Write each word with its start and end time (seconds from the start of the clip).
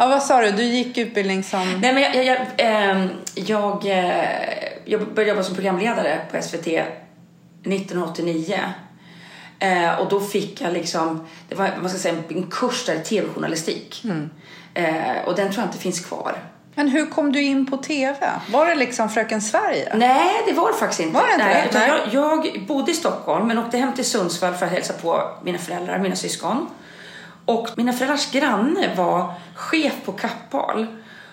Ja, 0.00 0.08
vad 0.08 0.22
sa 0.22 0.40
du? 0.40 0.50
Du 0.50 0.62
gick 0.62 0.98
utbildning 0.98 1.42
som... 1.42 1.80
Nej, 1.80 1.94
men 1.94 2.02
jag, 2.02 2.14
jag, 2.14 2.24
jag, 2.24 2.38
ehm, 2.56 3.08
jag, 3.34 3.86
eh, 3.86 4.24
jag 4.84 5.14
började 5.14 5.30
jobba 5.30 5.42
som 5.42 5.54
programledare 5.54 6.20
på 6.30 6.42
SVT 6.42 6.66
1989. 6.66 8.60
Eh, 9.58 10.00
och 10.00 10.08
då 10.08 10.20
fick 10.20 10.60
jag 10.60 10.72
liksom, 10.72 11.26
det 11.48 11.54
var 11.54 11.70
man 11.80 11.90
ska 11.90 11.98
säga, 11.98 12.14
en 12.28 12.50
kurs 12.50 12.86
där 12.86 12.94
i 12.94 12.98
tv-journalistik. 12.98 14.04
Eh, 14.74 15.24
och 15.26 15.34
den 15.34 15.52
tror 15.52 15.62
jag 15.62 15.68
inte 15.68 15.78
finns 15.78 16.00
kvar. 16.00 16.38
Men 16.74 16.88
hur 16.88 17.06
kom 17.06 17.32
du 17.32 17.42
in 17.42 17.66
på 17.66 17.76
TV? 17.76 18.30
Var 18.50 18.66
det 18.66 18.74
liksom 18.74 19.08
Fröken 19.08 19.42
Sverige? 19.42 19.92
Nej, 19.96 20.42
det 20.46 20.52
var 20.52 20.72
det 20.72 20.78
faktiskt 20.78 21.00
inte. 21.00 21.14
Var 21.14 21.26
det 21.26 21.32
inte 21.32 21.44
Nej, 21.44 21.68
det? 21.72 22.12
Jag, 22.12 22.44
jag 22.44 22.66
bodde 22.66 22.90
i 22.90 22.94
Stockholm 22.94 23.48
men 23.48 23.58
åkte 23.58 23.78
hem 23.78 23.92
till 23.92 24.04
Sundsvall 24.04 24.54
för 24.54 24.66
att 24.66 24.72
hälsa 24.72 24.92
på 24.92 25.22
mina 25.44 25.58
föräldrar, 25.58 25.98
mina 25.98 26.16
syskon. 26.16 26.66
Och 27.48 27.68
mina 27.76 27.92
föräldrars 27.92 28.30
granne 28.30 28.94
var 28.96 29.34
chef 29.54 29.92
på 30.04 30.12
Kappahl. 30.12 30.86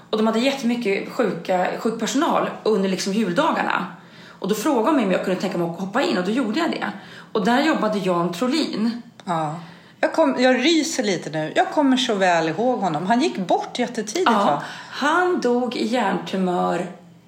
Och 0.09 0.17
de 0.17 0.27
hade 0.27 0.39
jättemycket 0.39 1.11
sjuka, 1.11 1.67
sjuk 1.79 1.99
personal 1.99 2.49
under 2.63 2.89
liksom 2.89 3.13
juldagarna. 3.13 3.85
Och 4.29 4.47
då 4.47 4.55
frågade 4.55 4.87
de 4.87 4.95
mig 4.95 5.05
om 5.05 5.11
jag 5.11 5.25
kunde 5.25 5.41
tänka 5.41 5.57
mig 5.57 5.69
att 5.69 5.79
hoppa 5.79 6.01
in 6.01 6.17
och 6.17 6.23
då 6.25 6.31
gjorde 6.31 6.59
jag 6.59 6.71
det. 6.71 6.91
Och 7.31 7.45
där 7.45 7.63
jobbade 7.63 7.99
Jan 7.99 8.33
Trolin. 8.33 9.01
Ja. 9.25 9.55
Jag, 9.99 10.13
kom, 10.13 10.35
jag 10.39 10.55
ryser 10.65 11.03
lite 11.03 11.29
nu. 11.29 11.53
Jag 11.55 11.71
kommer 11.71 11.97
så 11.97 12.15
väl 12.15 12.49
ihåg 12.49 12.79
honom. 12.79 13.05
Han 13.05 13.21
gick 13.21 13.37
bort 13.37 13.79
jättetidigt 13.79 14.29
Ja, 14.31 14.45
va? 14.45 14.63
han 14.89 15.41
dog 15.41 15.75
i 15.75 15.85
hjärntumör 15.85 16.87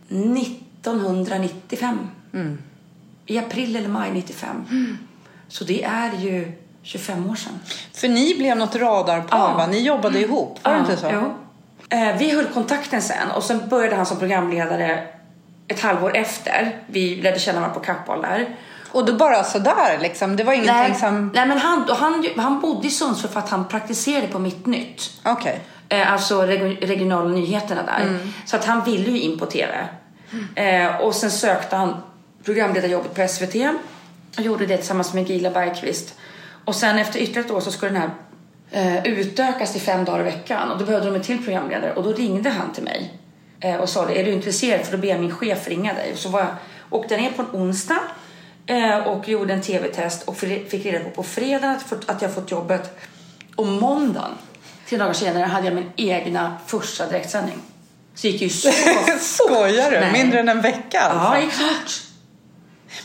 1995. 0.09 1.97
I 3.25 3.37
april 3.37 3.75
eller 3.75 3.89
maj 3.89 4.11
95. 4.11 4.97
Så 5.47 5.63
det 5.63 5.83
är 5.83 6.11
ju 6.17 6.51
25 6.87 7.29
år 7.29 7.35
sedan. 7.35 7.59
För 7.93 8.07
ni 8.07 8.35
blev 8.37 8.57
något 8.57 8.75
radarpar 8.75 9.37
Ja. 9.37 9.53
va? 9.57 9.67
Ni 9.67 9.79
jobbade 9.81 10.19
ihop, 10.19 10.59
var 10.63 10.73
det 10.73 10.79
inte 10.79 10.97
så? 10.97 11.09
Jo. 11.13 11.33
Eh, 11.97 12.17
vi 12.17 12.35
höll 12.35 12.45
kontakten 12.45 13.01
sen 13.01 13.31
och 13.35 13.43
sen 13.43 13.69
började 13.69 13.95
han 13.95 14.05
som 14.05 14.19
programledare 14.19 15.03
ett 15.67 15.79
halvår 15.81 16.15
efter. 16.17 16.81
Vi 16.87 17.15
lärde 17.21 17.39
känna 17.39 17.59
varandra 17.59 17.79
på 17.79 17.85
Kappahl 17.85 18.21
där. 18.21 18.55
Och 18.91 19.05
då 19.05 19.13
bara 19.13 19.43
sådär 19.43 19.97
liksom? 20.01 20.35
Det 20.35 20.43
var 20.43 20.53
ingenting 20.53 20.75
Nej, 20.75 20.95
som... 20.95 21.31
nej 21.35 21.45
men 21.47 21.57
han, 21.57 21.85
han, 21.89 22.25
han 22.37 22.59
bodde 22.61 22.87
i 22.87 22.91
Sundsvall 22.91 23.31
för 23.31 23.39
att 23.39 23.49
han 23.49 23.67
praktiserade 23.67 24.27
på 24.27 24.39
Mitt 24.39 24.65
Nytt. 24.65 25.11
Okej. 25.25 25.59
Eh, 25.89 26.13
alltså 26.13 26.41
reg- 26.41 26.85
regionala 26.87 27.29
nyheterna 27.29 27.83
där. 27.83 28.19
Så 28.45 28.55
att 28.55 28.65
han 28.65 28.83
ville 28.83 29.11
ju 29.11 29.19
in 29.21 29.39
på 29.39 29.45
TV. 29.45 29.73
Eh, 30.55 30.95
och 31.01 31.15
sen 31.15 31.31
sökte 31.31 31.75
han 31.75 31.95
programledarjobbet 32.45 33.15
på 33.15 33.27
SVT. 33.27 33.55
Och 34.37 34.43
gjorde 34.43 34.65
det 34.65 34.77
tillsammans 34.77 35.13
med 35.13 35.29
Gila 35.29 35.49
Bergqvist. 35.49 36.13
Och 36.67 36.75
sen 36.75 36.97
efter 36.97 37.19
ytterligare 37.19 37.45
ett 37.45 37.51
år 37.51 37.59
så 37.59 37.71
skulle 37.71 37.91
den 37.91 38.01
här 38.01 38.11
eh, 38.71 39.07
utökas 39.07 39.71
till 39.71 39.81
fem 39.81 40.05
dagar 40.05 40.19
i 40.19 40.23
veckan. 40.23 40.71
Och 40.71 40.77
då 40.77 40.85
behövde 40.85 41.07
de 41.09 41.15
en 41.15 41.21
till 41.21 41.43
programledare. 41.43 41.93
Och 41.93 42.03
då 42.03 42.13
ringde 42.13 42.49
han 42.49 42.73
till 42.73 42.83
mig. 42.83 43.13
Eh, 43.59 43.75
och 43.75 43.89
sa 43.89 44.05
det, 44.05 44.19
är 44.19 44.25
du 44.25 44.31
intresserad? 44.31 44.85
För 44.85 44.91
då 44.91 44.97
ber 44.97 45.07
jag 45.07 45.19
min 45.19 45.35
chef 45.35 45.67
ringa 45.67 45.93
dig. 45.93 46.11
Och 46.13 46.19
så 46.19 46.29
var 46.29 46.39
jag, 46.39 46.49
åkte 46.89 47.17
ner 47.17 47.31
på 47.31 47.41
en 47.41 47.47
onsdag. 47.61 47.99
Eh, 48.65 48.97
och 48.97 49.29
gjorde 49.29 49.53
en 49.53 49.61
TV-test. 49.61 50.23
Och 50.23 50.37
fick 50.37 50.85
reda 50.85 51.03
på 51.03 51.09
på 51.09 51.23
fredagen 51.23 51.69
att, 51.69 52.09
att 52.09 52.21
jag 52.21 52.33
fått 52.33 52.51
jobbet. 52.51 52.99
Och 53.55 53.67
måndagen, 53.67 54.31
tre 54.89 54.97
dagar 54.97 55.13
senare, 55.13 55.43
hade 55.43 55.67
jag 55.67 55.75
min 55.75 55.91
egna 55.95 56.57
första 56.65 57.07
direktsändning. 57.07 57.57
Så 58.15 58.27
gick 58.27 58.41
ju 58.41 58.49
så 58.49 58.71
Skojar 59.19 59.91
du? 59.91 59.99
Nej. 59.99 60.11
Mindre 60.11 60.39
än 60.39 60.49
en 60.49 60.61
vecka 60.61 60.99
alltså? 60.99 61.27
Ja, 61.27 61.35
det 61.35 61.41
gick 61.41 61.53
fort. 61.53 62.01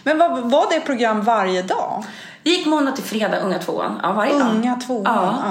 Men 0.03 0.19
var, 0.19 0.29
var 0.41 0.75
det 0.75 0.81
program 0.81 1.23
varje 1.23 1.63
dag? 1.63 2.05
Det 2.43 2.51
gick 2.51 2.67
måndag 2.67 2.93
till 2.93 3.05
fredag, 3.05 3.41
Unga 3.41 3.59
tvåan. 3.59 4.01
Ja, 4.03 4.13
varje 4.13 4.39
dag. 4.39 4.51
Unga 4.55 4.77
tvåan? 4.77 5.03
Ja. 5.05 5.43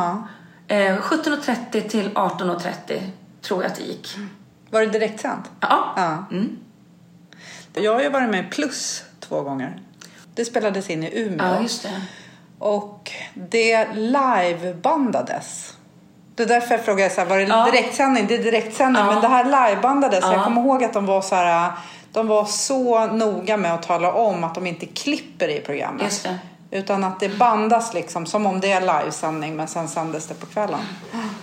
Ja. 0.67 0.75
Eh, 0.75 0.97
17.30 0.97 1.89
till 1.89 2.09
18.30 2.09 3.01
tror 3.41 3.63
jag 3.63 3.71
att 3.71 3.77
det 3.77 3.83
gick. 3.83 4.15
Var 4.69 4.81
det 4.81 4.87
direktsänt? 4.87 5.51
Ja. 5.59 5.93
Ja. 5.95 6.25
Mm. 6.31 6.57
Jag 7.73 7.93
har 7.93 8.01
ju 8.01 8.09
varit 8.09 8.29
med 8.29 8.51
Plus 8.51 9.03
två 9.19 9.41
gånger. 9.41 9.81
Det 10.35 10.45
spelades 10.45 10.89
in 10.89 11.03
i 11.03 11.19
Umeå. 11.21 11.47
Ja, 11.47 11.61
just 11.61 11.83
det. 11.83 12.01
Och 12.59 13.11
det 13.33 13.87
livebandades. 13.93 15.73
Det 16.35 16.43
är 16.43 16.47
därför 16.47 16.75
jag 16.75 16.85
frågar 16.85 17.09
så 17.09 17.21
här, 17.21 17.27
var 17.27 17.37
det 17.37 17.43
Ja. 17.43 17.65
direktsändning? 17.71 18.27
Det 18.27 18.35
är 18.35 18.43
direktsändning, 18.43 19.03
Ja. 19.05 19.11
men 19.11 19.21
det 19.21 19.27
här 19.27 19.43
livebandades. 19.69 20.19
Ja. 20.21 20.33
Jag 20.33 20.43
kommer 20.43 20.61
ihåg 20.61 20.83
att 20.83 20.93
de 20.93 21.05
var 21.05 21.21
så 21.21 21.35
här, 21.35 21.71
de 22.11 22.27
var 22.27 22.45
så 22.45 23.05
noga 23.05 23.57
med 23.57 23.73
att 23.73 23.83
tala 23.83 24.13
om 24.13 24.43
att 24.43 24.55
de 24.55 24.67
inte 24.67 24.85
klipper 24.85 25.47
i 25.47 25.59
programmet. 25.59 26.03
Just 26.03 26.23
det. 26.23 26.39
Utan 26.71 27.03
att 27.03 27.19
det 27.19 27.29
bandas 27.37 27.93
liksom, 27.93 28.25
som 28.25 28.45
om 28.45 28.59
det 28.59 28.71
är 28.71 28.81
livesändning, 28.81 29.55
men 29.55 29.67
sen 29.67 29.87
sändes 29.87 30.27
det 30.27 30.33
på 30.33 30.45
kvällen. 30.45 30.79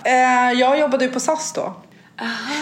Eh, 0.04 0.52
jag 0.60 0.78
jobbade 0.78 1.04
ju 1.04 1.10
på 1.10 1.20
SAS 1.20 1.52
då. 1.52 1.72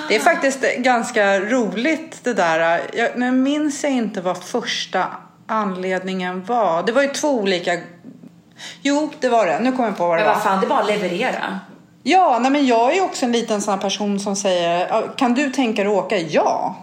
Det 0.08 0.16
är 0.16 0.20
faktiskt 0.20 0.60
ganska 0.78 1.40
roligt 1.40 2.20
det 2.24 2.34
där. 2.34 2.82
Jag, 2.94 3.10
nu 3.18 3.30
minns 3.32 3.82
jag 3.84 3.92
inte 3.92 4.20
vad 4.20 4.36
första 4.44 5.06
anledningen 5.46 6.44
var. 6.44 6.82
Det 6.82 6.92
var 6.92 7.02
ju 7.02 7.08
två 7.08 7.28
olika... 7.30 7.78
Jo, 8.82 9.10
det 9.20 9.28
var 9.28 9.46
det. 9.46 9.58
Nu 9.60 9.72
kommer 9.72 9.88
jag 9.88 9.96
på 9.98 10.06
vad 10.08 10.18
det 10.18 10.22
Men 10.24 10.28
var. 10.28 10.34
vad 10.34 10.42
fan, 10.44 10.60
det 10.60 10.66
är 10.66 10.68
bara 10.68 10.80
att 10.80 10.86
leverera. 10.86 11.60
Ja, 12.02 12.38
nej, 12.42 12.50
men 12.50 12.66
jag 12.66 12.90
är 12.90 12.94
ju 12.94 13.00
också 13.00 13.24
en 13.26 13.32
liten 13.32 13.62
sån 13.62 13.74
här 13.74 13.80
person 13.80 14.20
som 14.20 14.36
säger 14.36 14.88
"Ja, 14.88 15.02
kan 15.16 15.34
du 15.34 15.50
tänka 15.50 15.84
dig 15.84 15.92
att 15.92 16.04
åka? 16.04 16.18
Ja. 16.18 16.76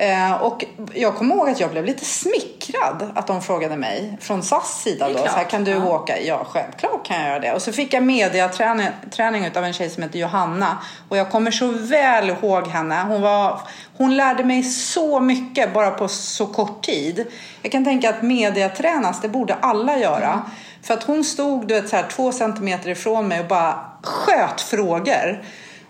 Eh, 0.00 0.42
och 0.42 0.64
jag 0.94 1.16
kommer 1.16 1.34
ihåg 1.34 1.50
att 1.50 1.60
jag 1.60 1.70
blev 1.70 1.84
lite 1.84 2.04
smickrad 2.04 3.12
att 3.14 3.26
de 3.26 3.42
frågade 3.42 3.76
mig 3.76 4.18
från 4.20 4.42
SAS 4.42 4.82
sida 4.82 5.08
då. 5.08 5.18
Så 5.18 5.26
här, 5.26 5.44
kan 5.44 5.64
du 5.64 5.70
ja. 5.70 5.84
åka? 5.84 6.20
Ja, 6.20 6.46
självklart 6.50 7.06
kan 7.06 7.20
jag 7.20 7.28
göra 7.28 7.38
det. 7.38 7.52
Och 7.52 7.62
så 7.62 7.72
fick 7.72 7.94
jag 7.94 8.02
mediaträning 8.02 8.86
träning 9.10 9.50
av 9.56 9.64
en 9.64 9.72
tjej 9.72 9.90
som 9.90 10.02
heter 10.02 10.18
Johanna. 10.18 10.78
Och 11.08 11.16
jag 11.16 11.30
kommer 11.30 11.50
så 11.50 11.68
väl 11.68 12.30
ihåg 12.30 12.66
henne. 12.66 13.04
Hon, 13.08 13.22
var, 13.22 13.60
hon 13.96 14.16
lärde 14.16 14.44
mig 14.44 14.62
så 14.62 15.20
mycket 15.20 15.74
bara 15.74 15.90
på 15.90 16.08
så 16.08 16.46
kort 16.46 16.86
tid. 16.86 17.26
Jag 17.62 17.72
kan 17.72 17.84
tänka 17.84 18.10
att 18.10 18.22
mediatränas, 18.22 19.20
det 19.20 19.28
borde 19.28 19.54
alla 19.54 19.98
göra. 19.98 20.32
Mm. 20.32 20.40
För 20.82 20.94
att 20.94 21.02
hon 21.02 21.24
stod 21.24 21.68
du 21.68 21.74
vet, 21.74 21.88
så 21.88 21.96
här, 21.96 22.06
två 22.10 22.32
centimeter 22.32 22.90
ifrån 22.90 23.28
mig 23.28 23.40
och 23.40 23.46
bara 23.46 23.78
sköt 24.02 24.60
frågor. 24.60 25.42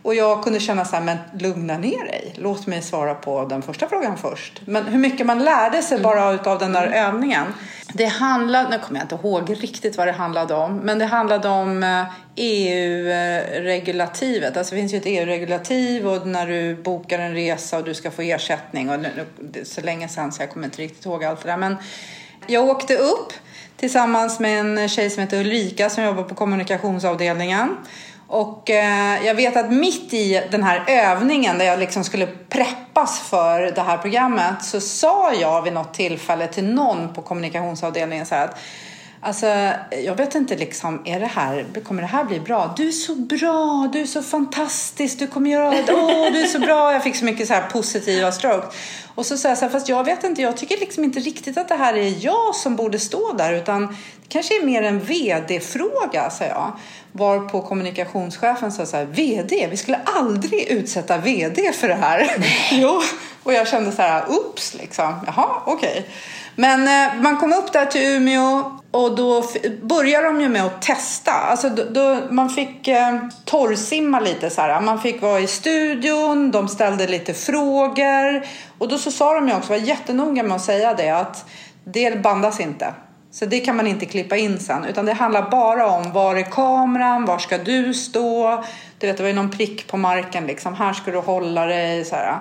Och 0.08 0.14
jag 0.14 0.42
kunde 0.42 0.60
känna 0.60 0.84
så 0.84 0.96
här, 0.96 1.02
men 1.02 1.19
lugna 1.38 1.78
ner 1.78 2.04
dig. 2.04 2.34
Låt 2.36 2.66
mig 2.66 2.82
svara 2.82 3.14
på 3.14 3.44
den 3.44 3.62
första 3.62 3.88
frågan 3.88 4.16
först. 4.16 4.60
Men 4.64 4.84
hur 4.84 4.98
mycket 4.98 5.26
man 5.26 5.44
lärde 5.44 5.82
sig 5.82 6.00
bara 6.00 6.32
utav 6.32 6.58
den 6.58 6.72
där 6.72 6.86
övningen. 6.86 7.44
Det 7.92 8.04
handlade, 8.04 8.70
nu 8.70 8.78
kommer 8.78 9.00
jag 9.00 9.04
inte 9.04 9.14
ihåg 9.14 9.62
riktigt 9.62 9.96
vad 9.96 10.06
det 10.06 10.12
handlade 10.12 10.54
om. 10.54 10.76
Men 10.76 10.98
det 10.98 11.04
handlade 11.04 11.48
om 11.48 11.82
eh, 11.82 12.04
EU-regulativet. 12.36 14.56
Alltså 14.56 14.74
det 14.74 14.80
finns 14.80 14.94
ju 14.94 14.98
ett 14.98 15.06
EU-regulativ 15.06 16.08
och 16.08 16.26
när 16.26 16.46
du 16.46 16.75
bokar 16.75 17.19
en 17.19 17.34
resa 17.34 17.78
och 17.78 17.84
du 17.84 17.94
ska 17.94 18.10
få 18.10 18.22
ersättning. 18.22 18.90
Och 18.90 18.98
det 19.40 19.60
är 19.60 19.64
så 19.64 19.80
länge 19.80 20.08
sedan 20.08 20.32
så 20.32 20.42
jag 20.42 20.50
kommer 20.50 20.66
inte 20.66 20.82
riktigt 20.82 21.06
ihåg 21.06 21.25
allt 21.25 21.42
det 21.42 21.48
där. 21.48 21.56
Men 21.56 21.76
jag 22.46 22.69
åkte 22.69 22.96
upp 22.96 23.32
tillsammans 23.76 24.40
med 24.40 24.60
en 24.60 24.88
tjej 24.88 25.10
som 25.10 25.22
heter 25.22 25.40
Ulrika 25.40 25.90
som 25.90 26.04
jobbar 26.04 26.22
på 26.22 26.34
kommunikationsavdelningen. 26.34 27.76
Och 28.28 28.71
eh, 28.71 29.27
jag 29.27 29.34
vet 29.34 29.56
att 29.56 29.72
mitt 29.72 30.15
i 30.15 30.43
den 30.50 30.62
här 30.62 30.84
övningen 30.87 31.59
där 31.59 31.65
jag 31.65 31.78
liksom 31.78 32.05
skulle 32.05 32.27
preppas 32.27 33.21
för 33.21 33.61
det 33.61 33.81
här 33.81 33.99
programmet 33.99 34.65
så 34.65 34.81
sa 34.81 35.33
jag 35.33 35.62
vid 35.62 35.72
något 35.72 35.94
tillfälle 35.94 36.47
till 36.47 36.65
någon 36.65 37.15
på 37.15 37.22
kommunikationsavdelningen 37.22 38.27
så 38.27 38.34
här 38.34 38.44
att 38.44 38.59
Alltså, 39.21 39.47
jag 40.05 40.15
vet 40.15 40.34
inte 40.34 40.56
liksom, 40.56 41.03
är 41.05 41.21
det 41.21 41.27
här, 41.27 41.67
kommer 41.84 42.03
det 42.03 42.09
här 42.09 42.25
bli 42.25 42.41
bra? 42.41 42.75
Du 42.77 42.89
är 42.89 42.93
så 42.93 43.15
bra, 43.15 43.91
du 43.93 44.01
är 44.01 44.06
så 44.06 44.23
fantastisk, 44.23 45.19
du 45.19 45.27
kommer 45.27 45.51
göra 45.51 45.71
det, 45.71 45.93
åh 45.93 46.33
du 46.33 46.41
är 46.41 46.47
så 46.47 46.59
bra. 46.59 46.93
Jag 46.93 47.03
fick 47.03 47.17
så 47.17 47.25
mycket 47.25 47.49
så 47.49 47.55
här 47.55 47.71
positiva 47.71 48.33
strokes. 48.33 48.75
Och 49.15 49.27
så 49.27 49.37
sa 49.37 49.49
jag 49.49 49.59
så 49.59 49.65
här, 49.65 49.73
fast 49.73 49.89
jag 49.89 50.05
vet 50.05 50.25
inte, 50.25 50.43
jag 50.43 50.56
tycker 50.56 50.77
liksom 50.77 51.05
inte 51.05 51.21
riktigt 51.21 51.59
att 51.59 51.69
det 51.69 51.75
här 51.75 51.95
är 51.95 52.25
jag 52.25 52.55
som 52.55 52.77
borde 52.77 52.99
stå 52.99 53.33
där 53.33 53.53
utan 53.53 53.87
det 53.87 54.29
kanske 54.29 54.56
är 54.56 54.67
mer 54.67 54.83
en 54.83 55.01
vd-fråga, 55.01 56.31
sa 56.31 56.45
jag. 56.45 56.73
Var 57.12 57.41
på 57.41 57.62
kommunikationschefen 57.62 58.73
sa 58.73 58.87
så 58.87 58.97
här, 58.97 59.05
vd, 59.05 59.69
vi 59.71 59.77
skulle 59.77 60.00
aldrig 60.05 60.69
utsätta 60.69 61.19
vd 61.19 61.73
för 61.73 61.88
det 61.88 61.94
här. 61.94 62.47
jo, 62.73 63.03
och 63.43 63.53
jag 63.53 63.69
kände 63.69 63.93
så 63.93 64.03
här, 64.03 64.25
ups 64.29 64.75
liksom, 64.75 65.14
jaha, 65.26 65.62
okej. 65.64 66.09
Men 66.60 66.88
eh, 66.88 67.22
man 67.22 67.37
kom 67.37 67.52
upp 67.52 67.72
där 67.72 67.87
till 67.87 68.02
Umeå 68.02 68.78
och 68.90 69.16
då 69.16 69.44
började 69.82 70.26
de 70.26 70.40
ju 70.40 70.49
med 70.49 70.64
att 70.64 70.82
testa. 70.82 71.32
Alltså 71.32 71.69
då, 71.69 71.84
då 71.84 72.19
man 72.31 72.50
fick 72.50 72.88
eh, 72.88 73.19
torrsimma 73.44 74.20
lite 74.20 74.50
så 74.50 74.60
här. 74.60 74.81
Man 74.81 75.00
fick 75.00 75.22
vara 75.22 75.40
i 75.40 75.46
studion, 75.46 76.50
de 76.50 76.69
ställde 76.69 77.06
lite 77.06 77.34
frågor. 77.34 78.46
Och 78.78 78.88
då 78.88 78.99
så 78.99 79.10
sa 79.10 79.34
de 79.34 79.49
ju 79.49 79.55
också, 79.55 79.72
var 79.72 79.76
jättenoga 79.76 80.43
med 80.43 80.56
att 80.56 80.64
säga 80.64 80.94
det, 80.94 81.10
att 81.10 81.44
det 81.84 82.22
bandas 82.22 82.61
inte. 82.61 82.94
Så 83.31 83.46
det 83.46 83.61
kan 83.61 83.76
man 83.76 83.87
inte 83.87 84.06
klippa 84.06 84.37
in 84.37 84.58
sen. 84.58 84.84
Utan 84.84 85.06
det 85.06 85.12
handlar 85.12 85.50
bara 85.50 85.87
om 85.87 86.12
var 86.12 86.37
är 86.37 86.43
kameran, 86.43 87.25
var 87.25 87.38
ska 87.38 87.58
du 87.58 87.94
stå? 87.94 88.64
Du 88.99 89.06
vet, 89.06 89.16
det 89.16 89.22
var 89.22 89.31
ju 89.31 89.37
någon 89.37 89.50
prick 89.50 89.87
på 89.87 89.96
marken 89.96 90.46
liksom. 90.46 90.75
Här 90.75 90.93
ska 90.93 91.11
du 91.11 91.19
hålla 91.19 91.66
dig. 91.66 92.04
Så 92.04 92.16
här. 92.16 92.38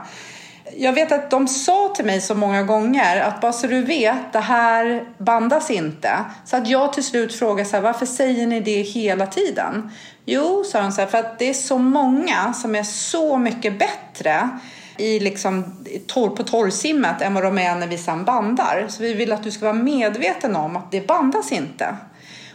Jag 0.76 0.94
vet 0.94 1.12
att 1.12 1.30
de 1.30 1.48
sa 1.48 1.94
till 1.96 2.06
mig 2.06 2.22
så 2.22 2.36
många 2.36 2.64
gånger 2.64 3.22
att 3.22 3.42
bara 3.42 3.54
så 3.54 3.68
du 3.68 3.82
vet, 3.82 4.34
det 4.34 4.40
här 4.40 5.04
bandas 5.18 5.72
inte. 5.72 6.26
Så 6.46 6.58
att 6.58 6.68
jag 6.68 6.94
till 6.94 7.04
slut 7.04 7.36
frågade 7.36 7.70
så 7.70 7.76
här, 7.76 7.84
varför 7.84 8.06
säger 8.06 8.48
ni 8.48 8.60
det 8.60 8.82
hela 8.82 9.28
tiden? 9.28 9.92
Jo, 10.26 10.64
sa 10.64 10.82
de 10.82 10.92
så 10.92 11.02
här, 11.02 11.08
för 11.08 11.18
att 11.18 11.40
det 11.40 11.50
är 11.50 11.54
så 11.54 11.78
många 11.78 12.54
som 12.54 12.76
är 12.76 12.84
så 12.84 13.38
mycket 13.38 13.80
bättre 13.80 14.50
i 14.98 15.20
liksom, 15.20 15.86
torr, 16.08 16.30
på 16.30 16.44
torrsimmet 16.44 17.22
än 17.22 17.34
vad 17.34 17.44
de 17.44 17.58
är 17.58 17.76
när 17.76 17.88
vi 17.88 17.98
sen 17.98 18.26
bandar. 18.26 18.86
Så 18.90 19.04
vi 19.04 19.14
vill 19.14 19.34
att 19.34 19.44
du 19.44 19.52
ska 19.52 19.66
vara 19.66 19.84
medveten 19.84 20.56
om 20.56 20.76
att 20.76 20.92
det 20.92 21.08
bandas 21.08 21.52
inte. 21.52 21.98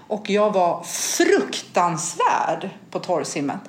Och 0.09 0.31
jag 0.31 0.53
var 0.53 0.83
fruktansvärd 0.83 2.71
på 2.91 2.99
torrsimmet. 2.99 3.61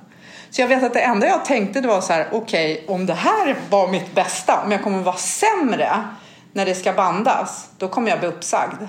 Så 0.54 0.62
jag 0.62 0.68
vet 0.68 0.84
att 0.84 0.94
det 0.94 1.02
enda 1.02 1.28
jag 1.28 1.46
tänkte 1.46 1.82
det 1.82 1.88
var 1.88 2.02
så 2.02 2.14
här, 2.14 2.28
okej, 2.32 2.74
okay, 2.74 2.96
om 2.96 3.06
det 3.06 3.14
här 3.14 3.56
var 3.70 3.88
mitt 3.88 4.16
bästa, 4.16 4.62
om 4.66 4.72
jag 4.72 4.84
kommer 4.84 5.00
vara 5.00 5.16
sämre 5.16 6.08
när 6.52 6.66
det 6.66 6.76
ska 6.76 6.94
bandas, 6.94 7.70
då 7.78 7.88
kommer 7.88 8.10
jag 8.10 8.20
bli 8.20 8.28
uppsagd. 8.28 8.82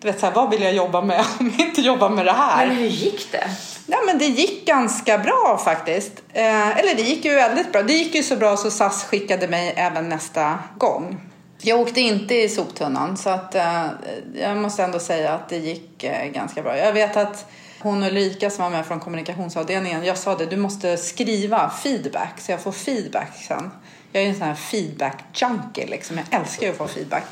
Du 0.00 0.06
vet 0.06 0.20
så 0.20 0.26
här, 0.26 0.32
vad 0.32 0.50
vill 0.50 0.62
jag 0.62 0.72
jobba 0.72 1.02
med 1.02 1.24
om 1.40 1.52
jag 1.58 1.66
inte 1.66 1.80
jobbar 1.80 2.08
med 2.08 2.26
det 2.26 2.32
här? 2.32 2.66
Men 2.66 2.76
hur 2.76 2.86
gick 2.86 3.32
det? 3.32 3.50
Ja, 3.86 3.98
men 4.06 4.18
det 4.18 4.24
gick 4.24 4.66
ganska 4.66 5.18
bra 5.18 5.60
faktiskt. 5.64 6.12
Eh, 6.32 6.78
eller 6.78 6.94
det 6.94 7.02
gick 7.02 7.24
ju 7.24 7.34
väldigt 7.34 7.72
bra. 7.72 7.82
Det 7.82 7.92
gick 7.92 8.14
ju 8.14 8.22
så 8.22 8.36
bra 8.36 8.56
så 8.56 8.70
SAS 8.70 9.04
skickade 9.04 9.48
mig 9.48 9.74
även 9.76 10.08
nästa 10.08 10.58
gång. 10.78 11.20
Jag 11.58 11.80
åkte 11.80 12.00
inte 12.00 12.34
i 12.34 12.48
soptunnan 12.48 13.16
så 13.16 13.30
att 13.30 13.54
eh, 13.54 13.86
jag 14.34 14.56
måste 14.56 14.84
ändå 14.84 14.98
säga 14.98 15.32
att 15.32 15.48
det 15.48 15.56
gick 15.56 16.04
eh, 16.04 16.26
ganska 16.26 16.62
bra. 16.62 16.78
Jag 16.78 16.92
vet 16.92 17.16
att 17.16 17.50
hon 17.82 18.02
Ulrika 18.02 18.50
som 18.50 18.64
var 18.64 18.70
med 18.70 18.86
från 18.86 19.00
kommunikationsavdelningen, 19.00 20.04
jag 20.04 20.18
sa 20.18 20.36
det, 20.36 20.46
du 20.46 20.56
måste 20.56 20.96
skriva 20.96 21.70
feedback 21.70 22.40
så 22.40 22.52
jag 22.52 22.60
får 22.60 22.72
feedback 22.72 23.44
sen. 23.48 23.70
Jag 24.12 24.22
är 24.22 24.28
en 24.28 24.34
sån 24.34 24.46
här 24.46 24.54
feedback-junkie 24.54 25.90
liksom. 25.90 26.18
Jag 26.18 26.40
älskar 26.40 26.66
ju 26.66 26.72
att 26.72 26.78
få 26.78 26.88
feedback. 26.88 27.24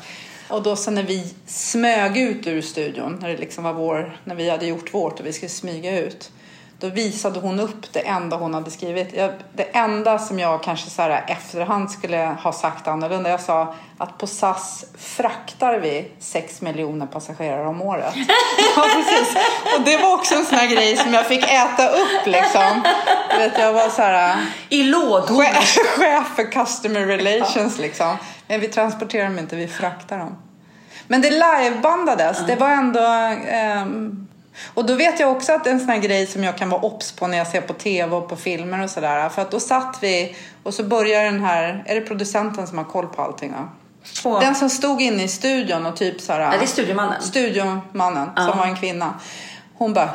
Och 0.49 0.63
då 0.63 0.75
sen 0.75 0.95
när 0.95 1.03
vi 1.03 1.33
smög 1.45 2.17
ut 2.17 2.47
ur 2.47 2.61
studion, 2.61 3.17
när 3.21 3.29
det 3.29 3.37
liksom 3.37 3.63
var 3.63 3.73
vår, 3.73 4.19
när 4.23 4.35
vi 4.35 4.49
hade 4.49 4.65
gjort 4.65 4.93
vårt 4.93 5.19
och 5.19 5.25
vi 5.25 5.33
skulle 5.33 5.49
smyga 5.49 5.99
ut. 5.99 6.31
Då 6.79 6.89
visade 6.89 7.39
hon 7.39 7.59
upp 7.59 7.93
det 7.93 7.99
enda 7.99 8.37
hon 8.37 8.53
hade 8.53 8.71
skrivit. 8.71 9.13
Det 9.53 9.63
enda 9.63 10.19
som 10.19 10.39
jag 10.39 10.63
kanske 10.63 10.89
så 10.89 11.01
här 11.01 11.23
efterhand 11.27 11.91
skulle 11.91 12.17
ha 12.17 12.51
sagt 12.51 12.87
annorlunda. 12.87 13.29
Jag 13.29 13.41
sa 13.41 13.75
att 13.97 14.17
på 14.17 14.27
SAS 14.27 14.85
fraktar 14.97 15.79
vi 15.79 16.11
6 16.19 16.61
miljoner 16.61 17.05
passagerare 17.05 17.67
om 17.67 17.81
året. 17.81 18.13
ja, 18.75 18.85
precis. 18.95 19.37
Och 19.77 19.81
det 19.85 19.97
var 19.97 20.13
också 20.13 20.35
en 20.35 20.45
sån 20.45 20.57
här 20.57 20.67
grej 20.67 20.97
som 20.97 21.13
jag 21.13 21.25
fick 21.25 21.43
äta 21.43 21.89
upp 21.89 22.25
liksom. 22.25 22.81
vet, 23.37 23.59
jag 23.59 23.73
var 23.73 23.89
så 23.89 24.01
här... 24.01 24.37
I 24.69 24.83
lådor. 24.83 25.43
Chef 25.97 26.27
för 26.35 26.51
customer 26.51 27.05
relations 27.05 27.77
liksom. 27.77 28.17
Men 28.47 28.59
vi 28.59 28.67
transporterar 28.67 29.23
dem 29.23 29.39
inte, 29.39 29.55
vi 29.55 29.67
fraktar 29.67 30.17
dem. 30.17 30.37
Men 31.07 31.21
det 31.21 31.29
livebandades. 31.29 32.37
Mm. 32.37 32.49
Det 32.49 32.55
var 32.55 32.69
ändå... 32.69 32.99
Um, 33.83 34.25
och 34.73 34.85
då 34.85 34.95
vet 34.95 35.19
jag 35.19 35.31
också 35.31 35.53
att 35.53 35.67
en 35.67 35.79
sån 35.79 35.89
här 35.89 35.97
grej 35.97 36.27
som 36.27 36.43
jag 36.43 36.57
kan 36.57 36.69
vara 36.69 36.81
obs 36.81 37.11
på 37.11 37.27
när 37.27 37.37
jag 37.37 37.47
ser 37.47 37.61
på 37.61 37.73
tv 37.73 38.15
och 38.15 38.29
på 38.29 38.35
filmer 38.35 38.83
och 38.83 38.89
sådär. 38.89 39.29
För 39.29 39.41
att 39.41 39.51
då 39.51 39.59
satt 39.59 39.97
vi 40.01 40.35
och 40.63 40.73
så 40.73 40.83
börjar 40.83 41.23
den 41.23 41.43
här, 41.43 41.83
är 41.85 41.95
det 41.95 42.01
producenten 42.01 42.67
som 42.67 42.77
har 42.77 42.85
koll 42.85 43.07
på 43.07 43.21
allting 43.21 43.51
då? 43.51 43.69
På. 44.23 44.39
Den 44.39 44.55
som 44.55 44.69
stod 44.69 45.01
inne 45.01 45.23
i 45.23 45.27
studion 45.27 45.85
och 45.85 45.95
typ 45.95 46.21
såhär. 46.21 46.39
Ja, 46.39 46.51
det 46.51 46.63
är 46.63 46.67
studiomannen. 46.67 47.21
Studiomannen 47.21 48.29
uh. 48.37 48.47
som 48.47 48.57
var 48.57 48.65
en 48.65 48.75
kvinna. 48.75 49.19
Hon 49.77 49.93
bara 49.93 50.09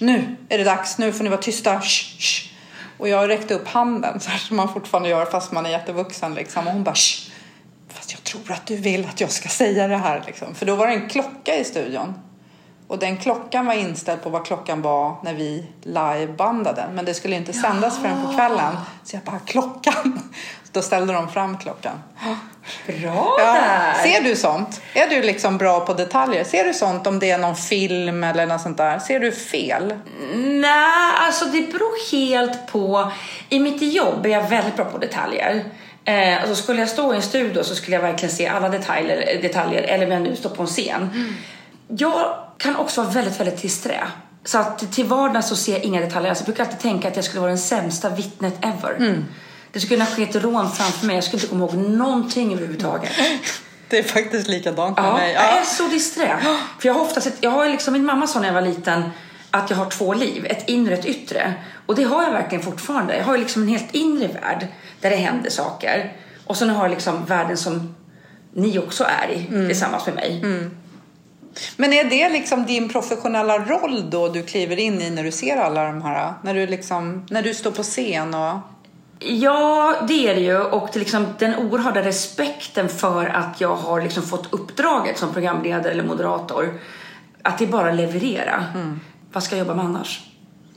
nu 0.00 0.36
är 0.48 0.58
det 0.58 0.64
dags, 0.64 0.98
nu 0.98 1.12
får 1.12 1.24
ni 1.24 1.30
vara 1.30 1.40
tysta. 1.40 1.80
Shh, 1.80 2.18
shh. 2.18 2.50
Och 2.98 3.08
jag 3.08 3.28
räckte 3.28 3.54
upp 3.54 3.68
handen 3.68 4.20
så 4.20 4.30
här 4.30 4.38
som 4.38 4.56
man 4.56 4.72
fortfarande 4.72 5.08
gör 5.08 5.26
fast 5.26 5.52
man 5.52 5.66
är 5.66 5.70
jättevuxen 5.70 6.34
liksom. 6.34 6.66
Och 6.66 6.72
hon 6.72 6.84
bara 6.84 6.94
Shh. 6.94 7.30
Fast 7.88 8.12
jag 8.12 8.24
tror 8.24 8.52
att 8.52 8.66
du 8.66 8.76
vill 8.76 9.06
att 9.06 9.20
jag 9.20 9.30
ska 9.30 9.48
säga 9.48 9.88
det 9.88 9.96
här 9.96 10.22
liksom. 10.26 10.54
För 10.54 10.66
då 10.66 10.74
var 10.74 10.86
det 10.86 10.92
en 10.92 11.08
klocka 11.08 11.56
i 11.56 11.64
studion. 11.64 12.14
Och 12.90 12.98
den 12.98 13.16
klockan 13.16 13.66
var 13.66 13.74
inställd 13.74 14.22
på 14.22 14.30
vad 14.30 14.46
klockan 14.46 14.82
var 14.82 15.16
när 15.22 15.34
vi 15.34 15.64
livebandade. 15.82 16.84
Men 16.92 17.04
det 17.04 17.14
skulle 17.14 17.36
inte 17.36 17.52
sändas 17.52 17.94
ja. 17.96 18.02
förrän 18.02 18.26
på 18.26 18.32
kvällen. 18.32 18.76
Så 19.04 19.16
jag 19.16 19.22
bara, 19.22 19.38
klockan! 19.38 20.30
Då 20.72 20.82
ställde 20.82 21.12
de 21.12 21.28
fram 21.28 21.58
klockan. 21.58 22.02
Bra 22.86 23.36
ja. 23.38 23.54
där! 23.54 23.92
Ser 23.92 24.20
du 24.20 24.36
sånt? 24.36 24.80
Är 24.94 25.08
du 25.08 25.22
liksom 25.22 25.58
bra 25.58 25.80
på 25.80 25.94
detaljer? 25.94 26.44
Ser 26.44 26.64
du 26.64 26.74
sånt 26.74 27.06
om 27.06 27.18
det 27.18 27.30
är 27.30 27.38
någon 27.38 27.56
film 27.56 28.24
eller 28.24 28.46
något 28.46 28.60
sånt 28.60 28.76
där? 28.76 28.98
Ser 28.98 29.20
du 29.20 29.32
fel? 29.32 29.94
Nej, 30.34 31.12
alltså 31.18 31.44
det 31.44 31.72
beror 31.72 32.10
helt 32.12 32.66
på. 32.66 33.12
I 33.48 33.60
mitt 33.60 33.82
jobb 33.82 34.26
är 34.26 34.30
jag 34.30 34.48
väldigt 34.48 34.76
bra 34.76 34.84
på 34.84 34.98
detaljer. 34.98 35.64
Eh, 36.04 36.42
alltså 36.42 36.54
skulle 36.54 36.80
jag 36.80 36.88
stå 36.88 37.12
i 37.12 37.16
en 37.16 37.22
studio 37.22 37.62
så 37.62 37.74
skulle 37.74 37.96
jag 37.96 38.02
verkligen 38.02 38.34
se 38.34 38.46
alla 38.46 38.68
detaljer, 38.68 39.42
detaljer 39.42 39.82
eller 39.82 40.06
om 40.06 40.12
jag 40.12 40.22
nu 40.22 40.36
står 40.36 40.50
på 40.50 40.62
en 40.62 40.68
scen. 40.68 41.10
Mm. 41.14 41.34
Jag 41.88 42.49
kan 42.60 42.76
också 42.76 43.02
vara 43.02 43.12
väldigt, 43.12 43.40
väldigt 43.40 43.62
disträ. 43.62 44.00
Så 44.44 44.58
att 44.58 44.92
till 44.92 45.04
vardags 45.04 45.48
så 45.48 45.56
ser 45.56 45.72
jag 45.72 45.82
inga 45.82 46.00
detaljer. 46.00 46.28
Alltså 46.30 46.42
jag 46.42 46.46
brukar 46.46 46.64
alltid 46.64 46.78
tänka 46.80 47.08
att 47.08 47.16
jag 47.16 47.24
skulle 47.24 47.40
vara 47.40 47.50
den 47.50 47.58
sämsta 47.58 48.08
vittnet 48.08 48.54
ever. 48.60 48.96
Mm. 48.96 49.24
Det 49.72 49.80
skulle 49.80 49.96
kunna 49.96 50.06
ske 50.06 50.22
ett 50.22 50.36
rån 50.36 50.72
framför 50.72 51.06
mig. 51.06 51.14
Jag 51.14 51.24
skulle 51.24 51.42
inte 51.42 51.50
komma 51.50 51.64
ihåg 51.64 51.74
någonting 51.74 52.52
överhuvudtaget. 52.52 53.12
Det 53.88 53.98
är 53.98 54.02
faktiskt 54.02 54.48
likadant 54.48 54.96
med 54.96 55.06
ja, 55.06 55.16
mig. 55.16 55.32
Ja. 55.32 55.42
Jag 55.42 55.60
är 55.60 55.64
så 55.64 55.88
disträ. 55.88 56.38
För 56.78 56.88
jag 56.88 56.94
har 56.94 57.00
ofta 57.00 57.20
sett, 57.20 57.36
jag 57.40 57.50
har 57.50 57.68
liksom, 57.68 57.92
min 57.92 58.04
mamma 58.04 58.26
sa 58.26 58.40
när 58.40 58.46
jag 58.46 58.54
var 58.54 58.62
liten 58.62 59.02
att 59.50 59.70
jag 59.70 59.76
har 59.76 59.90
två 59.90 60.14
liv, 60.14 60.46
ett 60.46 60.68
inre 60.68 60.92
och 60.92 60.98
ett 60.98 61.06
yttre. 61.06 61.54
Och 61.86 61.94
det 61.94 62.02
har 62.02 62.22
jag 62.22 62.32
verkligen 62.32 62.64
fortfarande. 62.64 63.16
Jag 63.16 63.24
har 63.24 63.38
liksom 63.38 63.62
en 63.62 63.68
helt 63.68 63.94
inre 63.94 64.26
värld 64.26 64.66
där 65.00 65.10
det 65.10 65.16
händer 65.16 65.50
saker. 65.50 66.12
Och 66.46 66.56
sen 66.56 66.70
har 66.70 66.84
jag 66.84 66.90
liksom 66.90 67.24
världen 67.24 67.56
som 67.56 67.94
ni 68.52 68.78
också 68.78 69.04
är 69.04 69.28
i 69.28 69.46
mm. 69.48 69.68
tillsammans 69.68 70.06
med 70.06 70.14
mig. 70.14 70.40
Mm. 70.42 70.76
Men 71.76 71.92
är 71.92 72.04
det 72.04 72.28
liksom 72.28 72.66
din 72.66 72.88
professionella 72.88 73.58
roll 73.58 74.10
då 74.10 74.28
du 74.28 74.42
kliver 74.42 74.78
in 74.78 75.00
i 75.00 75.10
när 75.10 75.24
du 75.24 75.32
ser 75.32 75.56
alla 75.56 75.84
de 75.84 76.02
här? 76.02 76.34
När 76.42 76.54
du, 76.54 76.66
liksom, 76.66 77.26
när 77.30 77.42
du 77.42 77.54
står 77.54 77.70
på 77.70 77.82
scen 77.82 78.34
och... 78.34 78.58
Ja, 79.18 79.96
det 80.08 80.28
är 80.28 80.34
det 80.34 80.40
ju. 80.40 80.60
Och 80.60 80.96
liksom 80.96 81.26
den 81.38 81.54
oerhörda 81.56 82.02
respekten 82.02 82.88
för 82.88 83.26
att 83.26 83.60
jag 83.60 83.76
har 83.76 84.02
liksom 84.02 84.22
fått 84.22 84.52
uppdraget 84.52 85.18
som 85.18 85.32
programledare 85.32 85.92
eller 85.92 86.04
moderator. 86.04 86.80
Att 87.42 87.58
det 87.58 87.64
är 87.64 87.68
bara 87.68 87.92
leverera. 87.92 88.64
Mm. 88.74 89.00
Vad 89.32 89.42
ska 89.42 89.56
jag 89.56 89.66
jobba 89.66 89.74
med 89.74 89.84
annars? 89.84 90.20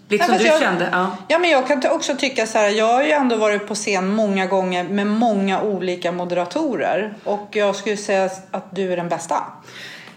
Lite 0.08 0.26
som 0.26 0.38
du 0.38 0.44
jag, 0.44 0.62
kände. 0.62 0.90
Ja. 0.92 1.18
ja, 1.28 1.40
men 1.40 1.50
jag 1.50 1.68
kan 1.68 1.82
också 1.92 2.16
tycka 2.16 2.46
så 2.46 2.58
här. 2.58 2.70
Jag 2.70 2.94
har 2.94 3.04
ju 3.04 3.12
ändå 3.12 3.36
varit 3.36 3.68
på 3.68 3.76
scen 3.76 4.08
många 4.08 4.46
gånger 4.46 4.84
med 4.84 5.08
många 5.08 5.62
olika 5.62 6.12
moderatorer. 6.12 7.14
Och 7.24 7.48
jag 7.52 7.76
skulle 7.76 7.98
säga 7.98 8.30
att 8.52 8.76
du 8.76 8.94
är 8.94 8.98
den 8.98 9.10
bästa. 9.10 9.44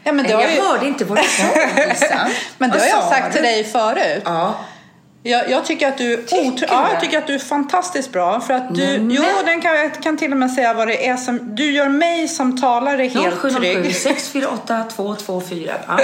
Ja, 0.06 0.12
men 0.12 0.29
jag 0.29 0.53
ju... 0.53 0.61
hörde 0.61 0.87
inte 0.87 1.05
vad 1.05 1.19
du 1.19 1.23
sa 1.23 1.44
Lisa. 1.88 2.29
Men 2.58 2.70
det 2.70 2.79
har 2.79 2.87
jag 2.87 3.05
sagt 3.05 3.26
du? 3.26 3.32
till 3.32 3.43
dig 3.43 3.64
förut. 3.64 4.23
Ja. 4.25 4.55
Jag, 5.23 5.50
jag, 5.50 5.64
tycker 5.64 5.88
att 5.88 5.99
du 5.99 6.17
tycker 6.17 6.67
ja, 6.69 6.88
jag 6.93 7.00
tycker 7.00 7.19
att 7.19 7.26
du 7.26 7.35
är 7.35 7.38
fantastiskt 7.38 8.12
bra. 8.12 8.41
För 8.41 8.55
att 8.55 8.75
du, 8.75 8.94
mm. 8.94 9.11
Jo, 9.11 9.25
den 9.44 9.61
kan, 9.61 9.76
jag 9.76 10.03
kan 10.03 10.17
till 10.17 10.32
och 10.32 10.38
med 10.38 10.50
säga 10.50 10.75
vad 10.75 10.89
det 10.89 11.06
är 11.06 11.17
som... 11.17 11.55
Du 11.55 11.72
gör 11.72 11.89
mig 11.89 12.29
som 12.29 12.60
talare 12.60 13.03
helt 13.03 13.41
0707 13.43 13.82
trygg. 13.82 13.96
648 13.96 14.84
224. 14.96 15.72
Ja. 15.86 15.98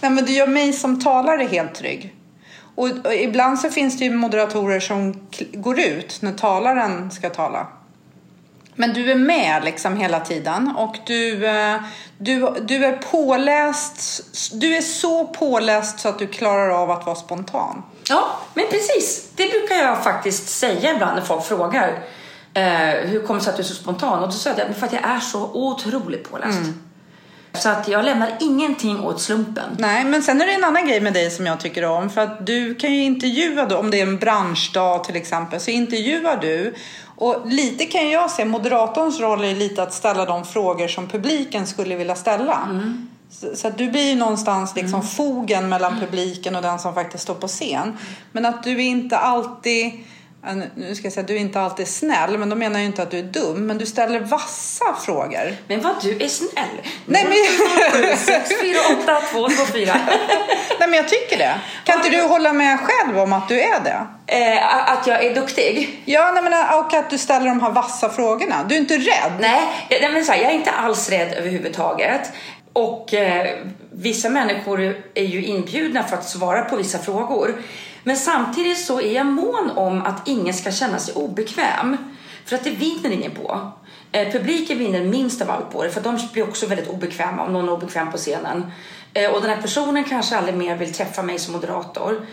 Nej, 0.00 0.10
men 0.10 0.24
du 0.24 0.32
gör 0.32 0.46
mig 0.46 0.72
som 0.72 1.00
talare 1.00 1.44
helt 1.44 1.74
trygg. 1.74 2.14
Och, 2.74 2.88
och, 3.04 3.14
ibland 3.14 3.58
så 3.58 3.70
finns 3.70 3.98
det 3.98 4.04
ju 4.04 4.10
moderatorer 4.10 4.80
som 4.80 5.28
går 5.52 5.80
ut 5.80 6.18
när 6.22 6.32
talaren 6.32 7.10
ska 7.10 7.30
tala. 7.30 7.66
Men 8.76 8.92
du 8.92 9.10
är 9.10 9.14
med 9.14 9.64
liksom 9.64 9.96
hela 9.96 10.20
tiden 10.20 10.76
och 10.76 10.96
du, 11.06 11.46
eh, 11.46 11.76
du, 12.18 12.54
du 12.62 12.84
är 12.84 12.96
påläst. 12.96 14.24
Du 14.52 14.76
är 14.76 14.80
så 14.80 15.26
påläst 15.26 16.00
så 16.00 16.08
att 16.08 16.18
du 16.18 16.26
klarar 16.26 16.82
av 16.82 16.90
att 16.90 17.06
vara 17.06 17.16
spontan. 17.16 17.82
Ja, 18.08 18.26
men 18.54 18.64
precis. 18.70 19.28
Det 19.36 19.50
brukar 19.50 19.74
jag 19.74 20.04
faktiskt 20.04 20.48
säga 20.48 20.94
ibland 20.94 21.16
när 21.16 21.24
folk 21.24 21.44
frågar. 21.44 22.02
Eh, 22.54 23.08
hur 23.08 23.26
kommer 23.26 23.40
det 23.40 23.44
sig 23.44 23.50
att 23.50 23.56
du 23.56 23.62
är 23.62 23.66
så 23.66 23.74
spontan? 23.74 24.22
Och 24.22 24.28
då 24.28 24.32
säger 24.32 24.66
jag 24.66 24.76
för 24.76 24.86
att 24.86 24.92
jag 24.92 25.04
är 25.04 25.20
så 25.20 25.50
otroligt 25.52 26.30
påläst. 26.30 26.58
Mm. 26.58 26.82
Så 27.52 27.68
att 27.68 27.88
jag 27.88 28.04
lämnar 28.04 28.36
ingenting 28.40 29.00
åt 29.00 29.20
slumpen. 29.20 29.76
Nej, 29.78 30.04
men 30.04 30.22
sen 30.22 30.40
är 30.40 30.46
det 30.46 30.52
en 30.52 30.64
annan 30.64 30.88
grej 30.88 31.00
med 31.00 31.12
dig 31.12 31.30
som 31.30 31.46
jag 31.46 31.60
tycker 31.60 31.84
om. 31.84 32.10
För 32.10 32.20
att 32.20 32.46
du 32.46 32.74
kan 32.74 32.92
ju 32.92 33.02
intervjua 33.02 33.66
då, 33.66 33.76
om 33.76 33.90
det 33.90 34.00
är 34.00 34.02
en 34.02 34.18
branschdag 34.18 35.04
till 35.04 35.16
exempel, 35.16 35.60
så 35.60 35.70
intervjuar 35.70 36.36
du 36.36 36.74
och 37.16 37.46
lite 37.46 37.84
kan 37.84 38.10
jag 38.10 38.30
se, 38.30 38.44
moderatorns 38.44 39.20
roll 39.20 39.44
är 39.44 39.54
lite 39.54 39.82
att 39.82 39.94
ställa 39.94 40.24
de 40.24 40.44
frågor 40.44 40.88
som 40.88 41.08
publiken 41.08 41.66
skulle 41.66 41.96
vilja 41.96 42.14
ställa. 42.14 42.68
Mm. 42.70 43.08
Så, 43.30 43.56
så, 43.56 43.70
du 43.70 43.90
blir 43.90 44.08
ju 44.10 44.14
någonstans 44.14 44.76
liksom 44.76 45.00
mm. 45.00 45.06
fogen 45.06 45.68
mellan 45.68 46.00
publiken 46.00 46.56
och 46.56 46.62
den 46.62 46.78
som 46.78 46.94
faktiskt 46.94 47.24
står 47.24 47.34
på 47.34 47.48
scen. 47.48 47.98
Men 48.32 48.46
att 48.46 48.62
du 48.62 48.82
inte 48.82 49.18
alltid 49.18 49.92
nu 50.74 50.94
ska 50.94 51.06
jag 51.06 51.12
säga, 51.12 51.26
du 51.26 51.36
är 51.36 51.40
inte 51.40 51.60
alltid 51.60 51.88
snäll, 51.88 52.38
men 52.38 52.48
då 52.48 52.56
menar 52.56 52.78
jag 52.78 52.86
inte 52.86 53.02
att 53.02 53.10
du 53.10 53.18
är 53.18 53.22
dum. 53.22 53.66
Men 53.66 53.78
du 53.78 53.86
ställer 53.86 54.20
vassa 54.20 54.94
frågor. 55.04 55.56
Men 55.68 55.82
vad 55.82 55.94
du 56.02 56.24
är 56.24 56.28
snäll. 56.28 56.80
Nej, 57.06 57.26
men... 57.28 58.16
6, 58.16 58.50
4, 58.62 58.78
8, 59.02 59.20
2, 59.32 59.48
2, 59.48 59.48
4. 59.72 59.94
Nej, 60.78 60.88
men 60.88 60.92
jag 60.92 61.08
tycker 61.08 61.38
det. 61.38 61.60
Kan 61.84 61.96
inte 61.96 62.08
du 62.08 62.22
hålla 62.22 62.52
med 62.52 62.78
själv 62.80 63.18
om 63.18 63.32
att 63.32 63.48
du 63.48 63.60
är 63.60 63.80
det? 63.80 64.06
Eh, 64.26 64.92
att 64.92 65.06
jag 65.06 65.24
är 65.24 65.34
duktig? 65.34 66.02
Ja, 66.04 66.32
nej, 66.34 66.42
men, 66.42 66.78
och 66.78 66.94
att 66.94 67.10
du 67.10 67.18
ställer 67.18 67.46
de 67.46 67.60
här 67.60 67.70
vassa 67.70 68.08
frågorna. 68.08 68.64
Du 68.68 68.74
är 68.74 68.78
inte 68.78 68.98
rädd? 68.98 69.32
Nej, 69.40 69.60
nej 69.90 70.12
men 70.12 70.24
så 70.24 70.32
här, 70.32 70.42
jag 70.42 70.50
är 70.50 70.54
inte 70.54 70.70
alls 70.70 71.10
rädd 71.10 71.32
överhuvudtaget. 71.32 72.32
Och 72.72 73.14
eh, 73.14 73.46
vissa 73.92 74.30
människor 74.30 74.80
är 75.14 75.24
ju 75.24 75.44
inbjudna 75.44 76.02
för 76.02 76.16
att 76.16 76.28
svara 76.28 76.64
på 76.64 76.76
vissa 76.76 76.98
frågor. 76.98 77.54
Men 78.06 78.16
samtidigt 78.16 78.78
så 78.78 79.00
är 79.00 79.12
jag 79.12 79.26
mån 79.26 79.70
om 79.74 80.02
att 80.02 80.28
ingen 80.28 80.54
ska 80.54 80.70
känna 80.70 80.98
sig 80.98 81.14
obekväm. 81.14 81.96
För 82.44 82.56
att 82.56 82.64
det 82.64 82.70
vinner 82.70 83.10
ingen 83.10 83.30
på. 83.30 83.72
Eh, 84.12 84.32
publiken 84.32 84.78
vinner 84.78 85.04
minst 85.04 85.42
av 85.42 85.50
allt 85.50 85.70
på 85.70 85.84
det 85.84 85.90
för 85.90 86.00
de 86.00 86.18
blir 86.32 86.48
också 86.48 86.66
väldigt 86.66 86.88
obekväma 86.88 87.42
om 87.42 87.52
någon 87.52 87.68
är 87.68 87.72
obekväm 87.72 88.12
på 88.12 88.16
scenen. 88.16 88.72
Eh, 89.14 89.30
och 89.30 89.40
den 89.40 89.50
här 89.50 89.62
personen 89.62 90.04
kanske 90.04 90.36
aldrig 90.36 90.56
mer 90.56 90.76
vill 90.76 90.92
träffa 90.92 91.22
mig 91.22 91.38
som 91.38 91.52
moderator. 91.52 92.26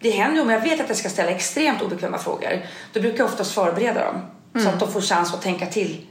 Det 0.00 0.10
händer 0.10 0.42
om 0.42 0.50
jag 0.50 0.60
vet 0.60 0.80
att 0.80 0.88
jag 0.88 0.96
ska 0.96 1.08
ställa 1.08 1.30
extremt 1.30 1.82
obekväma 1.82 2.18
frågor. 2.18 2.66
Då 2.92 3.00
brukar 3.00 3.18
jag 3.18 3.26
oftast 3.26 3.54
förbereda 3.54 4.04
dem. 4.04 4.20
Mm. 4.54 4.66
Så 4.66 4.72
att 4.72 4.80
de 4.80 4.92
får 4.92 5.00
chans 5.00 5.34
att 5.34 5.42
tänka 5.42 5.66
till 5.66 6.06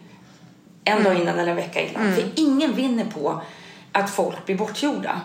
en 0.84 1.04
dag 1.04 1.16
innan 1.16 1.40
eller 1.40 1.52
en 1.52 1.56
vecka 1.56 1.82
innan. 1.82 2.02
Mm. 2.02 2.16
För 2.16 2.30
ingen 2.36 2.74
vinner 2.74 3.06
på 3.06 3.42
att 3.92 4.10
folk 4.10 4.46
blir 4.46 4.58
bortgjorda. 4.58 5.22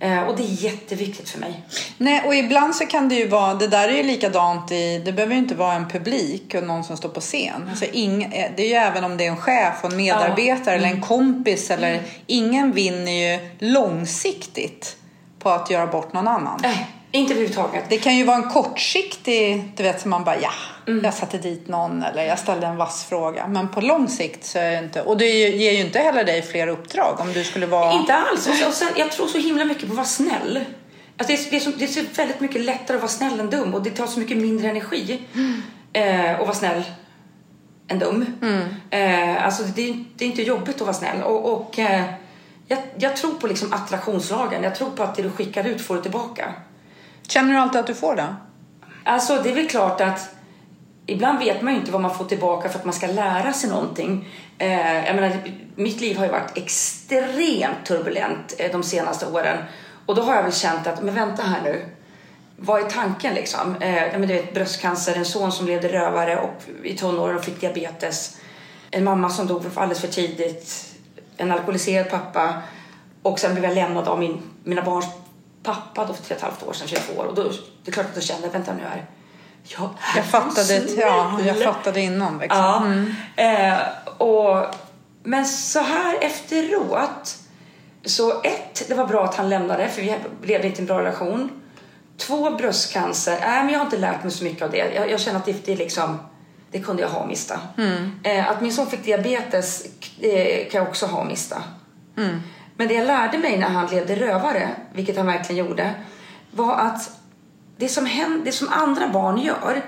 Eh, 0.00 0.22
och 0.22 0.36
det 0.36 0.42
är 0.42 0.64
jätteviktigt 0.64 1.28
för 1.28 1.38
mig. 1.38 1.64
Nej, 1.98 2.22
och 2.26 2.34
ibland 2.34 2.74
så 2.74 2.86
kan 2.86 3.08
det 3.08 3.14
ju 3.14 3.28
vara, 3.28 3.54
det 3.54 3.68
där 3.68 3.88
är 3.88 3.96
ju 3.96 4.02
likadant 4.02 4.72
i, 4.72 5.02
det 5.04 5.12
behöver 5.12 5.34
ju 5.34 5.40
inte 5.40 5.54
vara 5.54 5.74
en 5.74 5.88
publik 5.88 6.54
och 6.54 6.62
någon 6.62 6.84
som 6.84 6.96
står 6.96 7.08
på 7.08 7.20
scen. 7.20 7.68
Alltså 7.70 7.84
ing, 7.84 8.22
eh, 8.22 8.50
det 8.56 8.62
är 8.62 8.68
ju 8.68 8.74
även 8.74 9.04
om 9.04 9.16
det 9.16 9.26
är 9.26 9.30
en 9.30 9.36
chef 9.36 9.74
och 9.82 9.90
en 9.90 9.96
medarbetare 9.96 10.64
ja. 10.66 10.72
eller 10.72 10.86
en 10.86 10.92
mm. 10.92 11.02
kompis 11.02 11.70
eller 11.70 11.92
mm. 11.92 12.04
ingen 12.26 12.72
vinner 12.72 13.12
ju 13.12 13.48
långsiktigt 13.58 14.96
på 15.38 15.50
att 15.50 15.70
göra 15.70 15.86
bort 15.86 16.12
någon 16.12 16.28
annan. 16.28 16.64
Äh, 16.64 16.78
inte 17.16 17.32
överhuvudtaget. 17.32 17.84
Det 17.88 17.98
kan 17.98 18.16
ju 18.16 18.24
vara 18.24 18.36
en 18.36 18.50
kortsiktig, 18.50 19.72
du 19.76 19.82
vet 19.82 20.00
som 20.00 20.10
man 20.10 20.24
bara 20.24 20.40
ja, 20.40 20.52
mm. 20.86 21.04
jag 21.04 21.14
satte 21.14 21.38
dit 21.38 21.68
någon 21.68 22.02
eller 22.02 22.24
jag 22.24 22.38
ställde 22.38 22.66
en 22.66 22.76
vass 22.76 23.04
fråga. 23.04 23.46
Men 23.46 23.68
på 23.68 23.80
lång 23.80 24.08
sikt 24.08 24.44
så 24.44 24.58
är 24.58 24.70
det 24.70 24.78
inte, 24.78 25.02
och 25.02 25.16
det 25.16 25.30
ger 25.48 25.72
ju 25.72 25.80
inte 25.80 25.98
heller 25.98 26.24
dig 26.24 26.42
fler 26.42 26.68
uppdrag 26.68 27.20
om 27.20 27.32
du 27.32 27.44
skulle 27.44 27.66
vara... 27.66 27.92
Inte 27.92 28.14
alls. 28.14 28.48
Och 28.66 28.72
sen, 28.72 28.88
jag 28.96 29.12
tror 29.12 29.26
så 29.26 29.38
himla 29.38 29.64
mycket 29.64 29.86
på 29.86 29.92
att 29.92 29.96
vara 29.96 30.06
snäll. 30.06 30.64
Alltså 31.16 31.32
det, 31.32 31.46
är, 31.46 31.50
det, 31.50 31.56
är 31.56 31.60
så, 31.60 31.70
det 31.70 31.84
är 31.84 31.88
så 31.88 32.00
väldigt 32.16 32.40
mycket 32.40 32.60
lättare 32.60 32.96
att 32.96 33.02
vara 33.02 33.12
snäll 33.12 33.40
än 33.40 33.50
dum 33.50 33.74
och 33.74 33.82
det 33.82 33.90
tar 33.90 34.06
så 34.06 34.20
mycket 34.20 34.36
mindre 34.36 34.70
energi 34.70 35.22
mm. 35.34 35.62
eh, 35.92 36.40
att 36.40 36.46
vara 36.46 36.54
snäll 36.54 36.82
än 37.88 37.98
dum. 37.98 38.26
Mm. 38.42 38.62
Eh, 38.90 39.44
alltså 39.44 39.62
det, 39.62 39.96
det, 40.16 40.24
är 40.24 40.28
inte 40.28 40.42
jobbigt 40.42 40.74
att 40.74 40.80
vara 40.80 40.94
snäll. 40.94 41.22
Och, 41.22 41.52
och 41.52 41.78
eh, 41.78 42.04
jag, 42.66 42.78
jag, 42.98 43.16
tror 43.16 43.34
på 43.34 43.46
liksom 43.46 43.72
attraktionslagen. 43.72 44.62
Jag 44.62 44.74
tror 44.74 44.90
på 44.90 45.02
att 45.02 45.16
det 45.16 45.22
du 45.22 45.30
skickar 45.30 45.64
ut 45.64 45.80
får 45.80 45.96
du 45.96 46.02
tillbaka. 46.02 46.54
Känner 47.28 47.52
du 47.52 47.58
alltid 47.58 47.80
att 47.80 47.86
du 47.86 47.94
får 47.94 48.16
det? 48.16 48.36
Alltså 49.04 49.42
det 49.42 49.50
är 49.50 49.54
väl 49.54 49.68
klart 49.68 50.00
att 50.00 50.30
ibland 51.06 51.38
vet 51.38 51.62
man 51.62 51.72
ju 51.72 51.78
inte 51.78 51.92
vad 51.92 52.00
man 52.00 52.14
får 52.14 52.24
tillbaka 52.24 52.68
för 52.68 52.78
att 52.78 52.84
man 52.84 52.94
ska 52.94 53.06
lära 53.06 53.52
sig 53.52 53.70
någonting. 53.70 54.28
Eh, 54.58 55.06
jag 55.06 55.16
menar, 55.16 55.32
mitt 55.74 56.00
liv 56.00 56.16
har 56.16 56.24
ju 56.24 56.30
varit 56.30 56.56
extremt 56.58 57.86
turbulent 57.86 58.54
eh, 58.58 58.72
de 58.72 58.82
senaste 58.82 59.26
åren. 59.26 59.58
Och 60.06 60.14
då 60.14 60.22
har 60.22 60.34
jag 60.34 60.42
väl 60.42 60.52
känt 60.52 60.86
att, 60.86 61.02
men 61.02 61.14
vänta 61.14 61.42
här 61.42 61.60
nu. 61.64 61.84
Vad 62.56 62.82
är 62.82 62.90
tanken 62.90 63.34
liksom? 63.34 63.76
Eh, 63.76 64.12
menar, 64.12 64.26
du 64.26 64.34
vet, 64.34 64.54
bröstcancer, 64.54 65.14
en 65.14 65.24
son 65.24 65.52
som 65.52 65.66
levde 65.66 65.88
rövare 65.88 66.38
och 66.38 66.62
i 66.82 66.96
tonåren 66.96 67.36
och 67.36 67.44
fick 67.44 67.60
diabetes. 67.60 68.36
En 68.90 69.04
mamma 69.04 69.30
som 69.30 69.46
dog 69.46 69.62
alldeles 69.74 70.00
för 70.00 70.08
tidigt. 70.08 70.94
En 71.36 71.52
alkoholiserad 71.52 72.10
pappa. 72.10 72.54
Och 73.22 73.38
sen 73.38 73.52
blev 73.52 73.64
jag 73.64 73.74
lämnad 73.74 74.08
av 74.08 74.18
min, 74.18 74.42
mina 74.64 74.82
barns 74.82 75.06
pappa 75.66 76.04
då 76.04 76.14
för 76.14 76.22
tre 76.22 76.34
och 76.34 76.36
ett 76.36 76.42
halvt 76.42 76.62
år 76.62 76.72
sedan, 76.72 76.88
22 76.88 77.20
år. 77.20 77.24
Och 77.24 77.34
då, 77.34 77.42
det 77.84 77.90
är 77.90 77.92
klart 77.92 78.06
att 78.06 78.14
då 78.14 78.20
kände 78.20 78.46
jag, 78.46 78.52
vänta 78.52 78.74
nu 78.74 78.82
här. 78.82 79.04
Jag, 79.62 79.90
jag 80.16 80.24
fattade, 80.24 80.74
ja, 80.96 81.40
jag 81.46 81.62
fattade 81.62 82.00
innan 82.00 82.38
liksom. 82.38 82.58
Ja. 82.58 82.84
Mm. 82.86 83.14
Eh, 83.36 83.78
och, 84.18 84.74
men 85.22 85.46
så 85.46 85.80
här 85.80 86.18
efteråt, 86.20 87.36
så 88.04 88.42
ett, 88.42 88.88
det 88.88 88.94
var 88.94 89.06
bra 89.06 89.24
att 89.24 89.34
han 89.34 89.48
lämnade 89.48 89.88
för 89.88 90.02
vi 90.02 90.16
levde 90.42 90.66
inte 90.66 90.78
i 90.78 90.82
en 90.82 90.86
bra 90.86 90.98
relation. 90.98 91.50
Två, 92.18 92.50
bröstcancer. 92.50 93.36
äh, 93.36 93.40
men 93.40 93.68
jag 93.68 93.78
har 93.78 93.84
inte 93.84 93.98
lärt 93.98 94.22
mig 94.22 94.32
så 94.32 94.44
mycket 94.44 94.62
av 94.62 94.70
det. 94.70 94.94
Jag, 94.94 95.10
jag 95.10 95.20
känner 95.20 95.38
att 95.38 95.46
det, 95.46 95.66
det 95.66 95.76
liksom 95.76 96.18
det 96.70 96.80
kunde 96.80 97.02
jag 97.02 97.08
ha 97.08 97.20
och 97.20 97.28
mista. 97.28 97.60
Mm. 97.78 98.20
Eh, 98.22 98.50
att 98.50 98.60
min 98.60 98.72
son 98.72 98.86
fick 98.86 99.04
diabetes 99.04 99.86
eh, 100.20 100.68
kan 100.70 100.80
jag 100.80 100.88
också 100.88 101.06
ha 101.06 101.20
och 101.20 101.26
mista. 101.26 101.62
Mm. 102.16 102.40
Men 102.76 102.88
det 102.88 102.94
jag 102.94 103.06
lärde 103.06 103.38
mig 103.38 103.58
när 103.58 103.68
han 103.68 103.86
levde 103.86 104.14
rövare, 104.14 104.70
vilket 104.92 105.16
han 105.16 105.26
verkligen 105.26 105.66
gjorde, 105.66 105.94
var 106.50 106.74
att 106.74 107.10
det 107.76 107.88
som, 107.88 108.06
händer, 108.06 108.44
det 108.44 108.52
som 108.52 108.68
andra 108.68 109.08
barn 109.08 109.38
gör 109.38 109.82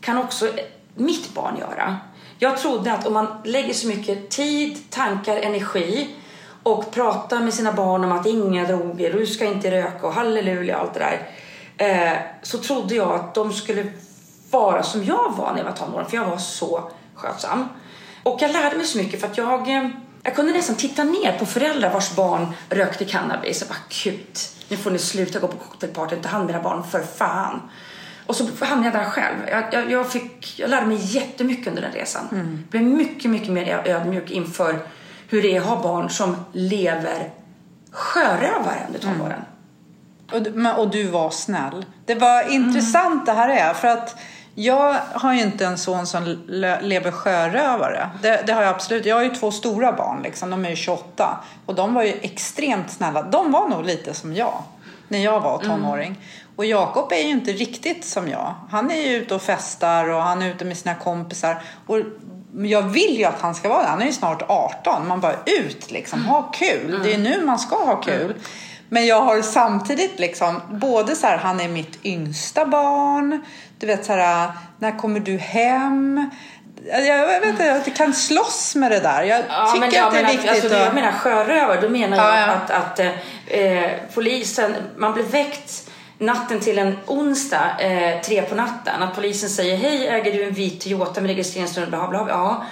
kan 0.00 0.18
också 0.18 0.48
mitt 0.94 1.34
barn 1.34 1.56
göra. 1.56 1.96
Jag 2.38 2.58
trodde 2.58 2.92
att 2.92 3.06
om 3.06 3.12
man 3.12 3.26
lägger 3.44 3.74
så 3.74 3.88
mycket 3.88 4.30
tid, 4.30 4.90
tankar, 4.90 5.36
energi 5.36 6.16
och 6.62 6.90
pratar 6.90 7.40
med 7.40 7.54
sina 7.54 7.72
barn 7.72 8.04
om 8.04 8.12
att 8.12 8.26
inga 8.26 8.64
droger, 8.64 9.12
du 9.12 9.26
ska 9.26 9.44
inte 9.44 9.70
röka 9.70 10.06
och 10.06 10.12
halleluja 10.12 10.76
och 10.76 10.82
allt 10.82 10.94
det 10.94 11.00
där. 11.00 11.28
Eh, 11.78 12.18
så 12.42 12.58
trodde 12.58 12.94
jag 12.94 13.12
att 13.12 13.34
de 13.34 13.52
skulle 13.52 13.86
vara 14.50 14.82
som 14.82 15.04
jag 15.04 15.34
var 15.36 15.50
när 15.52 15.58
jag 15.58 15.64
var 15.64 15.72
tonåring, 15.72 16.06
för 16.06 16.16
jag 16.16 16.26
var 16.26 16.38
så 16.38 16.90
skötsam. 17.14 17.68
Och 18.22 18.38
jag 18.42 18.52
lärde 18.52 18.76
mig 18.76 18.86
så 18.86 18.98
mycket 18.98 19.20
för 19.20 19.26
att 19.26 19.38
jag 19.38 19.76
eh, 19.76 19.88
jag 20.28 20.36
kunde 20.36 20.52
nästan 20.52 20.76
titta 20.76 21.04
ner 21.04 21.38
på 21.38 21.46
föräldrar 21.46 21.90
vars 21.90 22.16
barn 22.16 22.46
rökte 22.70 23.04
cannabis. 23.04 23.60
Jag 23.60 23.68
bara, 23.68 23.78
gud, 24.04 24.38
nu 24.68 24.76
får 24.76 24.90
ni 24.90 24.98
sluta 24.98 25.38
gå 25.38 25.48
på 25.48 25.56
cocktailparty 25.56 26.16
och 26.16 26.22
ta 26.22 26.28
hand 26.28 26.44
om 26.44 26.50
era 26.50 26.62
barn, 26.62 26.84
för 26.90 27.02
fan. 27.02 27.70
Och 28.26 28.36
så 28.36 28.46
hamnade 28.60 28.96
jag 28.96 29.04
där 29.04 29.10
själv. 29.10 29.36
Jag, 29.50 29.64
jag, 29.72 29.90
jag, 29.90 30.12
fick, 30.12 30.58
jag 30.58 30.70
lärde 30.70 30.86
mig 30.86 30.98
jättemycket 31.00 31.66
under 31.66 31.82
den 31.82 31.92
resan. 31.92 32.28
Mm. 32.32 32.64
Blev 32.70 32.82
mycket, 32.82 33.30
mycket 33.30 33.48
mer 33.48 33.82
ödmjuk 33.84 34.30
inför 34.30 34.86
hur 35.28 35.42
det 35.42 35.56
är 35.56 35.60
att 35.60 35.66
ha 35.66 35.82
barn 35.82 36.10
som 36.10 36.36
lever 36.52 37.30
sjörövare 37.90 38.86
under 38.86 39.00
tonåren. 39.00 39.42
Mm. 40.32 40.66
Och, 40.66 40.78
och, 40.78 40.90
du 40.90 41.04
var 41.04 41.30
snäll. 41.30 41.84
Det 42.04 42.14
var 42.14 42.50
intressant 42.50 43.12
mm. 43.12 43.24
det 43.24 43.32
här 43.32 43.48
är. 43.48 43.74
För 43.74 43.88
att 43.88 44.16
jag 44.60 44.96
har 45.12 45.34
ju 45.34 45.40
inte 45.40 45.66
en 45.66 45.78
son 45.78 46.06
som 46.06 46.38
lever 46.80 47.10
sjörövare. 47.10 48.10
Det, 48.22 48.42
det, 48.46 48.52
har 48.52 48.62
jag 48.62 48.74
absolut. 48.74 49.06
Jag 49.06 49.16
har 49.16 49.22
ju 49.22 49.34
två 49.34 49.50
stora 49.50 49.92
barn, 49.92 50.22
liksom. 50.22 50.50
de 50.50 50.64
är 50.64 50.70
ju 50.70 50.76
28. 50.76 51.38
Och 51.66 51.74
de 51.74 51.94
var 51.94 52.02
ju 52.02 52.12
extremt 52.22 52.90
snälla. 52.90 53.22
De 53.22 53.52
var 53.52 53.68
nog 53.68 53.84
lite 53.84 54.14
som 54.14 54.34
jag 54.34 54.62
när 55.08 55.18
jag 55.18 55.40
var 55.40 55.62
mm. 55.62 55.68
tonåring. 55.68 56.06
Mm. 56.06 56.20
Och 56.56 56.64
Jakob 56.64 57.12
är 57.12 57.22
ju 57.22 57.30
inte 57.30 57.52
riktigt 57.52 58.04
som 58.04 58.28
jag. 58.28 58.54
Han 58.70 58.90
är 58.90 59.02
ju 59.02 59.16
ute 59.16 59.34
och 59.34 59.42
festar 59.42 60.08
och 60.08 60.22
han 60.22 60.42
är 60.42 60.50
ute 60.50 60.64
med 60.64 60.76
sina 60.76 60.94
kompisar. 60.94 61.62
Och 61.86 61.98
jag 62.56 62.82
vill 62.82 63.18
ju 63.18 63.24
att 63.24 63.40
han 63.40 63.54
ska 63.54 63.68
vara 63.68 63.82
det. 63.82 63.88
Han 63.88 64.02
är 64.02 64.06
ju 64.06 64.12
snart 64.12 64.42
18. 64.48 65.08
Man 65.08 65.20
bara 65.20 65.36
ut 65.46 65.90
liksom, 65.90 66.24
ha 66.24 66.42
kul. 66.42 66.88
Mm. 66.88 67.02
Det 67.02 67.14
är 67.14 67.18
nu 67.18 67.44
man 67.44 67.58
ska 67.58 67.76
ha 67.76 68.00
kul. 68.00 68.24
Mm. 68.24 68.36
Men 68.88 69.06
jag 69.06 69.22
har 69.22 69.42
samtidigt 69.42 70.18
liksom, 70.18 70.60
både 70.68 71.16
så 71.16 71.26
här, 71.26 71.36
han 71.36 71.60
är 71.60 71.68
mitt 71.68 72.04
yngsta 72.04 72.66
barn. 72.66 73.44
Du 73.78 73.86
vet 73.86 74.04
så 74.04 74.12
här, 74.12 74.52
när 74.78 74.98
kommer 74.98 75.20
du 75.20 75.36
hem? 75.36 76.30
Jag 76.84 77.26
vet 77.26 77.44
inte, 77.46 77.64
jag 77.64 77.96
kan 77.96 78.14
slåss 78.14 78.74
med 78.74 78.90
det 78.90 79.00
där. 79.00 79.22
Jag 79.22 79.44
ja, 79.48 79.66
tycker 79.66 79.80
men, 79.80 79.94
ja, 79.94 80.06
att 80.06 80.12
det 80.12 80.18
är 80.18 80.26
viktigt. 80.26 80.50
Alltså, 80.50 80.66
att... 80.66 80.84
Jag 80.84 80.94
menar 80.94 81.12
sjörövare, 81.12 81.80
då 81.80 81.88
menar 81.88 82.16
ja, 82.16 82.40
jag 82.40 82.50
att, 82.50 82.70
att 82.70 82.98
eh, 83.46 83.90
polisen, 84.14 84.74
man 84.96 85.14
blir 85.14 85.24
väckt 85.24 85.90
natten 86.18 86.60
till 86.60 86.78
en 86.78 86.96
onsdag, 87.06 87.80
eh, 87.80 88.20
tre 88.20 88.42
på 88.42 88.54
natten. 88.54 89.02
Att 89.02 89.14
polisen 89.14 89.50
säger, 89.50 89.76
hej 89.76 90.08
äger 90.08 90.32
du 90.32 90.44
en 90.44 90.54
vit 90.54 90.80
Toyota 90.80 91.20
med 91.20 91.28
registreringsnummer? 91.28 91.88
Bla, 91.88 92.08
bla, 92.08 92.24
bla. 92.24 92.34
Ja. 92.34 92.64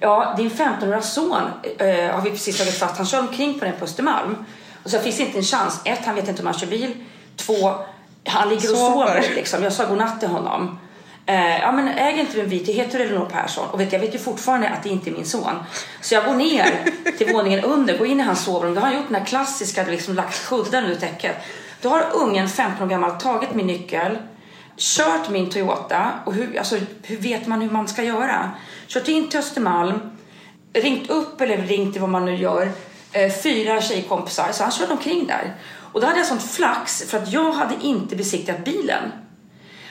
Ja, 0.00 0.34
din 0.36 0.50
15-åriga 0.50 1.02
son 1.02 1.42
eh, 1.78 2.14
har 2.14 2.20
vi 2.20 2.30
precis 2.30 2.58
tagit 2.58 2.78
fast. 2.78 2.96
Han 2.96 3.06
kör 3.06 3.20
omkring 3.20 3.58
på 3.58 3.64
den 3.64 3.74
på 3.78 3.84
Östermalm. 3.84 4.44
Och 4.82 4.90
så 4.90 4.98
finns 4.98 5.16
det 5.16 5.22
inte 5.22 5.38
en 5.38 5.44
chans. 5.44 5.80
Ett, 5.84 6.00
han 6.04 6.14
vet 6.14 6.28
inte 6.28 6.42
om 6.42 6.46
han 6.46 6.58
kör 6.58 6.66
bil. 6.66 6.94
Två, 7.36 7.74
han 8.24 8.48
ligger 8.48 8.70
och 8.70 8.76
sover. 8.76 9.24
Liksom. 9.34 9.62
Jag 9.62 9.72
sa 9.72 9.86
godnatt 9.86 10.20
till 10.20 10.28
honom. 10.28 10.78
Eh, 11.26 11.58
ja 11.58 11.72
men 11.72 11.88
äger 11.88 12.20
inte 12.20 12.40
en 12.40 12.48
vit, 12.48 12.68
heter 12.68 12.98
du 12.98 13.04
Elinor 13.04 13.26
Persson? 13.26 13.70
Och 13.70 13.80
vet, 13.80 13.92
jag 13.92 14.00
vet 14.00 14.14
ju 14.14 14.18
fortfarande 14.18 14.68
att 14.68 14.82
det 14.82 14.88
inte 14.88 15.10
är 15.10 15.12
min 15.12 15.26
son. 15.26 15.54
Så 16.00 16.14
jag 16.14 16.24
går 16.24 16.34
ner 16.34 16.90
till 17.18 17.32
våningen 17.32 17.64
under, 17.64 17.98
går 17.98 18.06
in 18.06 18.20
i 18.20 18.22
hans 18.22 18.44
sovrum. 18.44 18.74
Då 18.74 18.80
har 18.80 18.88
han 18.88 18.96
gjort 18.96 19.08
den 19.08 19.18
här 19.18 19.26
klassiska, 19.26 19.84
liksom 19.84 20.14
lagt 20.14 20.48
kudden 20.48 20.84
under 20.84 20.96
täcket. 20.96 21.36
Då 21.80 21.88
har 21.88 22.06
ungen, 22.12 22.48
15 22.48 22.86
år 22.86 22.90
gammal, 22.90 23.10
tagit 23.10 23.54
min 23.54 23.66
nyckel, 23.66 24.18
kört 24.76 25.30
min 25.30 25.50
Toyota. 25.50 26.10
Och 26.24 26.34
hur, 26.34 26.58
alltså, 26.58 26.76
hur 27.02 27.16
vet 27.16 27.46
man 27.46 27.60
hur 27.60 27.70
man 27.70 27.88
ska 27.88 28.02
göra? 28.02 28.50
Kört 28.86 29.08
in 29.08 29.28
till 29.28 29.38
Östermalm, 29.38 30.00
ringt 30.72 31.10
upp 31.10 31.40
eller 31.40 31.56
ringt 31.56 31.92
till 31.92 32.00
vad 32.00 32.10
man 32.10 32.24
nu 32.24 32.36
gör 32.36 32.72
fyra 33.42 33.82
tjejkompisar, 33.82 34.52
så 34.52 34.62
han 34.62 34.72
körde 34.72 34.92
omkring 34.92 35.26
där. 35.26 35.54
Och 35.92 36.00
då 36.00 36.06
hade 36.06 36.18
jag 36.18 36.26
sånt 36.26 36.50
flax 36.50 37.02
för 37.02 37.18
att 37.18 37.32
jag 37.32 37.52
hade 37.52 37.74
inte 37.82 38.16
besiktigat 38.16 38.64
bilen. 38.64 39.12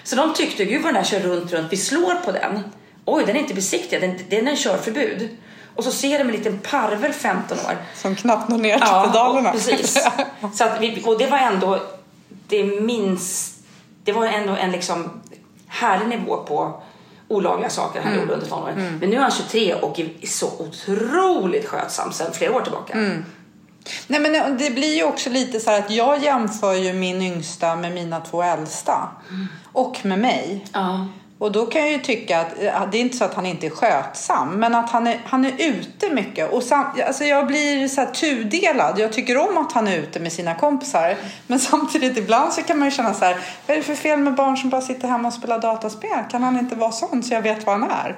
Så 0.03 0.15
de 0.15 0.33
tyckte, 0.33 0.65
gud 0.65 0.81
vad 0.81 0.93
den 0.93 1.03
där 1.03 1.09
kör 1.09 1.19
runt, 1.19 1.51
runt, 1.51 1.73
vi 1.73 1.77
slår 1.77 2.15
på 2.15 2.31
den. 2.31 2.63
Oj, 3.05 3.23
den 3.25 3.35
är 3.35 3.39
inte 3.39 3.53
besiktigad, 3.53 4.01
den, 4.01 4.19
den 4.29 4.47
är 4.47 4.55
körförbud. 4.55 5.37
Och 5.75 5.83
så 5.83 5.91
ser 5.91 6.19
de 6.19 6.23
en 6.23 6.31
liten 6.31 6.59
parvel 6.59 7.13
15 7.13 7.57
år. 7.59 7.77
Som 7.95 8.15
knappt 8.15 8.49
når 8.49 8.57
ner 8.57 8.73
till 8.77 8.87
ja, 8.87 9.07
pedalerna. 9.07 9.51
precis. 9.51 10.07
Så 10.53 10.63
att 10.63 10.81
vi, 10.81 11.03
och 11.05 11.17
det 11.17 11.27
var 11.27 11.37
ändå 11.37 11.79
det 12.47 12.63
minst, 12.81 13.63
det 14.03 14.11
var 14.11 14.25
ändå 14.25 14.55
en 14.55 14.71
liksom 14.71 15.21
härlig 15.67 16.07
nivå 16.07 16.37
på 16.37 16.83
olagliga 17.31 17.69
saker 17.69 18.01
han 18.01 18.11
mm. 18.11 18.21
gjorde 18.21 18.33
under 18.33 18.47
tonåren. 18.47 18.79
Mm. 18.79 18.97
Men 18.99 19.09
nu 19.09 19.15
är 19.15 19.21
han 19.21 19.31
23 19.31 19.73
och 19.75 19.99
är 19.99 20.27
så 20.27 20.47
otroligt 20.59 21.65
skötsam 21.65 22.11
sedan 22.11 22.33
flera 22.33 22.55
år 22.55 22.61
tillbaka. 22.61 22.93
Mm. 22.93 23.25
Nej 24.07 24.19
men 24.19 24.57
det 24.57 24.71
blir 24.71 24.95
ju 24.95 25.03
också 25.03 25.29
lite 25.29 25.59
så 25.59 25.71
att 25.71 25.91
jag 25.91 26.23
jämför 26.23 26.73
ju 26.73 26.93
min 26.93 27.21
yngsta 27.21 27.75
med 27.75 27.91
mina 27.91 28.19
två 28.19 28.43
äldsta. 28.43 29.09
Mm. 29.29 29.47
och 29.71 30.05
med 30.05 30.19
mig. 30.19 30.65
Ja. 30.73 31.07
Och 31.41 31.51
då 31.51 31.65
kan 31.65 31.81
jag 31.81 31.91
ju 31.91 31.97
tycka 31.97 32.39
att 32.39 32.47
ja, 32.61 32.87
det 32.91 32.97
är 32.97 33.01
inte 33.01 33.17
så 33.17 33.23
att 33.23 33.33
han 33.33 33.45
inte 33.45 33.65
är 33.65 33.69
skötsam, 33.69 34.49
men 34.59 34.75
att 34.75 34.89
han 34.89 35.07
är, 35.07 35.19
han 35.25 35.45
är 35.45 35.53
ute 35.57 36.09
mycket. 36.09 36.51
Och 36.51 36.63
sam, 36.63 36.85
alltså 37.07 37.23
jag 37.23 37.47
blir 37.47 37.87
så 37.87 38.01
här 38.01 38.11
tudelad. 38.11 38.99
Jag 38.99 39.13
tycker 39.13 39.37
om 39.37 39.57
att 39.57 39.71
han 39.71 39.87
är 39.87 39.97
ute 39.97 40.19
med 40.19 40.33
sina 40.33 40.55
kompisar, 40.55 41.15
men 41.47 41.59
samtidigt 41.69 42.17
ibland 42.17 42.53
så 42.53 42.61
kan 42.61 42.79
man 42.79 42.87
ju 42.87 42.91
känna 42.91 43.13
så 43.13 43.25
här, 43.25 43.37
vad 43.67 43.77
är 43.77 43.81
det 43.81 43.85
för 43.85 43.95
fel 43.95 44.19
med 44.19 44.35
barn 44.35 44.57
som 44.57 44.69
bara 44.69 44.81
sitter 44.81 45.07
hemma 45.07 45.27
och 45.27 45.33
spelar 45.33 45.61
dataspel? 45.61 46.23
Kan 46.31 46.43
han 46.43 46.59
inte 46.59 46.75
vara 46.75 46.91
sån 46.91 47.23
så 47.23 47.33
jag 47.33 47.41
vet 47.41 47.65
vad 47.65 47.79
han 47.79 47.91
är? 47.91 48.15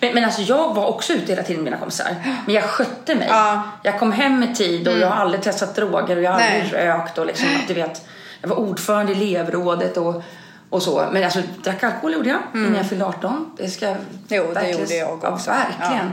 Men, 0.00 0.14
men 0.14 0.24
alltså 0.24 0.42
jag 0.42 0.74
var 0.74 0.86
också 0.86 1.12
ute 1.12 1.32
hela 1.32 1.42
tiden 1.42 1.62
med 1.62 1.72
mina 1.72 1.80
kompisar. 1.80 2.14
Men 2.46 2.54
jag 2.54 2.64
skötte 2.64 3.14
mig. 3.14 3.26
Ja. 3.30 3.62
Jag 3.82 3.98
kom 3.98 4.12
hem 4.12 4.40
med 4.40 4.56
tid 4.56 4.88
och 4.88 4.98
jag 4.98 5.08
har 5.08 5.16
aldrig 5.16 5.42
testat 5.42 5.74
droger 5.74 6.16
och 6.16 6.22
jag 6.22 6.32
har 6.32 6.40
aldrig 6.40 6.72
rökt 6.72 7.18
och 7.18 7.26
liksom, 7.26 7.48
du 7.68 7.74
vet. 7.74 8.08
Jag 8.40 8.48
var 8.48 8.56
ordförande 8.56 9.12
i 9.12 9.34
elevrådet 9.34 9.96
och, 9.96 10.22
och 10.70 10.82
så. 10.82 11.08
Men 11.12 11.24
alltså 11.24 11.42
drack 11.64 11.82
alkohol 11.84 12.12
gjorde 12.12 12.28
jag 12.28 12.38
innan 12.54 12.74
jag 12.74 12.88
fyllde 12.88 13.04
18. 13.04 13.50
Det 13.56 13.68
ska 13.70 13.86
Jo, 13.88 13.96
det 14.28 14.52
verkligen- 14.54 14.80
gjorde 14.80 14.94
jag 14.94 15.12
också. 15.12 15.50
Ja, 15.50 15.56
verkligen. 15.78 16.12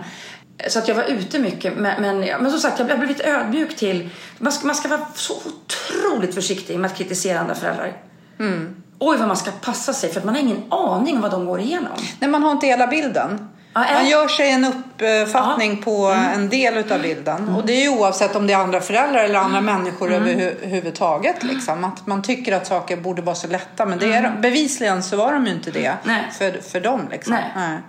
Så 0.69 0.79
att 0.79 0.87
jag 0.87 0.95
var 0.95 1.03
ute 1.03 1.39
mycket. 1.39 1.77
Men, 1.77 2.01
men, 2.01 2.19
men 2.19 2.51
som 2.51 2.59
sagt, 2.59 2.79
jag 2.79 2.87
har 2.87 2.97
blivit 2.97 3.21
ödmjuk 3.21 3.75
till... 3.75 4.09
Man 4.37 4.51
ska, 4.51 4.67
man 4.67 4.75
ska 4.75 4.87
vara 4.87 5.05
så 5.15 5.33
otroligt 5.33 6.35
försiktig 6.35 6.79
med 6.79 6.91
att 6.91 6.97
kritisera 6.97 7.39
andra 7.39 7.55
föräldrar. 7.55 7.93
Oj, 8.99 9.17
vad 9.17 9.27
man 9.27 9.37
ska 9.37 9.51
passa 9.61 9.93
sig 9.93 10.11
för 10.11 10.19
att 10.19 10.25
man 10.25 10.35
har 10.35 10.41
ingen 10.41 10.63
aning 10.73 11.15
om 11.15 11.21
vad 11.21 11.31
de 11.31 11.45
går 11.45 11.59
igenom. 11.59 11.91
Nej, 12.19 12.29
man 12.29 12.43
har 12.43 12.51
inte 12.51 12.67
hela 12.67 12.87
bilden. 12.87 13.49
Man 13.75 14.09
gör 14.09 14.27
sig 14.27 14.51
en 14.51 14.65
uppfattning 14.65 15.81
på 15.81 16.05
en 16.35 16.49
del 16.49 16.77
utav 16.77 17.01
bilden. 17.01 17.49
Och 17.49 17.65
det 17.65 17.73
är 17.73 17.81
ju 17.81 17.89
oavsett 17.89 18.35
om 18.35 18.47
det 18.47 18.53
är 18.53 18.57
andra 18.57 18.81
föräldrar 18.81 19.23
eller 19.23 19.39
andra 19.39 19.61
människor 19.61 20.13
överhuvudtaget. 20.13 21.43
Liksom. 21.43 21.83
Att 21.83 22.07
man 22.07 22.21
tycker 22.21 22.55
att 22.55 22.67
saker 22.67 22.97
borde 22.97 23.21
vara 23.21 23.35
så 23.35 23.47
lätta. 23.47 23.85
Men 23.85 23.99
det 23.99 24.13
är, 24.13 24.37
bevisligen 24.41 25.03
så 25.03 25.17
var 25.17 25.33
de 25.33 25.45
ju 25.45 25.51
inte 25.51 25.71
det 25.71 25.93
Nej. 26.03 26.23
för, 26.37 26.51
för 26.51 26.79
dem. 26.79 27.07
Liksom. 27.11 27.33
Nej. 27.33 27.51
Nej. 27.55 27.79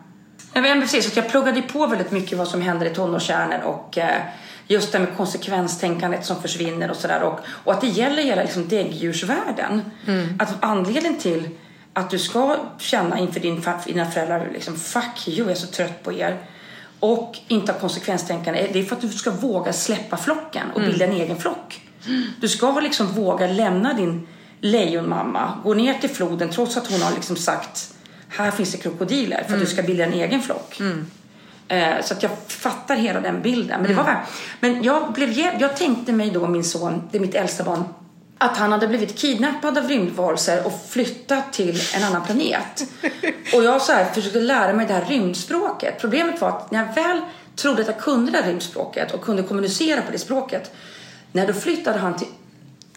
Ja, 0.52 0.61
men 0.61 0.81
precis, 0.81 1.16
jag 1.16 1.28
pluggade 1.28 1.62
på 1.62 1.87
väldigt 1.87 2.11
mycket 2.11 2.38
vad 2.38 2.49
som 2.49 2.62
händer 2.62 2.87
i 2.87 2.90
tonårskärnor 2.90 3.61
och 3.64 3.99
eh, 3.99 4.21
just 4.66 4.93
det 4.93 4.99
med 4.99 5.16
konsekvenstänkandet 5.16 6.25
som 6.25 6.43
försvinner 6.43 6.90
och 6.90 6.97
sådär. 6.97 7.23
Och, 7.23 7.40
och 7.49 7.73
att 7.73 7.81
det 7.81 7.87
gäller 7.87 8.23
hela 8.23 8.43
liksom, 8.43 8.69
däggdjursvärlden. 8.69 9.83
Att 10.38 10.55
anledningen 10.61 11.19
till 11.19 11.49
att 11.97 12.11
du 12.11 12.19
ska 12.19 12.57
känna 12.79 13.19
inför 13.19 13.41
din, 13.41 13.62
dina 13.87 14.11
föräldrar 14.11 14.50
liksom, 14.53 14.76
fuck 14.76 15.29
you, 15.29 15.38
jag 15.38 15.50
är 15.50 15.55
så 15.55 15.67
trött 15.67 16.03
på 16.03 16.12
er. 16.12 16.38
Och 17.00 17.38
inte 17.49 17.73
ha 17.73 17.79
konsekvenstänkande. 17.79 18.69
Det 18.73 18.79
är 18.79 18.85
för 18.85 18.97
att 18.97 19.03
du 19.03 19.09
ska 19.09 19.31
våga 19.31 19.73
släppa 19.73 20.17
flocken 20.17 20.71
och 20.75 20.81
bilda 20.81 21.05
en 21.05 21.12
egen 21.12 21.37
flock. 21.37 21.81
Du 22.41 22.49
ska 22.49 22.81
liksom 22.81 23.07
våga 23.07 23.47
lämna 23.47 23.95
din 23.95 24.29
lejonmamma, 24.61 25.61
gå 25.65 25.75
ner 25.75 25.95
till 25.95 26.11
floden 26.11 26.50
trots 26.50 26.76
att 26.76 26.91
hon 26.91 27.03
har 27.03 27.12
liksom 27.15 27.37
sagt 27.37 27.95
här 28.29 28.50
finns 28.50 28.73
det 28.73 28.79
krokodiler 28.79 29.45
för 29.49 29.55
att 29.55 29.61
du 29.61 29.67
ska 29.67 29.83
bilda 29.83 30.05
en 30.05 30.12
egen 30.12 30.43
flock. 30.43 30.81
Eh, 31.69 32.03
så 32.03 32.15
att 32.15 32.23
jag 32.23 32.33
fattar 32.49 32.97
hela 32.97 33.21
den 33.21 33.43
bilden. 33.43 33.81
Men, 33.81 33.91
det 33.91 33.97
var 33.97 34.05
väl, 34.05 34.17
men 34.61 34.83
jag, 34.83 35.12
blev, 35.12 35.38
jag 35.61 35.76
tänkte 35.76 36.12
mig 36.12 36.31
då, 36.31 36.47
min 36.47 36.65
son, 36.65 37.09
det 37.11 37.19
är 37.19 37.21
mitt 37.21 37.35
äldsta 37.35 37.65
barn, 37.65 37.85
att 38.38 38.57
han 38.57 38.73
hade 38.73 38.88
blivit 38.88 39.19
kidnappad 39.19 39.78
av 39.78 39.88
rymdvarelser 39.88 40.66
och 40.66 40.73
flyttat 40.88 41.52
till 41.52 41.81
en 41.95 42.05
annan 42.05 42.25
planet. 42.25 42.85
Och 43.55 43.64
jag 43.64 43.83
så 43.83 43.93
här 43.93 44.05
försökte 44.05 44.40
lära 44.40 44.73
mig 44.73 44.87
det 44.87 44.93
här 44.93 45.05
rymdspråket. 45.05 46.00
Problemet 46.00 46.40
var 46.40 46.49
att 46.49 46.71
när 46.71 46.87
jag 46.87 46.95
väl 46.95 47.21
trodde 47.57 47.83
att 47.83 47.88
jag 47.88 47.99
kunde 47.99 48.33
det 48.33 48.38
här 48.38 48.49
rymdspråket 48.49 49.14
och 49.14 49.23
kunde 49.23 49.43
kommunicera 49.43 50.02
på 50.02 50.12
det 50.12 50.19
språket, 50.19 50.75
när 51.33 51.47
då 51.47 51.52
flyttade 51.52 51.99
han 51.99 52.16
till 52.16 52.26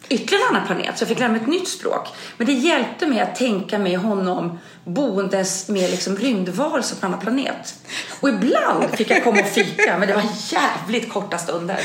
ytterligare 0.10 0.50
en 0.50 0.56
annan 0.56 0.68
planet 0.68 0.98
så 0.98 1.02
jag 1.02 1.10
fick 1.10 1.20
lära 1.20 1.30
mig 1.30 1.42
ett 1.42 1.48
nytt 1.48 1.68
språk. 1.68 2.08
Men 2.38 2.48
det 2.48 2.54
hjälpte 2.54 3.08
mig 3.08 3.20
att 3.20 3.36
tänka 3.36 3.80
mig 3.80 3.96
honom 3.96 4.60
boendes 4.84 5.68
med 5.68 5.92
liksom 5.92 6.18
rymdvarelser 6.18 6.96
på 6.96 7.06
en 7.06 7.14
annan 7.14 7.26
planet. 7.26 7.76
Och 8.20 8.30
ibland 8.30 8.90
fick 8.90 9.12
jag 9.12 9.24
komma 9.24 9.40
och 9.40 9.48
fika 9.48 9.98
men 9.98 10.08
det 10.08 10.14
var 10.14 10.24
jävligt 10.50 11.10
korta 11.10 11.38
stunder. 11.38 11.80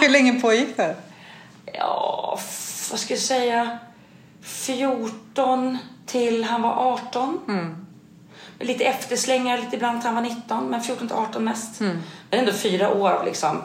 Hur 0.00 0.08
länge 0.08 0.40
pågick 0.40 0.76
det? 0.76 0.96
Ja, 1.72 2.38
vad 2.90 3.00
ska 3.00 3.14
jag 3.14 3.22
säga? 3.22 3.78
14 4.42 5.78
till 6.06 6.44
han 6.44 6.62
var 6.62 6.98
18. 7.08 7.40
Lite 8.58 8.84
efterslängar 8.84 9.58
lite 9.58 9.76
ibland 9.76 10.00
till 10.00 10.06
han 10.06 10.14
var 10.14 10.22
19 10.22 10.66
men 10.66 10.82
14 10.82 11.08
till 11.08 11.16
18 11.16 11.44
mest. 11.44 11.80
Men 11.80 12.00
ändå 12.30 12.52
fyra 12.52 12.94
år 12.94 13.10
av 13.10 13.24
liksom 13.24 13.62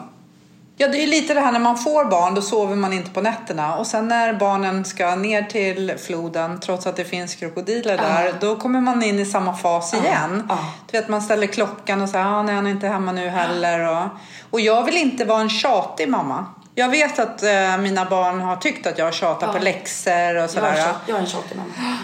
Ja, 0.78 0.88
det 0.88 1.02
är 1.02 1.06
lite 1.06 1.34
det 1.34 1.40
här 1.40 1.52
när 1.52 1.60
man 1.60 1.78
får 1.78 2.04
barn, 2.04 2.34
då 2.34 2.42
sover 2.42 2.76
man 2.76 2.92
inte 2.92 3.10
på 3.10 3.20
nätterna. 3.20 3.76
Och 3.76 3.86
sen 3.86 4.08
när 4.08 4.34
barnen 4.34 4.84
ska 4.84 5.14
ner 5.14 5.42
till 5.42 5.94
floden, 5.98 6.60
trots 6.60 6.86
att 6.86 6.96
det 6.96 7.04
finns 7.04 7.34
krokodiler 7.34 7.96
där, 7.98 8.34
då 8.40 8.56
kommer 8.56 8.80
man 8.80 9.02
in 9.02 9.18
i 9.18 9.26
samma 9.26 9.56
fas 9.56 9.94
igen. 9.94 10.46
Ja. 10.48 10.58
Du 10.90 10.98
vet, 10.98 11.08
man 11.08 11.22
ställer 11.22 11.46
klockan 11.46 12.02
och 12.02 12.08
säger, 12.08 12.24
ah, 12.24 12.42
nej, 12.42 12.54
han 12.54 12.66
är 12.66 12.70
inte 12.70 12.88
hemma 12.88 13.12
nu 13.12 13.28
heller. 13.28 13.88
Och, 13.88 14.08
och 14.50 14.60
jag 14.60 14.84
vill 14.84 14.96
inte 14.96 15.24
vara 15.24 15.40
en 15.40 15.50
tjatig 15.50 16.08
mamma. 16.08 16.46
Jag 16.78 16.88
vet 16.88 17.18
att 17.18 17.42
eh, 17.42 17.78
mina 17.78 18.04
barn 18.04 18.40
har 18.40 18.56
tyckt 18.56 18.86
att 18.86 18.98
jag 18.98 19.14
tjatar 19.14 19.52
på 19.52 19.58
läxor 19.58 20.34
och 20.36 20.42
Jag 20.42 20.50
sådär. 20.50 20.72
är, 20.72 20.76
tjat- 20.76 21.00
jag 21.06 21.16
är 21.16 21.20
en 21.20 21.26
tjatig 21.26 21.56
mamma. 21.56 21.98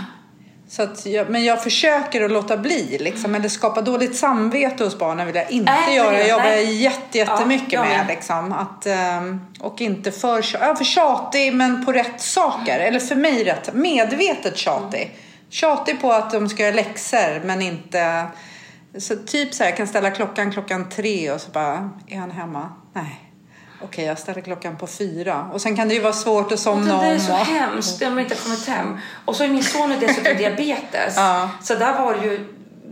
Så 0.68 0.82
att 0.82 1.06
jag, 1.06 1.30
men 1.30 1.44
jag 1.44 1.62
försöker 1.62 2.24
att 2.24 2.30
låta 2.30 2.56
bli 2.56 2.98
liksom, 3.00 3.34
eller 3.34 3.48
skapa 3.48 3.82
dåligt 3.82 4.16
samvete 4.16 4.84
hos 4.84 4.98
barnen 4.98 5.26
vill 5.26 5.36
jag 5.36 5.50
inte 5.50 5.72
Nej, 5.72 5.96
göra. 5.96 6.18
Jag 6.18 6.28
jobbar 6.28 6.50
jätte, 6.70 7.18
jättemycket 7.18 7.72
Ja, 7.72 7.86
jag 7.88 7.98
med 7.98 8.06
liksom, 8.08 8.52
att, 8.52 8.86
ehm, 8.86 9.40
och 9.60 9.80
inte 9.80 10.12
för, 10.12 10.44
ja, 10.60 10.76
för 10.76 10.84
tjatig 10.84 11.54
men 11.54 11.84
på 11.86 11.92
rätt 11.92 12.20
saker. 12.20 12.80
Eller 12.80 13.00
för 13.00 13.14
mig 13.16 13.44
rätt, 13.44 13.74
medvetet 13.74 14.56
tjatig. 14.56 15.16
Tjatig 15.50 16.00
på 16.00 16.12
att 16.12 16.30
de 16.30 16.48
ska 16.48 16.62
göra 16.62 16.74
läxor 16.74 17.40
men 17.44 17.62
inte 17.62 18.26
så 18.98 19.16
typ 19.16 19.54
så 19.54 19.62
här, 19.62 19.70
jag 19.70 19.76
kan 19.76 19.86
ställa 19.86 20.10
klockan 20.10 20.52
klockan 20.52 20.88
tre 20.88 21.30
och 21.30 21.40
så 21.40 21.50
bara, 21.50 21.90
är 22.08 22.18
han 22.18 22.30
hemma? 22.30 22.68
Nej. 22.94 23.31
Okej, 23.84 24.04
jag 24.04 24.18
ställer 24.18 24.40
klockan 24.40 24.76
på 24.76 24.86
fyra. 24.86 25.50
Och 25.52 25.60
sen 25.60 25.76
kan 25.76 25.88
det 25.88 25.94
ju 25.94 26.00
vara 26.00 26.12
svårt 26.12 26.44
att 26.44 26.50
Det 26.50 26.56
somna 26.56 26.98
om. 26.98 27.04
där 27.04 27.12
är 27.14 27.18
så 27.18 27.32
och- 27.32 27.38
hemskt 27.38 28.00
när 28.00 28.10
man 28.10 28.18
inte 28.18 28.34
har 28.34 28.42
kommit 28.42 28.66
hem. 28.66 28.98
Och 29.24 29.36
så 29.36 29.44
är 29.44 29.48
min 29.48 29.62
son 29.64 29.94
dessutom 30.00 30.36
diabetes. 30.36 31.14
Ja. 31.16 31.50
Så 31.62 31.74
där 31.74 31.98
var 31.98 32.14
det 32.14 32.26
ju 32.26 32.46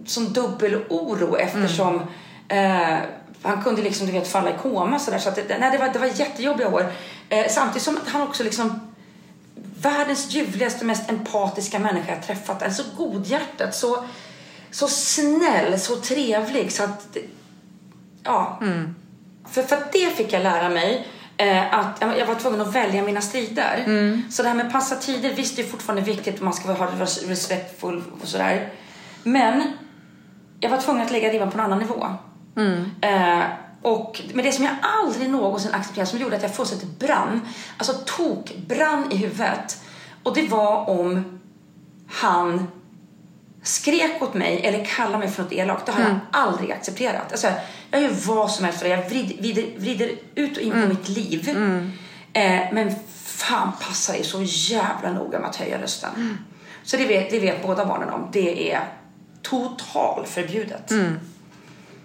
som 0.06 0.32
dubbeloro 0.32 1.36
eftersom 1.36 2.00
eh, 2.48 2.96
han 3.42 3.62
kunde 3.64 3.82
liksom, 3.82 4.06
du 4.06 4.12
vet, 4.12 4.28
falla 4.28 4.50
i 4.50 4.54
koma 4.62 4.98
så 4.98 5.10
där. 5.10 5.18
Så 5.18 5.28
att 5.28 5.36
det, 5.36 5.58
nej, 5.58 5.70
det, 5.70 5.78
var, 5.78 5.88
det 5.88 5.98
var 5.98 6.06
jättejobbiga 6.06 6.68
år. 6.68 6.92
Eh, 7.28 7.46
samtidigt 7.50 7.82
som 7.82 7.98
han 8.06 8.22
också 8.22 8.42
liksom 8.44 8.80
världens 9.82 10.30
ljuvligaste, 10.30 10.84
mest 10.84 11.10
empatiska 11.10 11.78
människa 11.78 12.12
jag 12.12 12.22
träffat. 12.26 12.62
Alltså 12.62 12.82
godhjärtat, 12.96 13.74
så, 13.74 14.04
så 14.70 14.88
snäll, 14.88 15.80
så 15.80 15.96
trevlig. 15.96 16.72
Så 16.72 16.82
att, 16.84 17.12
det- 17.14 17.22
ja. 18.24 18.60
För, 19.50 19.62
för 19.62 19.76
att 19.76 19.92
det 19.92 20.10
fick 20.16 20.32
jag 20.32 20.42
lära 20.42 20.68
mig. 20.68 21.06
Eh, 21.36 21.74
att 21.78 22.02
jag 22.18 22.26
var 22.26 22.34
tvungen 22.34 22.60
att 22.60 22.74
välja 22.74 23.02
mina 23.02 23.20
strider. 23.20 23.84
Så 24.30 24.42
det 24.42 24.48
här 24.48 24.56
med 24.56 24.72
passa 24.72 24.96
tider, 24.96 25.34
visst 25.34 25.56
det 25.56 25.62
är 25.62 25.66
fortfarande 25.66 26.02
viktigt 26.02 26.36
och 26.38 26.42
man 26.44 26.52
ska 26.52 26.74
vara 26.74 26.90
res- 26.90 27.22
respektfull 27.28 28.02
och 28.22 28.28
sådär. 28.28 28.68
Men 29.22 29.62
jag 30.60 30.70
var 30.70 30.78
tvungen 30.78 31.02
att 31.02 31.10
lägga 31.12 31.28
ribban 31.32 31.50
på 31.50 31.58
en 31.58 31.64
annan 31.64 31.78
nivå. 31.78 32.06
Eh, 33.00 33.42
och, 33.82 34.20
men 34.34 34.44
det 34.44 34.52
som 34.52 34.64
jag 34.64 34.74
aldrig 34.82 35.30
någonsin 35.30 35.74
accepterade 35.74 36.10
som 36.10 36.18
gjorde 36.18 36.36
att 36.36 36.42
jag 36.42 36.54
fullständigt 36.54 36.98
brann, 36.98 37.40
alltså 37.76 37.92
tok 38.06 38.54
brann 38.68 39.06
i 39.12 39.16
huvudet. 39.16 39.82
Och 40.22 40.34
det 40.34 40.48
var 40.48 40.90
om 40.90 41.40
han 42.08 42.66
skrek 43.62 44.22
åt 44.22 44.34
mig 44.34 44.60
eller 44.66 44.84
kallade 44.84 45.18
mig 45.18 45.28
för 45.28 45.42
något 45.42 45.52
elakt. 45.52 45.86
Det 45.86 45.92
har 45.92 46.00
jag 46.00 46.16
aldrig 46.32 46.72
accepterat. 46.72 47.32
Alltså, 47.32 47.48
jag 47.90 48.02
gör 48.02 48.10
vad 48.26 48.50
som 48.50 48.64
helst 48.64 48.80
för 48.80 48.88
det. 48.88 48.94
Jag 48.94 49.08
vrider, 49.08 49.42
vrider, 49.42 49.78
vrider 49.78 50.10
ut 50.34 50.56
och 50.56 50.62
in 50.62 50.72
på 50.72 50.88
mitt 50.88 51.08
liv. 51.08 51.48
Eh, 52.32 52.60
men 52.72 52.94
fan 53.14 53.72
passa 53.80 54.12
dig 54.12 54.24
så 54.24 54.42
jävla 54.42 55.12
noga 55.12 55.38
med 55.38 55.50
att 55.50 55.56
höja 55.56 55.82
rösten. 55.82 56.38
Så 56.82 56.96
det 56.96 57.06
vet, 57.06 57.30
det 57.30 57.38
vet 57.38 57.62
båda 57.62 57.86
barnen 57.86 58.10
om. 58.10 58.28
Det 58.32 58.72
är 58.72 58.80
total 59.42 60.26
förbjudet. 60.26 60.90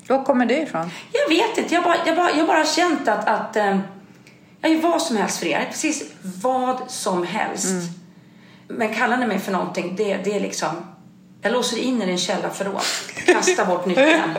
Var 0.07 0.25
kommer 0.25 0.45
det 0.45 0.61
ifrån? 0.61 0.91
Jag 1.11 1.29
vet 1.29 1.57
inte. 1.57 1.73
Jag 1.73 1.81
har 1.81 1.89
bara, 1.89 2.07
jag 2.07 2.15
bara, 2.15 2.37
jag 2.37 2.47
bara 2.47 2.57
har 2.57 2.65
känt 2.65 3.07
att, 3.07 3.27
att 3.27 3.55
eh, 3.55 3.79
jag 4.61 4.71
gör 4.71 4.81
vad 4.81 5.01
som 5.01 5.17
helst 5.17 5.39
för 5.39 5.45
er. 5.45 5.67
Precis 5.71 6.03
vad 6.21 6.91
som 6.91 7.25
helst. 7.25 7.65
Men 8.67 8.93
kallar 8.93 9.17
ni 9.17 9.27
mig 9.27 9.39
för 9.39 9.51
någonting, 9.51 9.95
det, 9.95 10.17
det 10.17 10.35
är 10.35 10.39
liksom... 10.39 10.94
Jag 11.45 11.53
låser 11.53 11.77
in 11.77 12.01
er 12.01 12.07
i 12.07 12.11
en 12.11 12.17
källarförråd. 12.17 12.81
Kastar 13.25 13.65
bort 13.65 13.85
nyckeln. 13.85 14.37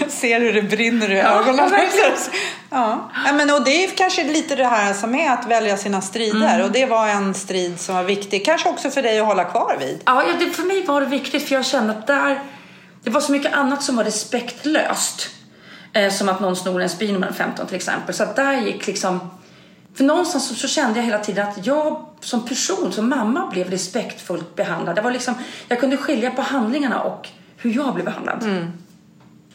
Jag 0.00 0.10
ser 0.10 0.40
hur 0.40 0.52
det 0.52 0.62
brinner 0.62 1.10
i 1.10 1.20
ögonen. 1.20 1.70
ja, 1.72 2.10
ja. 2.70 3.10
Ja, 3.26 3.32
men, 3.32 3.50
och 3.50 3.64
det 3.64 3.84
är 3.84 3.90
kanske 3.90 4.24
lite 4.24 4.56
det 4.56 4.64
här 4.64 4.94
som 4.94 5.14
är 5.14 5.30
att 5.30 5.46
välja 5.46 5.76
sina 5.76 6.00
strider. 6.00 6.54
Mm. 6.54 6.66
Och 6.66 6.70
det 6.72 6.86
var 6.86 7.08
en 7.08 7.34
strid 7.34 7.80
som 7.80 7.94
var 7.94 8.02
viktig. 8.02 8.44
Kanske 8.44 8.68
också 8.68 8.90
för 8.90 9.02
dig 9.02 9.20
att 9.20 9.26
hålla 9.26 9.44
kvar 9.44 9.76
vid. 9.80 10.02
Ja, 10.04 10.24
det, 10.38 10.50
för 10.50 10.62
mig 10.62 10.84
var 10.86 11.00
det 11.00 11.06
viktigt 11.06 11.48
för 11.48 11.54
jag 11.54 11.66
kände 11.66 11.92
att 11.92 12.06
där... 12.06 12.42
Det 13.02 13.10
var 13.10 13.20
så 13.20 13.32
mycket 13.32 13.52
annat 13.52 13.82
som 13.82 13.96
var 13.96 14.04
respektlöst. 14.04 15.28
Eh, 15.92 16.12
som 16.12 16.28
att 16.28 16.40
någon 16.40 16.56
snor 16.56 16.82
en 16.82 16.90
spin 16.90 17.12
när 17.12 17.20
man 17.20 17.28
är 17.28 17.32
15 17.32 17.66
till 17.66 17.76
exempel. 17.76 18.14
Så 18.14 18.24
där 18.36 18.60
gick 18.60 18.86
liksom 18.86 19.30
För 19.94 20.04
någonstans 20.04 20.48
så, 20.48 20.54
så 20.54 20.68
kände 20.68 20.98
jag 20.98 21.06
hela 21.06 21.18
tiden 21.18 21.48
att 21.48 21.66
jag 21.66 22.06
som 22.20 22.46
person, 22.46 22.92
som 22.92 23.08
mamma, 23.08 23.46
blev 23.50 23.70
respektfullt 23.70 24.56
behandlad. 24.56 24.96
Det 24.96 25.02
var 25.02 25.10
liksom, 25.10 25.34
jag 25.68 25.80
kunde 25.80 25.96
skilja 25.96 26.30
på 26.30 26.42
handlingarna 26.42 27.02
och 27.02 27.28
hur 27.56 27.74
jag 27.74 27.94
blev 27.94 28.04
behandlad. 28.04 28.42
Mm. 28.42 28.72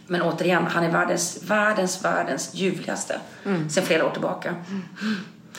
Men 0.08 0.22
återigen, 0.22 0.68
han 0.68 0.84
är 0.84 0.92
världens, 0.92 1.40
världens, 1.44 2.06
världens 2.06 2.54
ljuvligaste 2.54 3.20
Mm. 3.46 3.70
sen 3.70 3.86
flera 3.86 4.06
år 4.06 4.12
tillbaka. 4.12 4.56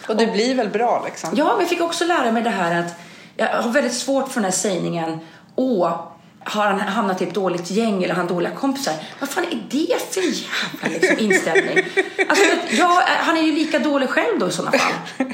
Och 0.08 0.16
det 0.16 0.26
blir 0.26 0.54
väl 0.54 0.68
bra 0.68 1.02
liksom? 1.06 1.30
Ja, 1.34 1.44
men 1.44 1.60
jag 1.60 1.68
fick 1.68 1.80
också 1.80 2.04
lära 2.04 2.32
mig 2.32 2.42
det 2.42 2.50
här 2.50 2.80
att 2.80 2.94
jag 3.36 3.62
har 3.62 3.70
väldigt 3.70 3.94
svårt 3.94 4.28
för 4.28 4.34
den 4.34 4.44
här 4.44 4.50
sägningen 4.50 5.18
Åh, 5.56 6.09
har 6.44 6.66
han 6.66 6.80
hamnat 6.80 7.22
i 7.22 7.24
ett 7.24 7.34
dåligt 7.34 7.70
gäng 7.70 8.02
eller 8.02 8.14
har 8.14 8.22
han 8.22 8.34
dåliga 8.34 8.52
kompisar? 8.52 8.94
Vad 9.20 9.28
fan 9.28 9.44
är 9.44 9.62
det 9.70 9.96
för 10.10 10.20
jävla 10.20 10.98
liksom, 10.98 11.18
inställning? 11.18 11.84
Alltså, 12.28 12.44
ja, 12.70 13.02
han 13.06 13.36
är 13.36 13.42
ju 13.42 13.52
lika 13.52 13.78
dålig 13.78 14.08
själv 14.08 14.38
då 14.38 14.48
i 14.48 14.52
sådana 14.52 14.78
fall. 14.78 14.92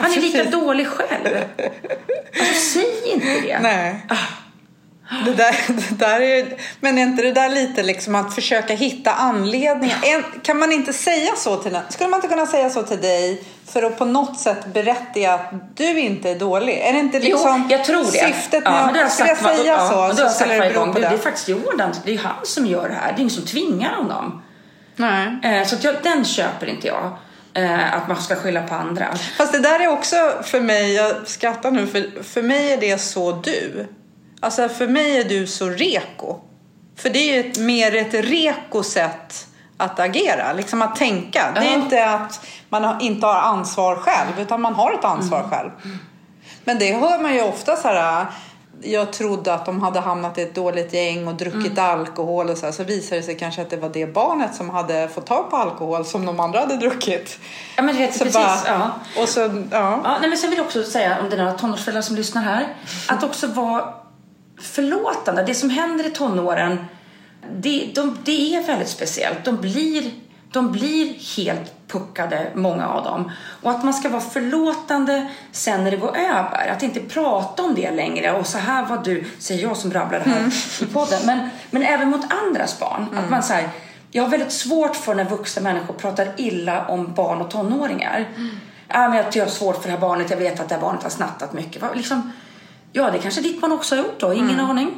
Han 0.00 0.12
är 0.12 0.20
lika 0.20 0.44
dålig 0.44 0.86
själv. 0.86 1.36
Alltså, 2.40 2.54
säg 2.54 3.12
inte 3.12 3.40
det. 3.40 3.58
Nej. 3.58 4.06
Det 5.24 5.32
där, 5.32 5.56
det 5.68 5.98
där 5.98 6.20
är, 6.20 6.46
men 6.80 6.98
är 6.98 7.02
inte 7.02 7.22
det 7.22 7.32
där 7.32 7.48
lite 7.48 7.82
liksom 7.82 8.14
att 8.14 8.34
försöka 8.34 8.74
hitta 8.74 9.12
anledningar? 9.12 10.42
Kan 10.42 10.58
man 10.58 10.72
inte 10.72 10.92
säga 10.92 11.32
så 11.36 11.56
till? 11.56 11.78
Skulle 11.88 12.10
man 12.10 12.18
inte 12.18 12.28
kunna 12.28 12.46
säga 12.46 12.70
så 12.70 12.82
till 12.82 13.00
dig 13.00 13.44
för 13.66 13.82
att 13.82 13.98
på 13.98 14.04
något 14.04 14.40
sätt 14.40 14.66
berätta 14.66 15.34
att 15.34 15.76
du 15.76 16.00
inte 16.00 16.30
är 16.30 16.38
dålig? 16.38 16.78
Är 16.78 16.92
det 16.92 16.98
inte 16.98 17.20
liksom 17.20 17.66
jo, 17.68 17.76
jag 17.76 17.84
tror 17.84 18.04
det. 18.04 18.10
syftet 18.10 18.62
ja, 18.64 18.70
med 18.70 18.96
har 18.96 19.04
att 19.04 19.12
skulle 19.12 19.28
jag 19.28 19.38
säga 19.38 19.64
ja, 19.64 19.88
så 19.88 19.94
har 19.94 20.12
så 20.12 20.22
jag 20.22 20.32
skulle 20.32 20.54
det 20.54 20.60
bero 20.60 20.92
på 20.92 20.98
Det, 20.98 21.00
det 21.00 21.14
är 21.14 21.18
faktiskt 21.18 21.48
Jordan, 21.48 21.94
det 22.04 22.14
är 22.14 22.18
han 22.18 22.36
som 22.42 22.66
gör 22.66 22.88
det 22.88 22.94
här. 22.94 23.12
Det 23.12 23.18
är 23.18 23.20
ingen 23.20 23.30
som 23.30 23.44
tvingar 23.44 23.94
honom. 23.94 24.42
Nej. 24.96 25.38
Eh, 25.42 25.66
så 25.66 25.76
jag, 25.80 25.94
den 26.02 26.24
köper 26.24 26.66
inte 26.66 26.86
jag. 26.86 27.16
Eh, 27.54 27.94
att 27.94 28.08
man 28.08 28.22
ska 28.22 28.36
skylla 28.36 28.62
på 28.62 28.74
andra. 28.74 29.06
Fast 29.36 29.52
det 29.52 29.58
där 29.58 29.80
är 29.80 29.88
också 29.88 30.16
för 30.42 30.60
mig, 30.60 30.94
jag 30.94 31.12
skrattar 31.26 31.70
nu, 31.70 31.86
för, 31.86 32.22
för 32.22 32.42
mig 32.42 32.72
är 32.72 32.80
det 32.80 32.98
så 32.98 33.32
du. 33.32 33.86
Alltså 34.40 34.68
för 34.68 34.86
mig 34.88 35.18
är 35.18 35.24
du 35.24 35.46
så 35.46 35.68
reko. 35.68 36.36
För 36.96 37.10
det 37.10 37.18
är 37.18 37.34
ju 37.34 37.50
ett, 37.50 37.58
mer 37.58 37.94
ett 37.94 38.14
reko 38.14 38.82
sätt 38.82 39.46
att 39.76 40.00
agera, 40.00 40.52
liksom 40.52 40.82
att 40.82 40.96
tänka. 40.96 41.52
Det 41.54 41.60
är 41.60 41.64
Ja. 41.64 41.70
inte 41.74 42.10
att 42.10 42.46
man 42.68 43.00
inte 43.00 43.26
har 43.26 43.34
ansvar 43.34 43.96
själv, 43.96 44.40
utan 44.40 44.60
man 44.60 44.74
har 44.74 44.92
ett 44.92 45.04
ansvar 45.04 45.38
Mm. 45.38 45.50
själv. 45.50 45.70
Men 46.64 46.78
det 46.78 46.92
hör 46.92 47.18
man 47.22 47.34
ju 47.34 47.42
ofta 47.42 47.76
så 47.76 47.88
här. 47.88 48.26
Jag 48.82 49.12
trodde 49.12 49.54
att 49.54 49.66
de 49.66 49.82
hade 49.82 50.00
hamnat 50.00 50.38
i 50.38 50.42
ett 50.42 50.54
dåligt 50.54 50.92
gäng 50.92 51.28
och 51.28 51.34
druckit 51.34 51.78
Mm. 51.78 51.84
alkohol 51.84 52.50
och 52.50 52.58
så 52.58 52.66
här. 52.66 52.72
Så 52.72 52.84
visade 52.84 53.20
det 53.20 53.24
sig 53.26 53.38
kanske 53.38 53.62
att 53.62 53.70
det 53.70 53.76
var 53.76 53.88
det 53.88 54.06
barnet 54.06 54.54
som 54.54 54.70
hade 54.70 55.08
fått 55.08 55.26
tag 55.26 55.50
på 55.50 55.56
alkohol 55.56 56.04
som 56.04 56.26
de 56.26 56.40
andra 56.40 56.60
hade 56.60 56.76
druckit. 56.76 57.38
Ja, 57.76 57.82
men 57.82 57.96
vet, 57.96 58.12
Så 58.12 58.18
precis. 58.18 58.34
bara, 58.34 58.58
ja. 58.66 58.90
Och 59.22 59.28
så, 59.28 59.40
ja. 59.40 60.00
Ja, 60.04 60.16
nej, 60.20 60.28
men 60.28 60.38
sen 60.38 60.50
vill 60.50 60.56
jag 60.58 60.66
också 60.66 60.82
säga 60.82 61.16
om 61.22 61.30
det 61.30 61.36
är 61.36 61.42
några 61.44 61.58
tonårsföräldrar 61.58 62.02
som 62.02 62.16
lyssnar 62.16 62.42
här. 62.42 62.66
Att 63.08 63.24
också 63.24 63.46
vara 63.46 63.84
förlåtande. 64.60 65.42
Det 65.42 65.54
som 65.54 65.70
händer 65.70 66.06
i 66.06 66.10
tonåren, 66.10 66.86
det, 67.56 67.90
de, 67.94 68.18
det 68.24 68.56
är 68.56 68.62
väldigt 68.62 68.88
speciellt. 68.88 69.44
De 69.44 69.56
blir, 69.56 70.10
de 70.52 70.72
blir 70.72 71.36
helt 71.36 71.72
puckade, 71.88 72.50
många 72.54 72.88
av 72.88 73.04
dem. 73.04 73.32
Och 73.62 73.70
att 73.70 73.84
man 73.84 73.94
ska 73.94 74.08
vara 74.08 74.20
förlåtande 74.20 75.26
sen 75.52 75.84
när 75.84 75.90
det 75.90 75.96
går 75.96 76.16
över. 76.16 76.68
Att 76.68 76.82
inte 76.82 77.00
prata 77.00 77.62
om 77.62 77.74
det 77.74 77.90
längre. 77.90 78.32
Och 78.32 78.46
så 78.46 78.58
här 78.58 78.86
var 78.86 79.02
du, 79.04 79.24
säger 79.38 79.62
jag 79.62 79.76
som 79.76 79.92
rabblar 79.92 80.22
det 80.24 80.30
här 80.30 80.52
i 80.82 80.86
podden. 80.86 81.20
Men, 81.24 81.48
men 81.70 81.82
även 81.82 82.10
mot 82.10 82.32
andras 82.32 82.80
barn. 82.80 83.06
Att 83.16 83.30
man 83.30 83.42
säger 83.42 83.70
jag 84.10 84.22
har 84.22 84.30
väldigt 84.30 84.52
svårt 84.52 84.96
för 84.96 85.14
när 85.14 85.24
vuxna 85.24 85.62
människor 85.62 85.94
pratar 85.94 86.28
illa 86.36 86.86
om 86.86 87.14
barn 87.14 87.40
och 87.40 87.50
tonåringar. 87.50 88.28
Ja, 88.88 89.08
men 89.08 89.24
jag, 89.32 89.44
har 89.44 89.50
svårt 89.50 89.76
för 89.76 89.88
det 89.88 89.94
här 89.94 90.00
barnet, 90.00 90.30
jag 90.30 90.36
vet 90.36 90.60
att 90.60 90.68
det 90.68 90.74
här 90.74 90.82
barnet 90.82 91.02
har 91.02 91.10
snattat 91.10 91.52
mycket. 91.52 91.82
Liksom, 91.94 92.32
ja, 92.96 93.10
det 93.10 93.18
kanske 93.18 93.40
ditt 93.40 93.60
barn 93.60 93.72
också 93.72 93.94
har 93.96 94.02
gjort 94.02 94.20
då, 94.20 94.34
ingen 94.34 94.60
aning. 94.60 94.90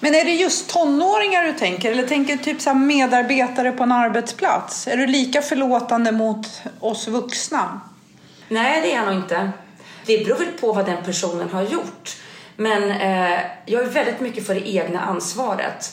Men 0.00 0.14
är 0.14 0.24
det 0.24 0.30
just 0.34 0.70
tonåringar 0.70 1.42
du 1.44 1.52
tänker? 1.52 1.92
Eller 1.92 2.06
tänker 2.06 2.36
du 2.36 2.42
typ 2.42 2.60
så 2.60 2.74
medarbetare 2.74 3.72
på 3.72 3.82
en 3.82 3.92
arbetsplats? 3.92 4.88
Är 4.88 4.96
du 4.96 5.06
lika 5.06 5.42
förlåtande 5.42 6.12
mot 6.12 6.46
oss 6.80 7.08
vuxna? 7.08 7.80
Nej, 8.48 8.80
det 8.80 8.92
är 8.92 8.96
jag 8.96 9.06
nog 9.06 9.14
inte. 9.14 9.50
Det 10.06 10.24
beror 10.24 10.36
väl 10.38 10.46
på 10.60 10.72
vad 10.72 10.86
den 10.86 11.04
personen 11.04 11.48
har 11.52 11.62
gjort. 11.62 12.16
Men 12.56 12.90
eh, 12.90 13.38
jag 13.66 13.82
är 13.82 13.86
väldigt 13.90 14.20
mycket 14.20 14.46
för 14.46 14.54
det 14.54 14.68
egna 14.68 15.00
ansvaret. 15.00 15.92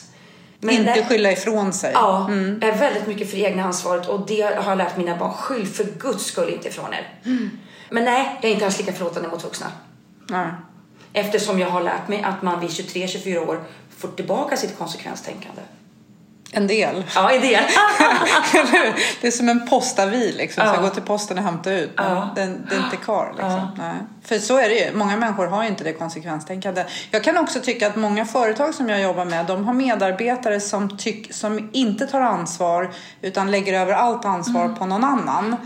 Men 0.60 0.74
inte 0.74 0.94
det- 0.94 1.04
skylla 1.04 1.32
ifrån 1.32 1.72
sig? 1.72 1.90
Ja, 1.94 2.30
jag 2.60 2.70
är 2.70 2.78
väldigt 2.78 3.06
mycket 3.06 3.30
för 3.30 3.36
det 3.36 3.42
egna 3.42 3.64
ansvaret 3.64 4.08
och 4.08 4.26
det 4.26 4.42
har 4.42 4.70
jag 4.70 4.78
lärt 4.78 4.96
mina 4.96 5.16
barn. 5.16 5.32
Skyll 5.32 5.66
för 5.66 5.84
guds 5.84 6.24
skull 6.24 6.48
inte 6.52 6.68
ifrån 6.68 6.94
er. 6.94 7.14
Men 7.90 8.04
nej, 8.04 8.38
jag 8.42 8.50
är 8.50 8.54
inte 8.54 8.66
alls 8.66 8.78
lika 8.78 8.92
förlåtande 8.92 9.28
mot 9.28 9.44
vuxna. 9.44 9.66
Nej. 10.28 10.46
Eftersom 11.16 11.58
jag 11.58 11.70
har 11.70 11.82
lärt 11.82 12.08
mig 12.08 12.22
att 12.22 12.42
man 12.42 12.60
vid 12.60 12.70
23-24 12.70 13.48
år 13.48 13.60
får 13.98 14.08
tillbaka 14.08 14.56
sitt 14.56 14.78
konsekvenstänkande. 14.78 15.62
En 16.52 16.66
del. 16.66 17.04
Ja, 17.14 17.32
i 17.32 17.38
det. 17.38 17.60
det 19.20 19.26
är 19.26 19.30
som 19.30 19.48
en 19.48 19.68
postavi 19.68 20.32
liksom. 20.32 20.64
Ja. 20.66 20.74
Så 20.74 20.80
gå 20.80 20.88
till 20.88 21.02
posten 21.02 21.38
och 21.38 21.44
hämta 21.44 21.72
ut. 21.72 21.90
Ja. 21.96 22.30
den, 22.36 22.66
det 22.70 22.76
är 22.76 22.84
inte 22.84 22.96
kvar 22.96 23.28
liksom. 23.32 23.68
Ja. 23.78 23.92
För 24.22 24.38
så 24.38 24.58
är 24.58 24.68
det 24.68 24.74
ju. 24.74 24.96
Många 24.96 25.16
människor 25.16 25.46
har 25.46 25.62
ju 25.62 25.68
inte 25.68 25.84
det 25.84 25.92
konsekvenstänkande. 25.92 26.84
Jag 27.10 27.24
kan 27.24 27.38
också 27.38 27.60
tycka 27.60 27.86
att 27.86 27.96
många 27.96 28.24
företag 28.26 28.74
som 28.74 28.88
jag 28.88 29.00
jobbar 29.00 29.24
med. 29.24 29.46
De 29.46 29.64
har 29.64 29.74
medarbetare 29.74 30.60
som, 30.60 30.98
tyck, 30.98 31.34
som 31.34 31.70
inte 31.72 32.06
tar 32.06 32.20
ansvar. 32.20 32.90
Utan 33.22 33.50
lägger 33.50 33.80
över 33.80 33.92
allt 33.92 34.24
ansvar 34.24 34.64
Mm. 34.64 34.76
på 34.76 34.86
någon 34.86 35.04
annan. 35.04 35.56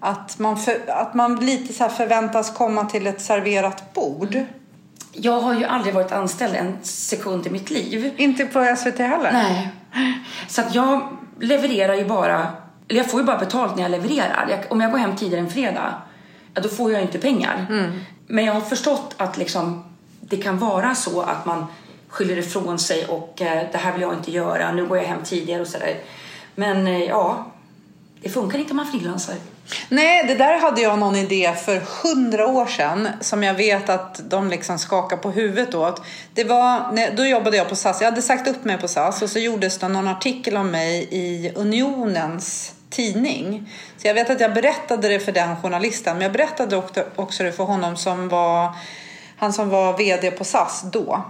Att 0.00 0.38
man, 0.38 0.56
för, 0.56 0.80
att 0.88 1.14
man 1.14 1.36
lite 1.36 1.72
så 1.72 1.88
förväntas 1.88 2.54
komma 2.54 2.84
till 2.84 3.06
ett 3.06 3.20
serverat 3.20 3.94
bord. 3.94 4.38
Jag 5.12 5.40
har 5.40 5.54
ju 5.54 5.64
aldrig 5.64 5.94
varit 5.94 6.12
anställd 6.12 6.54
en 6.54 6.78
sekund 6.82 7.46
i 7.46 7.50
mitt 7.50 7.70
liv. 7.70 8.14
Inte 8.16 8.44
på 8.44 8.76
SVT 8.76 8.98
heller. 8.98 9.32
Nej. 9.32 9.68
Så 10.48 10.60
att 10.60 10.74
jag 10.74 11.16
levererar 11.40 11.94
ju 11.94 12.04
bara, 12.04 12.46
eller 12.88 13.00
jag 13.00 13.10
får 13.10 13.20
ju 13.20 13.26
bara 13.26 13.38
betalt 13.38 13.76
när 13.76 13.82
jag 13.82 13.90
levererar. 13.90 14.46
Jag, 14.50 14.72
om 14.72 14.80
jag 14.80 14.90
går 14.90 14.98
hem 14.98 15.16
tidigare 15.16 15.40
en 15.40 15.50
fredag, 15.50 15.94
ja, 16.54 16.62
då 16.62 16.68
får 16.68 16.92
jag 16.92 17.02
inte 17.02 17.18
pengar. 17.18 17.66
Men 18.26 18.44
jag 18.44 18.54
har 18.54 18.60
förstått 18.60 19.14
att 19.16 19.38
liksom, 19.38 19.84
det 20.20 20.36
kan 20.36 20.58
vara 20.58 20.94
så 20.94 21.22
att 21.22 21.46
man 21.46 21.66
skyller 22.08 22.38
ifrån 22.38 22.78
sig 22.78 23.06
och 23.06 23.42
eh, 23.42 23.66
det 23.72 23.78
här 23.78 23.92
vill 23.92 24.02
jag 24.02 24.14
inte 24.14 24.30
göra, 24.30 24.72
nu 24.72 24.86
går 24.86 24.98
jag 24.98 25.04
hem 25.04 25.20
tidigare 25.24 25.60
och 25.60 25.68
sådär. 25.68 25.98
Men 26.54 26.86
eh, 26.86 27.04
ja, 27.04 27.46
det 28.22 28.28
funkar 28.28 28.58
inte 28.58 28.70
om 28.70 28.76
man 28.76 28.86
frilansar. 28.86 29.34
Nej, 29.88 30.24
det 30.26 30.34
där 30.34 30.60
hade 30.60 30.80
jag 30.80 30.98
någon 30.98 31.16
idé 31.16 31.54
för 31.64 31.82
hundra 32.02 32.46
år 32.46 32.66
sedan 32.66 33.08
som 33.20 33.42
jag 33.42 33.54
vet 33.54 33.88
att 33.88 34.30
de 34.30 34.50
liksom 34.50 34.78
skakar 34.78 35.16
på 35.16 35.30
huvudet 35.30 35.74
åt. 35.74 36.02
Det 36.34 36.44
var, 36.44 37.16
då 37.16 37.24
jobbade 37.24 37.56
jag 37.56 37.68
på 37.68 37.76
SAS. 37.76 38.00
Jag 38.00 38.10
hade 38.10 38.22
sagt 38.22 38.48
upp 38.48 38.64
mig 38.64 38.78
på 38.78 38.88
SAS 38.88 39.22
och 39.22 39.30
så 39.30 39.38
gjordes 39.38 39.78
det 39.78 39.88
någon 39.88 40.08
artikel 40.08 40.56
om 40.56 40.70
mig 40.70 41.08
i 41.10 41.52
Unionens 41.54 42.74
tidning. 42.90 43.72
Så 43.96 44.06
jag 44.06 44.14
vet 44.14 44.30
att 44.30 44.40
jag 44.40 44.54
berättade 44.54 45.08
det 45.08 45.20
för 45.20 45.32
den 45.32 45.56
journalisten, 45.56 46.14
men 46.16 46.22
jag 46.22 46.32
berättade 46.32 46.82
också 47.16 47.42
det 47.42 47.52
för 47.52 47.64
honom 47.64 47.96
som 47.96 48.28
var 48.28 48.74
han 49.36 49.52
som 49.52 49.68
var 49.68 49.98
VD 49.98 50.30
på 50.30 50.44
SAS 50.44 50.84
då. 50.92 51.24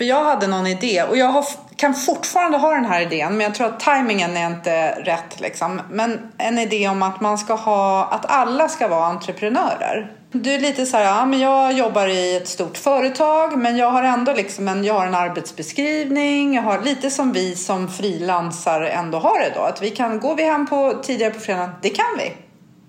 För 0.00 0.04
jag 0.04 0.24
hade 0.24 0.46
någon 0.46 0.66
idé 0.66 1.02
och 1.02 1.16
jag 1.16 1.26
har, 1.26 1.44
kan 1.76 1.94
fortfarande 1.94 2.58
ha 2.58 2.74
den 2.74 2.84
här 2.84 3.00
idén 3.00 3.36
men 3.36 3.40
jag 3.40 3.54
tror 3.54 3.66
att 3.66 3.80
tajmingen 3.80 4.36
är 4.36 4.46
inte 4.46 4.90
rätt 4.90 5.40
liksom. 5.40 5.80
Men 5.90 6.32
en 6.38 6.58
idé 6.58 6.88
om 6.88 7.02
att 7.02 7.20
man 7.20 7.38
ska 7.38 7.54
ha, 7.54 8.04
att 8.04 8.30
alla 8.30 8.68
ska 8.68 8.88
vara 8.88 9.06
entreprenörer. 9.06 10.12
Du 10.32 10.54
är 10.54 10.58
lite 10.58 10.86
så 10.86 10.96
här, 10.96 11.04
ja 11.04 11.26
men 11.26 11.40
jag 11.40 11.72
jobbar 11.72 12.06
i 12.06 12.36
ett 12.36 12.48
stort 12.48 12.76
företag 12.76 13.58
men 13.58 13.76
jag 13.76 13.90
har 13.90 14.02
ändå 14.02 14.32
liksom 14.32 14.68
en, 14.68 14.84
jag 14.84 14.94
har 14.94 15.06
en 15.06 15.14
arbetsbeskrivning, 15.14 16.54
jag 16.54 16.62
har 16.62 16.80
lite 16.80 17.10
som 17.10 17.32
vi 17.32 17.56
som 17.56 17.88
frilansar 17.88 18.80
ändå 18.80 19.18
har 19.18 19.38
det 19.40 19.52
då. 19.54 19.60
Att 19.60 19.82
vi 19.82 19.90
kan, 19.90 20.20
går 20.20 20.36
vi 20.36 20.44
hem 20.44 20.66
på, 20.66 20.94
tidigare 21.02 21.32
på 21.32 21.40
fredagen, 21.40 21.70
det 21.82 21.90
kan 21.90 22.18
vi. 22.18 22.32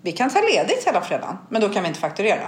Vi 0.03 0.11
kan 0.11 0.29
ta 0.29 0.39
ledigt 0.41 0.87
hela 0.87 1.01
fredagen 1.01 1.37
men 1.49 1.61
då 1.61 1.69
kan 1.69 1.83
vi 1.83 1.87
inte 1.87 1.99
fakturera. 1.99 2.47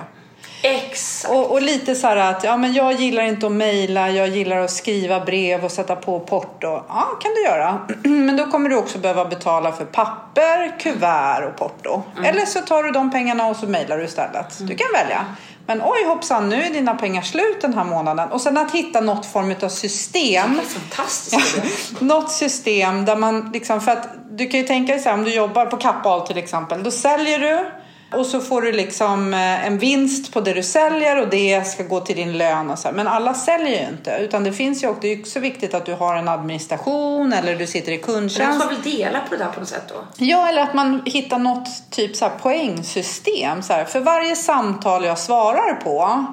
Exakt. 0.61 1.33
Och, 1.33 1.51
och 1.51 1.61
lite 1.61 1.95
så 1.95 2.07
här 2.07 2.17
att 2.17 2.43
ja, 2.43 2.57
men 2.57 2.73
jag 2.73 2.93
gillar 2.93 3.23
inte 3.23 3.45
att 3.45 3.51
mejla, 3.51 4.09
jag 4.09 4.27
gillar 4.27 4.57
att 4.57 4.71
skriva 4.71 5.19
brev 5.19 5.65
och 5.65 5.71
sätta 5.71 5.95
på 5.95 6.19
porto. 6.19 6.67
Ja, 6.67 7.07
kan 7.21 7.31
du 7.35 7.43
göra. 7.43 7.87
Men 8.03 8.37
då 8.37 8.45
kommer 8.45 8.69
du 8.69 8.75
också 8.75 8.97
behöva 8.97 9.25
betala 9.25 9.71
för 9.71 9.85
papper, 9.85 10.79
kuvert 10.79 11.49
och 11.49 11.55
porto. 11.55 12.03
Eller 12.23 12.45
så 12.45 12.59
tar 12.59 12.83
du 12.83 12.91
de 12.91 13.11
pengarna 13.11 13.47
och 13.47 13.55
så 13.55 13.67
mejlar 13.67 13.97
du 13.97 14.03
istället. 14.03 14.67
Du 14.67 14.75
kan 14.75 14.87
välja. 14.93 15.25
Men 15.65 15.81
oj 15.81 16.05
hoppsan, 16.07 16.49
nu 16.49 16.63
är 16.63 16.69
dina 16.73 16.95
pengar 16.95 17.21
slut 17.21 17.61
den 17.61 17.73
här 17.73 17.83
månaden. 17.83 18.31
Och 18.31 18.41
sen 18.41 18.57
att 18.57 18.71
hitta 18.71 19.01
något 19.01 19.25
form 19.25 19.55
av 19.63 19.69
system. 19.69 20.53
Det 20.55 20.61
är 20.61 20.79
fantastiskt. 20.79 21.61
Något 22.01 22.31
system 22.31 23.05
där 23.05 23.15
man 23.15 23.49
liksom, 23.53 23.81
för 23.81 23.91
att 23.91 24.07
du 24.31 24.47
kan 24.47 24.59
ju 24.59 24.65
tänka 24.65 24.93
dig 24.93 25.01
så 25.01 25.09
här 25.09 25.17
om 25.17 25.23
du 25.23 25.33
jobbar 25.33 25.65
på 25.65 25.77
Kappahl 25.77 26.27
till 26.27 26.37
exempel. 26.37 26.83
Då 26.83 26.91
säljer 26.91 27.39
du 27.39 27.71
Och 28.15 28.25
så 28.25 28.39
får 28.39 28.61
du 28.61 28.71
liksom 28.71 29.33
eh, 29.33 29.65
en 29.65 29.77
vinst 29.77 30.33
på 30.33 30.41
det 30.41 30.53
du 30.53 30.63
säljer 30.63 31.21
och 31.21 31.29
det 31.29 31.67
ska 31.67 31.83
gå 31.83 31.99
till 31.99 32.15
din 32.15 32.37
lön 32.37 32.71
och 32.71 32.79
så 32.79 32.87
här. 32.87 32.95
Men 32.95 33.07
alla 33.07 33.33
säljer 33.33 33.81
ju 33.81 33.87
inte. 33.87 34.17
Utan 34.19 34.43
det 34.43 34.53
finns 34.53 34.83
ju 34.83 34.87
också, 34.87 35.01
det 35.01 35.07
är 35.07 35.19
också 35.19 35.39
viktigt 35.39 35.73
att 35.73 35.85
du 35.85 35.93
har 35.93 36.15
en 36.15 36.27
administration 36.27 37.33
eller 37.33 37.55
du 37.55 37.67
sitter 37.67 37.91
i 37.91 37.97
kundtjänst. 37.97 38.59
Man 38.59 38.69
vill 38.69 38.97
dela 38.97 39.19
på 39.19 39.35
det 39.35 39.37
där 39.37 39.51
på 39.51 39.59
något 39.59 39.69
sätt 39.69 39.83
då? 39.87 39.95
Ja, 40.17 40.49
eller 40.49 40.61
att 40.61 40.73
man 40.73 41.01
hittar 41.05 41.39
något 41.39 41.69
typ 41.89 42.15
så 42.15 42.25
här 42.25 42.37
poängsystem. 42.37 43.61
Så 43.61 43.73
här. 43.73 43.85
För 43.85 43.99
varje 43.99 44.35
samtal 44.35 45.05
jag 45.05 45.19
svarar 45.19 45.73
på 45.75 46.25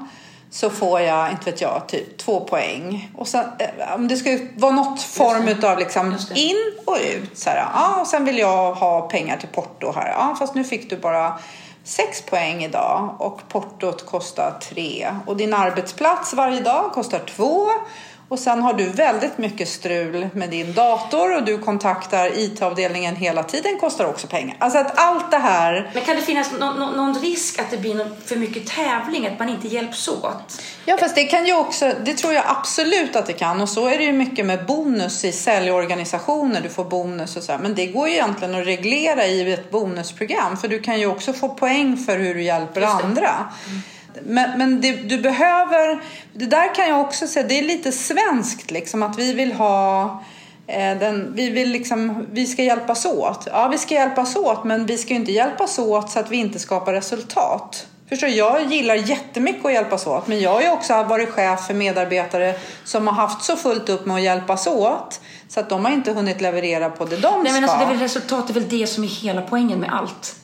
så 0.50 0.70
får 0.70 1.00
jag, 1.00 1.30
inte 1.30 1.50
vet 1.50 1.60
jag, 1.60 1.82
typ 1.88 2.18
två 2.18 2.40
poäng. 2.40 3.10
Och 3.16 3.28
sen, 3.28 3.44
eh, 3.58 3.94
om 3.94 4.08
det 4.08 4.16
ska 4.16 4.38
vara 4.56 4.72
något 4.72 5.02
form 5.02 5.70
av 5.70 5.78
liksom 5.78 6.16
in 6.34 6.56
och 6.84 6.96
ut. 7.14 7.38
Så 7.38 7.50
här, 7.50 7.56
ja, 7.56 8.00
och 8.00 8.06
sen 8.06 8.24
vill 8.24 8.38
jag 8.38 8.74
ha 8.74 9.00
pengar 9.00 9.36
till 9.36 9.48
porto 9.48 9.92
här. 9.92 10.08
Ja, 10.08 10.36
fast 10.38 10.54
nu 10.54 10.64
fick 10.64 10.90
du 10.90 10.96
bara 10.96 11.38
sex 11.84 12.22
poäng 12.22 12.64
idag 12.64 13.16
och 13.18 13.48
portot 13.48 14.06
kostar 14.06 14.58
tre. 14.60 15.14
Och 15.26 15.36
din 15.36 15.54
arbetsplats 15.54 16.34
varje 16.34 16.60
dag 16.60 16.92
kostar 16.92 17.18
två. 17.18 17.66
Och 18.30 18.38
sen 18.38 18.62
har 18.62 18.72
du 18.72 18.88
väldigt 18.88 19.38
mycket 19.38 19.68
strul 19.68 20.28
med 20.32 20.50
din 20.50 20.74
dator 20.74 21.36
och 21.36 21.44
du 21.44 21.58
kontaktar 21.58 22.38
IT-avdelningen 22.38 23.16
hela 23.16 23.42
tiden 23.42 23.78
kostar 23.80 24.04
också 24.04 24.26
pengar. 24.26 24.56
Alltså 24.58 24.78
att 24.78 24.98
allt 24.98 25.30
det 25.30 25.38
här... 25.38 25.90
Men 25.94 26.04
kan 26.04 26.16
det 26.16 26.22
finnas 26.22 26.52
no 26.52 26.96
någon 26.96 27.14
risk 27.14 27.58
att 27.58 27.70
det 27.70 27.76
blir 27.76 28.06
för 28.24 28.36
mycket 28.36 28.66
tävling, 28.66 29.26
att 29.26 29.38
man 29.38 29.48
inte 29.48 29.68
hjälps 29.68 30.08
åt? 30.08 30.62
Ja, 30.84 30.96
fast 30.96 31.14
det 31.14 31.24
kan 31.24 31.46
ju 31.46 31.56
också, 31.56 31.92
det 32.04 32.14
tror 32.14 32.32
jag 32.32 32.44
absolut 32.46 33.16
att 33.16 33.26
det 33.26 33.32
kan. 33.32 33.60
Och 33.60 33.68
så 33.68 33.88
är 33.88 33.98
det 33.98 34.04
ju 34.04 34.12
mycket 34.12 34.46
med 34.46 34.66
bonus 34.66 35.24
i 35.24 35.32
säljorganisationer, 35.32 36.60
du 36.60 36.68
får 36.68 36.84
bonus 36.84 37.36
och 37.36 37.42
så 37.42 37.52
här. 37.52 37.58
Men 37.58 37.74
det 37.74 37.86
går 37.86 38.08
ju 38.08 38.14
egentligen 38.14 38.54
att 38.54 38.66
reglera 38.66 39.26
i 39.26 39.52
ett 39.52 39.70
bonusprogram. 39.70 40.56
För 40.56 40.68
du 40.68 40.80
kan 40.80 41.00
ju 41.00 41.06
också 41.06 41.32
få 41.32 41.48
poäng 41.48 41.96
för 41.96 42.18
hur 42.18 42.34
du 42.34 42.42
hjälper 42.42 42.82
andra. 42.82 43.30
Mm. 43.66 43.82
Men, 44.22 44.58
men 44.58 44.80
det, 44.80 44.92
du 44.92 45.18
behöver, 45.18 46.02
det 46.32 46.46
där 46.46 46.74
kan 46.74 46.88
jag 46.88 47.00
också 47.00 47.26
säga, 47.26 47.46
det 47.46 47.58
är 47.58 47.62
lite 47.62 47.92
svenskt 47.92 48.70
liksom 48.70 49.02
att 49.02 49.18
vi 49.18 49.32
vill 49.32 49.52
ha 49.52 50.04
eh, 50.66 50.98
den, 50.98 51.32
vi, 51.34 51.50
vill 51.50 51.70
liksom, 51.70 52.26
vi 52.32 52.46
ska 52.46 52.62
hjälpas 52.62 53.06
åt. 53.06 53.48
Ja, 53.52 53.68
vi 53.68 53.78
ska 53.78 53.94
hjälpas 53.94 54.36
åt, 54.36 54.64
men 54.64 54.86
vi 54.86 54.98
ska 54.98 55.14
inte 55.14 55.32
hjälpas 55.32 55.78
åt 55.78 56.10
så 56.10 56.18
att 56.18 56.30
vi 56.30 56.36
inte 56.36 56.58
skapar 56.58 56.92
resultat. 56.92 57.86
Förstår? 58.08 58.28
Jag 58.28 58.72
gillar 58.72 58.94
jättemycket 58.94 59.64
att 59.64 59.72
hjälpas 59.72 60.06
åt, 60.06 60.26
men 60.26 60.40
jag 60.40 60.50
har 60.50 60.62
ju 60.62 60.70
också 60.70 61.02
varit 61.02 61.28
chef 61.28 61.66
för 61.66 61.74
medarbetare 61.74 62.54
som 62.84 63.06
har 63.06 63.14
haft 63.14 63.44
så 63.44 63.56
fullt 63.56 63.88
upp 63.88 64.06
med 64.06 64.16
att 64.16 64.22
hjälpas 64.22 64.66
åt 64.66 65.20
så 65.48 65.60
att 65.60 65.68
de 65.68 65.84
har 65.84 65.92
inte 65.92 66.12
hunnit 66.12 66.40
leverera 66.40 66.90
på 66.90 67.04
det 67.04 67.16
de 67.16 67.42
Nej, 67.42 67.52
ska. 67.52 67.60
Men 67.60 67.64
alltså, 67.64 67.78
det 67.78 67.84
är 67.84 67.88
väl 67.88 67.98
resultat, 67.98 68.50
är 68.50 68.54
väl 68.54 68.68
det 68.68 68.86
som 68.86 69.04
är 69.04 69.08
hela 69.08 69.42
poängen 69.42 69.80
med 69.80 69.92
allt. 69.92 70.34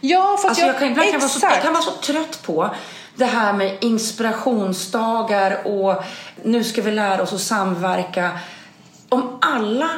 Ja, 0.00 0.36
fast 0.36 0.44
alltså, 0.44 0.60
jag, 0.60 0.68
jag, 0.74 0.78
kan, 0.78 0.88
ibland 0.88 1.10
kan 1.10 1.20
vara 1.20 1.28
så, 1.28 1.46
jag 1.46 1.62
kan 1.62 1.72
vara 1.72 1.82
så 1.82 1.90
trött 1.90 2.42
på 2.42 2.70
det 3.16 3.24
här 3.24 3.52
med 3.52 3.78
inspirationsdagar 3.80 5.66
och 5.66 6.04
nu 6.42 6.64
ska 6.64 6.82
vi 6.82 6.90
lära 6.90 7.22
oss 7.22 7.32
att 7.32 7.40
samverka. 7.40 8.30
Om 9.08 9.38
alla 9.40 9.90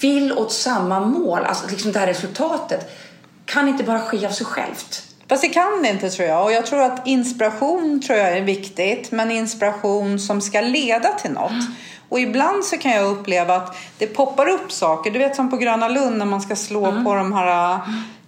vill 0.00 0.32
åt 0.32 0.52
samma 0.52 1.00
mål, 1.00 1.44
alltså 1.44 1.66
liksom 1.70 1.92
det 1.92 1.98
här 1.98 2.06
resultatet, 2.06 2.98
kan 3.44 3.68
inte 3.68 3.84
bara 3.84 4.00
ske 4.00 4.26
av 4.26 4.30
sig 4.30 4.46
självt. 4.46 5.02
Fast 5.28 5.42
det 5.42 5.48
kan 5.48 5.82
det 5.82 5.88
inte 5.88 6.10
tror 6.10 6.28
jag. 6.28 6.44
Och 6.44 6.52
jag 6.52 6.66
tror 6.66 6.82
att 6.82 7.06
inspiration 7.06 8.00
tror 8.00 8.18
jag 8.18 8.36
är 8.36 8.42
viktigt. 8.42 9.12
Men 9.12 9.30
inspiration 9.30 10.18
som 10.18 10.40
ska 10.40 10.60
leda 10.60 11.12
till 11.12 11.30
något. 11.30 11.50
Mm. 11.50 11.74
Och 12.08 12.20
ibland 12.20 12.64
så 12.64 12.78
kan 12.78 12.92
jag 12.92 13.06
uppleva 13.06 13.56
att 13.56 13.76
det 13.98 14.06
poppar 14.06 14.48
upp 14.48 14.72
saker. 14.72 15.10
Du 15.10 15.18
vet 15.18 15.36
som 15.36 15.50
på 15.50 15.56
Gröna 15.56 15.88
Lund 15.88 16.18
när 16.18 16.26
man 16.26 16.40
ska 16.40 16.56
slå 16.56 16.86
mm. 16.86 17.04
på 17.04 17.14
de 17.14 17.32
här 17.32 17.80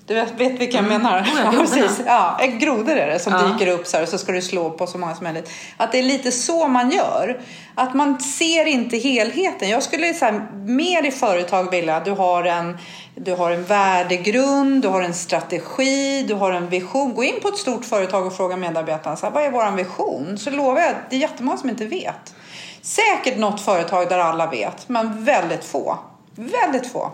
du 0.06 0.14
vet, 0.14 0.40
vet 0.40 0.60
vilka 0.60 0.76
jag 0.76 0.84
mm. 0.84 1.02
menar? 1.02 1.20
Oh, 1.22 1.40
ja, 1.44 1.52
precis. 1.60 2.00
Ja, 2.06 2.40
grodor 2.58 2.96
är 2.96 3.06
det 3.06 3.18
som 3.18 3.32
ja. 3.32 3.42
dyker 3.42 3.72
upp 3.72 3.86
så 3.86 4.02
och 4.02 4.08
så 4.08 4.18
ska 4.18 4.32
du 4.32 4.42
slå 4.42 4.70
på 4.70 4.86
så 4.86 4.98
många 4.98 5.14
som 5.14 5.24
möjligt. 5.24 5.50
Att 5.76 5.92
det 5.92 5.98
är 5.98 6.02
lite 6.02 6.32
så 6.32 6.68
man 6.68 6.90
gör. 6.90 7.40
Att 7.74 7.94
man 7.94 8.20
ser 8.20 8.66
inte 8.66 8.96
helheten. 8.96 9.68
Jag 9.68 9.82
skulle 9.82 10.14
så 10.14 10.24
här, 10.24 10.46
mer 10.64 11.06
i 11.06 11.10
företag 11.10 11.70
vilja 11.70 11.96
att 11.96 12.04
du 12.04 12.10
har 12.10 12.44
en 12.44 12.78
du 13.16 13.34
har 13.34 13.50
en 13.50 13.64
värdegrund, 13.64 14.82
du 14.82 14.88
har 14.88 15.02
en 15.02 15.14
strategi, 15.14 16.24
du 16.28 16.34
har 16.34 16.52
en 16.52 16.68
vision. 16.68 17.14
Gå 17.14 17.24
in 17.24 17.40
på 17.42 17.48
ett 17.48 17.56
stort 17.56 17.84
företag 17.84 18.26
och 18.26 18.36
fråga 18.36 18.56
medarbetarna 18.56 19.16
så 19.16 19.26
här, 19.26 19.32
vad 19.32 19.44
är 19.44 19.50
vår 19.50 19.76
vision? 19.76 20.38
Så 20.38 20.50
lovar 20.50 20.80
jag 20.80 20.90
att 20.90 21.10
det 21.10 21.16
är 21.16 21.20
jättemånga 21.20 21.58
som 21.58 21.70
inte 21.70 21.86
vet. 21.86 22.34
Säkert 22.82 23.38
något 23.38 23.60
företag 23.60 24.08
där 24.08 24.18
alla 24.18 24.50
vet, 24.50 24.88
men 24.88 25.24
väldigt 25.24 25.64
få. 25.64 25.98
Väldigt 26.36 26.92
få. 26.92 27.12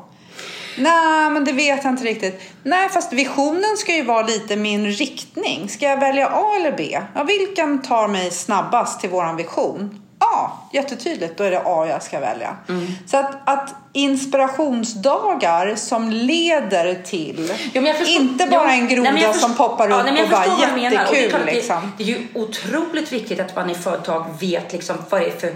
Nej, 0.77 1.31
men 1.31 1.45
det 1.45 1.53
vet 1.53 1.85
jag 1.85 1.93
inte 1.93 2.05
riktigt. 2.05 2.41
Nej, 2.63 2.89
fast 2.89 3.13
visionen 3.13 3.77
ska 3.77 3.95
ju 3.95 4.03
vara 4.03 4.27
lite 4.27 4.57
min 4.57 4.87
riktning. 4.87 5.69
Ska 5.69 5.89
jag 5.89 6.01
välja 6.01 6.27
A 6.27 6.57
eller 6.57 6.77
B? 6.77 7.01
Ja, 7.15 7.23
vilken 7.23 7.83
tar 7.83 8.09
mig 8.09 8.31
snabbast 8.31 9.01
till 9.01 9.11
våran 9.11 9.37
vision? 9.37 10.01
A, 10.19 10.51
jättetydligt. 10.73 11.39
Då 11.39 11.45
är 11.45 11.51
det 11.51 11.63
A 11.65 11.87
jag 11.87 12.03
ska 12.03 12.21
välja. 12.21 12.57
Mm. 12.69 12.87
Så 13.07 13.17
att, 13.17 13.49
att 13.49 13.75
inspirationsdagar 13.93 15.75
som 15.75 16.11
leder 16.11 17.03
till, 17.05 17.53
ja, 17.73 17.83
förstår, 17.83 18.09
inte 18.09 18.47
bara 18.47 18.65
ja, 18.65 18.73
en 18.73 18.89
groda 18.89 19.11
nej, 19.11 19.23
förstår, 19.23 19.49
som 19.49 19.57
poppar 19.57 19.87
upp 19.87 20.07
ja, 20.07 20.13
nej, 20.13 20.23
och 20.23 20.31
bara 20.31 20.79
jättekul. 20.79 21.41
Det, 21.47 21.53
liksom. 21.53 21.93
det, 21.99 22.03
är 22.05 22.07
ju 22.07 22.27
otroligt 22.35 23.13
viktigt 23.13 23.41
att 23.41 23.57
man 23.57 23.71
i 23.71 23.75
företag 23.75 24.25
vet 24.41 24.73
liksom, 24.73 24.97
vad 25.11 25.21
det 25.21 25.27
är 25.27 25.39
för 25.39 25.55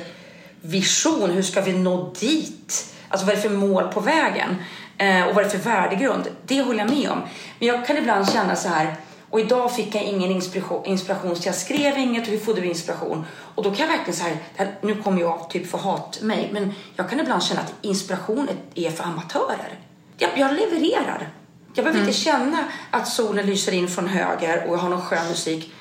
vision. 0.60 1.30
Hur 1.30 1.42
ska 1.42 1.60
vi 1.60 1.72
nå 1.72 2.12
dit? 2.20 2.94
Alltså 3.08 3.26
vad 3.26 3.32
är 3.32 3.36
det 3.36 3.48
för 3.48 3.56
mål 3.56 3.88
på 3.88 4.00
vägen? 4.00 4.56
Eh, 4.98 5.26
och 5.26 5.34
vad 5.34 5.44
det 5.44 5.48
är 5.48 5.58
för 5.58 5.70
värdegrund. 5.70 6.28
Det 6.46 6.62
håller 6.62 6.78
jag 6.78 6.90
med 6.90 7.10
om. 7.10 7.22
Men 7.58 7.68
jag 7.68 7.86
kan 7.86 7.96
ibland 7.96 8.30
känna 8.30 8.56
så 8.56 8.68
här, 8.68 8.96
och 9.30 9.40
idag 9.40 9.76
fick 9.76 9.94
jag 9.94 10.02
ingen 10.02 10.30
inspiration, 10.30 10.84
inspiration 10.84 11.36
så 11.36 11.48
jag 11.48 11.54
skrev 11.54 11.98
inget 11.98 12.22
och 12.22 12.28
hur 12.28 12.38
får 12.38 12.54
du 12.54 12.64
inspiration? 12.64 13.24
Och 13.54 13.62
då 13.62 13.70
kan 13.70 13.88
jag 13.88 13.96
verkligen 13.96 14.18
så 14.18 14.24
här, 14.56 14.74
nu 14.80 15.02
kommer 15.02 15.20
jag 15.20 15.50
typ 15.50 15.70
få 15.70 15.76
hat 15.76 16.22
mig, 16.22 16.48
men 16.52 16.72
jag 16.96 17.10
kan 17.10 17.20
ibland 17.20 17.42
känna 17.42 17.60
att 17.60 17.74
inspiration 17.82 18.48
är 18.74 18.90
för 18.90 19.04
amatörer. 19.04 19.78
Jag, 20.18 20.30
jag 20.36 20.52
levererar. 20.52 21.28
Jag 21.74 21.84
behöver 21.84 22.00
mm. 22.00 22.08
inte 22.08 22.20
känna 22.20 22.58
att 22.90 23.08
solen 23.08 23.46
lyser 23.46 23.72
in 23.72 23.88
från 23.88 24.08
höger 24.08 24.66
och 24.68 24.74
jag 24.74 24.78
har 24.78 24.88
någon 24.88 25.02
skön 25.02 25.28
musik. 25.28 25.72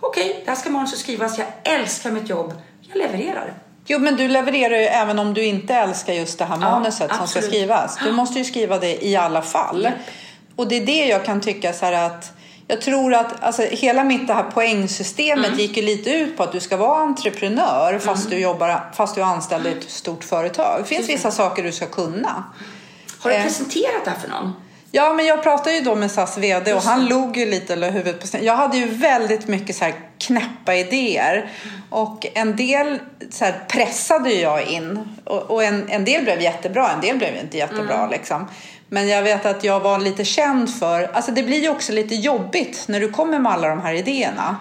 Okej, 0.00 0.30
okay, 0.30 0.42
det 0.44 0.50
här 0.50 0.56
ska 0.56 0.70
manuset 0.70 0.98
skrivas. 0.98 1.38
Jag 1.38 1.48
älskar 1.64 2.10
mitt 2.10 2.28
jobb. 2.28 2.54
Jag 2.80 2.96
levererar. 2.96 3.54
Jo, 3.86 3.98
men 3.98 4.16
du 4.16 4.28
levererar 4.28 4.76
ju 4.76 4.84
även 4.84 5.18
om 5.18 5.34
du 5.34 5.44
inte 5.44 5.74
älskar 5.74 6.12
just 6.12 6.38
det 6.38 6.44
här 6.44 6.58
ja, 6.60 6.70
manuset 6.70 7.02
absolut. 7.02 7.18
som 7.18 7.28
ska 7.28 7.42
skrivas. 7.42 7.98
Du 8.04 8.12
måste 8.12 8.38
ju 8.38 8.44
skriva 8.44 8.78
det 8.78 9.06
i 9.06 9.16
alla 9.16 9.42
fall. 9.42 9.82
Yep. 9.82 9.94
Och 10.56 10.68
det 10.68 10.76
är 10.76 10.86
det 10.86 11.06
jag 11.06 11.24
kan 11.24 11.40
tycka 11.40 11.72
så 11.72 11.86
här 11.86 12.06
att 12.06 12.32
jag 12.66 12.80
tror 12.80 13.14
att 13.14 13.42
alltså, 13.42 13.62
hela 13.62 14.04
mitt 14.04 14.26
det 14.26 14.34
här 14.34 14.50
poängsystemet 14.50 15.46
mm. 15.46 15.58
gick 15.58 15.76
ju 15.76 15.82
lite 15.82 16.10
ut 16.10 16.36
på 16.36 16.42
att 16.42 16.52
du 16.52 16.60
ska 16.60 16.76
vara 16.76 17.00
entreprenör 17.00 17.98
fast, 17.98 18.26
mm. 18.26 18.36
du, 18.36 18.42
jobbar, 18.42 18.90
fast 18.94 19.14
du 19.14 19.20
är 19.20 19.24
anställd 19.24 19.66
i 19.66 19.68
ett 19.68 19.90
stort 19.90 20.24
företag. 20.24 20.80
Det 20.80 20.88
finns 20.88 21.08
vissa 21.08 21.30
saker 21.30 21.62
du 21.62 21.72
ska 21.72 21.86
kunna. 21.86 22.44
Har 23.18 23.30
du 23.30 23.36
eh. 23.36 23.42
presenterat 23.42 24.04
det 24.04 24.10
här 24.10 24.18
för 24.18 24.28
någon? 24.28 24.52
Ja, 24.94 25.12
men 25.14 25.26
jag 25.26 25.42
pratade 25.42 25.76
ju 25.76 25.80
då 25.80 25.94
med 25.94 26.10
SAS 26.10 26.38
VD 26.38 26.74
och 26.74 26.82
han 26.82 27.06
log 27.06 27.36
ju 27.36 27.46
lite 27.46 27.72
eller 27.72 27.90
huvudet 27.90 28.20
på 28.20 28.26
sned. 28.26 28.44
Jag 28.44 28.56
hade 28.56 28.76
ju 28.76 28.86
väldigt 28.86 29.48
mycket 29.48 29.76
så 29.76 29.84
här 29.84 29.94
knäppa 30.18 30.74
idéer. 30.74 31.50
Och 31.90 32.26
en 32.34 32.56
del 32.56 32.98
så 33.30 33.44
här 33.44 33.64
pressade 33.68 34.32
jag 34.32 34.66
in. 34.66 35.08
Och, 35.24 35.42
och 35.42 35.64
en, 35.64 35.88
en 35.88 36.04
del 36.04 36.24
blev 36.24 36.40
jättebra, 36.40 36.90
en 36.90 37.00
del 37.00 37.18
blev 37.18 37.36
inte 37.36 37.56
jättebra 37.58 37.98
mm. 37.98 38.10
liksom. 38.10 38.48
Men 38.88 39.08
jag 39.08 39.22
vet 39.22 39.46
att 39.46 39.64
jag 39.64 39.80
var 39.80 39.98
lite 39.98 40.24
känd 40.24 40.74
för, 40.74 41.10
alltså 41.12 41.32
det 41.32 41.42
blir 41.42 41.62
ju 41.62 41.68
också 41.68 41.92
lite 41.92 42.14
jobbigt 42.14 42.84
när 42.88 43.00
du 43.00 43.10
kommer 43.10 43.38
med 43.38 43.52
alla 43.52 43.68
de 43.68 43.80
här 43.80 43.94
idéerna. 43.94 44.56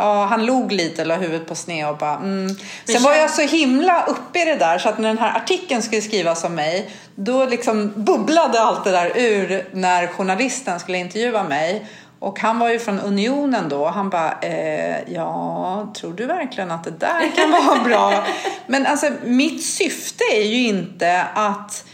Ja, 0.00 0.24
han 0.24 0.46
log 0.46 0.72
lite, 0.72 1.04
la 1.04 1.16
huvudet 1.16 1.48
på 1.48 1.54
sned 1.54 1.88
och 1.88 1.96
bara 1.96 2.16
mm. 2.16 2.56
Sen 2.84 3.02
var 3.02 3.14
jag 3.14 3.30
så 3.30 3.42
himla 3.42 4.04
uppe 4.04 4.42
i 4.42 4.44
det 4.44 4.54
där 4.54 4.78
så 4.78 4.88
att 4.88 4.98
när 4.98 5.08
den 5.08 5.18
här 5.18 5.36
artikeln 5.36 5.82
skulle 5.82 6.02
skrivas 6.02 6.44
om 6.44 6.54
mig 6.54 6.90
då 7.14 7.44
liksom 7.44 7.92
bubblade 7.96 8.60
allt 8.60 8.84
det 8.84 8.90
där 8.90 9.12
ur 9.16 9.68
när 9.72 10.06
journalisten 10.06 10.80
skulle 10.80 10.98
intervjua 10.98 11.42
mig. 11.42 11.86
Och 12.18 12.40
han 12.40 12.58
var 12.58 12.68
ju 12.68 12.78
från 12.78 13.00
Unionen 13.00 13.68
då. 13.68 13.86
Han 13.86 14.10
bara, 14.10 14.38
eh, 14.42 15.12
ja, 15.14 15.92
tror 15.96 16.12
du 16.12 16.26
verkligen 16.26 16.70
att 16.70 16.84
det 16.84 16.90
där 16.90 17.36
kan 17.36 17.50
vara 17.50 17.84
bra? 17.84 18.24
Men 18.66 18.86
alltså 18.86 19.10
mitt 19.24 19.64
syfte 19.64 20.24
är 20.32 20.44
ju 20.44 20.68
inte 20.68 21.22
att 21.34 21.84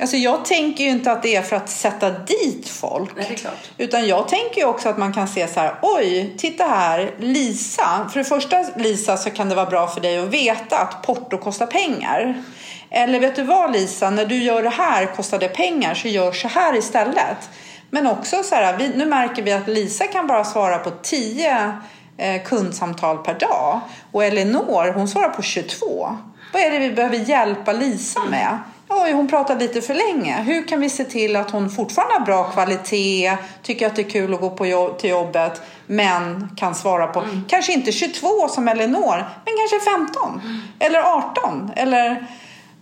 Alltså 0.00 0.16
jag 0.16 0.44
tänker 0.44 0.84
ju 0.84 0.90
inte 0.90 1.12
att 1.12 1.22
det 1.22 1.36
är 1.36 1.42
för 1.42 1.56
att 1.56 1.70
sätta 1.70 2.10
dit 2.10 2.68
folk. 2.68 3.10
Nej, 3.16 3.38
utan 3.78 4.06
jag 4.06 4.28
tänker 4.28 4.60
ju 4.60 4.64
också 4.64 4.88
att 4.88 4.98
man 4.98 5.12
kan 5.12 5.28
se 5.28 5.48
så 5.48 5.60
här, 5.60 5.74
oj, 5.82 6.34
titta 6.38 6.64
här, 6.64 7.14
Lisa. 7.18 8.08
För 8.12 8.18
det 8.18 8.24
första 8.24 8.64
Lisa 8.76 9.16
så 9.16 9.30
kan 9.30 9.48
det 9.48 9.54
vara 9.54 9.70
bra 9.70 9.86
för 9.86 10.00
dig 10.00 10.18
att 10.18 10.28
veta 10.28 10.78
att 10.78 11.02
porto 11.02 11.38
kostar 11.38 11.66
pengar. 11.66 12.42
Eller 12.90 13.20
vet 13.20 13.36
du 13.36 13.42
vad 13.42 13.72
Lisa, 13.72 14.10
när 14.10 14.26
du 14.26 14.42
gör 14.42 14.62
det 14.62 14.70
här 14.70 15.06
kostar 15.06 15.38
det 15.38 15.48
pengar 15.48 15.94
så 15.94 16.08
gör 16.08 16.32
så 16.32 16.48
här 16.48 16.76
istället. 16.76 17.50
Men 17.90 18.06
också 18.06 18.42
så 18.42 18.54
här, 18.54 18.76
vi, 18.76 18.88
nu 18.88 19.06
märker 19.06 19.42
vi 19.42 19.52
att 19.52 19.68
Lisa 19.68 20.06
kan 20.06 20.26
bara 20.26 20.44
svara 20.44 20.78
på 20.78 20.90
10 20.90 21.72
eh, 22.16 22.42
kundsamtal 22.42 23.18
per 23.18 23.34
dag. 23.34 23.80
Och 24.12 24.24
Elinor, 24.24 24.92
hon 24.92 25.08
svarar 25.08 25.28
på 25.28 25.42
22. 25.42 26.16
Vad 26.52 26.62
är 26.62 26.70
det 26.70 26.78
vi 26.78 26.90
behöver 26.90 27.16
hjälpa 27.16 27.72
Lisa 27.72 28.20
med? 28.30 28.58
Oj, 28.90 29.12
hon 29.12 29.28
pratar 29.28 29.58
lite 29.58 29.80
för 29.80 29.94
länge. 29.94 30.42
Hur 30.42 30.68
kan 30.68 30.80
vi 30.80 30.90
se 30.90 31.04
till 31.04 31.36
att 31.36 31.50
hon 31.50 31.70
fortfarande 31.70 32.14
har 32.14 32.26
bra 32.26 32.44
kvalitet, 32.44 33.36
tycker 33.62 33.86
att 33.86 33.96
det 33.96 34.02
är 34.02 34.10
kul 34.10 34.34
att 34.34 34.40
gå 34.40 34.50
på 34.50 34.66
jobb, 34.66 34.98
till 34.98 35.10
jobbet, 35.10 35.62
men 35.86 36.48
kan 36.56 36.74
svara 36.74 37.06
på, 37.06 37.20
mm. 37.20 37.44
kanske 37.48 37.72
inte 37.72 37.92
22 37.92 38.48
som 38.48 38.68
Elinor, 38.68 39.16
men 39.44 39.54
kanske 39.58 39.90
15 39.90 40.40
mm. 40.40 40.60
eller 40.78 41.00
18 41.00 41.70
eller 41.76 42.26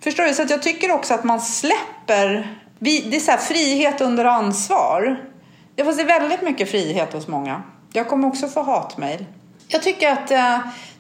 Förstår 0.01 0.25
du? 0.25 0.35
Så 0.35 0.43
att 0.43 0.51
jag 0.51 0.63
tycker 0.63 0.91
också 0.91 1.15
att 1.15 1.25
man 1.25 1.41
släpper, 1.41 2.57
det 2.79 3.17
är 3.17 3.21
så 3.21 3.33
frihet 3.33 4.01
under 4.01 4.25
ansvar. 4.25 5.25
Det 5.75 5.83
är 5.83 6.05
väldigt 6.05 6.43
mycket 6.43 6.71
frihet 6.71 7.13
hos 7.13 7.29
många. 7.29 7.63
Jag 7.93 8.09
kommer 8.09 8.29
också 8.29 8.49
få 8.49 8.63
hatmejl. 8.63 9.25
Jag 9.69 9.83
tycker 9.83 10.13
att 10.13 10.31
eh, 10.31 10.59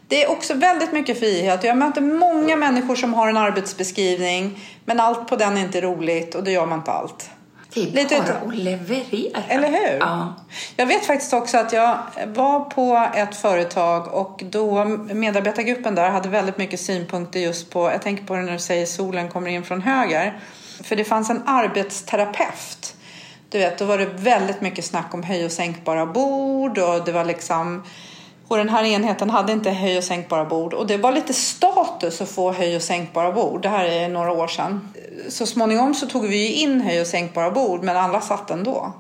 det 0.09 0.25
är 0.25 0.31
också 0.31 0.55
väldigt 0.55 0.93
mycket 0.93 1.19
frihet. 1.19 1.65
Jag 1.65 1.77
möter 1.77 2.01
många 2.01 2.57
människor 2.57 2.97
som 2.97 3.15
har 3.15 3.29
en 3.29 3.37
arbetsbeskrivning 3.37 4.61
men 4.85 5.01
allt 5.01 5.29
på 5.29 5.37
den 5.37 5.57
är 5.57 5.61
inte 5.61 5.81
roligt 5.81 6.35
och 6.35 6.45
då 6.45 6.51
gör 6.51 6.67
man 6.67 6.79
inte 6.79 6.91
allt. 6.91 7.31
Det 7.75 7.81
är 7.81 7.87
Lite 7.87 8.23
bara 8.27 8.49
att 8.49 8.55
leverera. 8.55 9.43
Eller 9.49 9.69
hur? 9.69 9.99
Ja. 9.99 10.35
Jag 10.77 10.87
vet 10.87 11.07
faktiskt 11.07 11.33
också 11.33 11.59
att 11.59 11.73
jag 11.73 11.99
var 12.27 12.61
på 12.61 13.09
ett 13.15 13.37
företag 13.37 14.15
och 14.15 14.43
då 14.51 14.85
medarbetargruppen 14.85 15.95
där 15.95 16.11
hade 16.11 16.29
väldigt 16.29 16.59
mycket 16.59 16.81
synpunkter 16.81 17.41
just 17.41 17.71
på, 17.71 17.91
jag 17.91 18.03
tänker 18.03 18.25
på 18.25 18.35
det 18.35 18.43
när 18.43 18.53
du 18.53 18.59
säger 18.59 18.87
solen 18.87 19.29
kommer 19.29 19.51
in 19.51 19.65
från 19.65 19.83
höger. 19.83 20.41
För 20.83 20.97
det 20.97 21.05
fanns 21.05 21.31
en 21.31 21.43
arbetsterapeut. 21.47 22.95
Du 23.51 23.59
vet, 23.59 23.79
då 23.79 23.85
var 23.85 23.99
det 23.99 24.07
väldigt 24.07 24.61
mycket 24.61 24.85
snack 24.85 25.15
om 25.15 25.23
höj 25.23 25.45
och 25.45 25.53
sänkbara 25.53 26.07
bord 26.07 26.79
och 26.79 27.05
det 27.05 27.13
var 27.13 27.25
liksom 27.25 27.83
och 28.49 28.57
den 28.57 28.69
här 28.69 28.85
enheten 28.85 29.31
hade 29.31 29.53
inte 29.53 29.71
höj 29.71 29.99
och 29.99 30.05
sänkbara 30.05 30.45
bord 30.45 30.75
och 30.75 30.87
det 30.87 30.97
var 30.97 31.13
lite 31.13 31.35
status 31.35 32.21
att 32.21 32.29
få 32.29 32.53
höj 32.53 32.77
och 32.77 32.83
sänkbara 32.83 33.33
bord. 33.33 33.63
Det 33.63 33.69
här 33.69 33.85
är 33.85 34.09
några 34.09 34.33
år 34.33 34.49
sedan. 34.49 34.89
Så 35.29 35.47
småningom 35.47 35.95
så 35.95 36.07
tog 36.07 36.27
vi 36.27 36.53
in 36.53 36.81
höj 36.81 37.01
och 37.01 37.07
sänkbara 37.07 37.51
bord 37.51 37.83
men 37.83 37.97
alla 37.97 38.21
satt 38.21 38.51
ändå. 38.51 38.93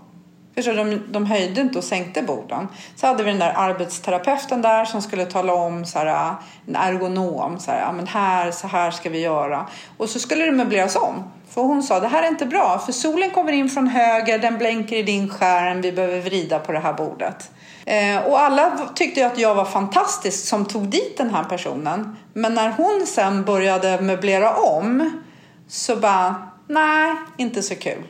Förstår, 0.54 0.74
de, 0.74 1.02
de 1.12 1.26
höjde 1.26 1.60
inte 1.60 1.78
och 1.78 1.84
sänkte 1.84 2.22
borden. 2.22 2.68
Så 2.96 3.06
hade 3.06 3.22
vi 3.22 3.30
den 3.30 3.38
där 3.38 3.52
arbetsterapeuten 3.56 4.62
där 4.62 4.84
som 4.84 5.02
skulle 5.02 5.26
tala 5.26 5.52
om, 5.52 5.84
så 5.84 5.98
här, 5.98 6.34
en 6.66 6.76
ergonom, 6.76 7.58
så 7.60 7.70
här, 7.70 7.80
ja, 7.80 7.92
men 7.92 8.06
här, 8.06 8.50
så 8.50 8.66
här 8.66 8.90
ska 8.90 9.10
vi 9.10 9.20
göra. 9.20 9.66
Och 9.96 10.08
så 10.08 10.18
skulle 10.18 10.44
det 10.44 10.52
möbleras 10.52 10.96
om. 10.96 11.24
För 11.48 11.62
hon 11.62 11.82
sa, 11.82 12.00
det 12.00 12.08
här 12.08 12.22
är 12.22 12.28
inte 12.28 12.46
bra, 12.46 12.78
för 12.86 12.92
solen 12.92 13.30
kommer 13.30 13.52
in 13.52 13.68
från 13.68 13.86
höger, 13.86 14.38
den 14.38 14.58
blänker 14.58 14.96
i 14.96 15.02
din 15.02 15.28
skärm, 15.28 15.80
vi 15.80 15.92
behöver 15.92 16.20
vrida 16.20 16.58
på 16.58 16.72
det 16.72 16.78
här 16.78 16.92
bordet. 16.92 17.50
Eh, 17.88 18.26
och 18.26 18.40
alla 18.40 18.88
tyckte 18.94 19.26
att 19.26 19.38
jag 19.38 19.54
var 19.54 19.64
fantastisk 19.64 20.46
som 20.46 20.64
tog 20.64 20.88
dit 20.88 21.16
den 21.16 21.34
här 21.34 21.44
personen. 21.44 22.16
Men 22.32 22.54
när 22.54 22.70
hon 22.70 23.06
sen 23.06 23.44
började 23.44 24.00
möblera 24.00 24.56
om 24.56 25.20
så 25.68 25.96
bara, 25.96 26.34
nej, 26.66 27.14
inte 27.36 27.62
så 27.62 27.74
kul. 27.74 28.02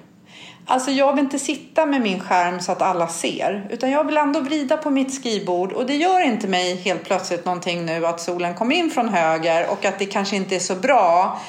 Alltså 0.66 0.90
jag 0.90 1.12
vill 1.12 1.24
inte 1.24 1.38
sitta 1.38 1.86
med 1.86 2.00
min 2.00 2.20
skärm 2.20 2.60
så 2.60 2.72
att 2.72 2.82
alla 2.82 3.08
ser. 3.08 3.66
Utan 3.70 3.90
jag 3.90 4.04
vill 4.04 4.16
ändå 4.16 4.40
vrida 4.40 4.76
på 4.76 4.90
mitt 4.90 5.14
skrivbord. 5.14 5.72
Och 5.72 5.86
det 5.86 5.96
gör 5.96 6.20
inte 6.20 6.48
mig 6.48 6.76
helt 6.76 7.04
plötsligt 7.04 7.44
någonting 7.44 7.86
nu 7.86 8.06
att 8.06 8.20
solen 8.20 8.54
kommer 8.54 8.76
in 8.76 8.90
från 8.90 9.08
höger 9.08 9.66
och 9.70 9.84
att 9.84 9.98
det 9.98 10.06
kanske 10.06 10.36
inte 10.36 10.56
är 10.56 10.60
så 10.60 10.74
bra 10.74 11.40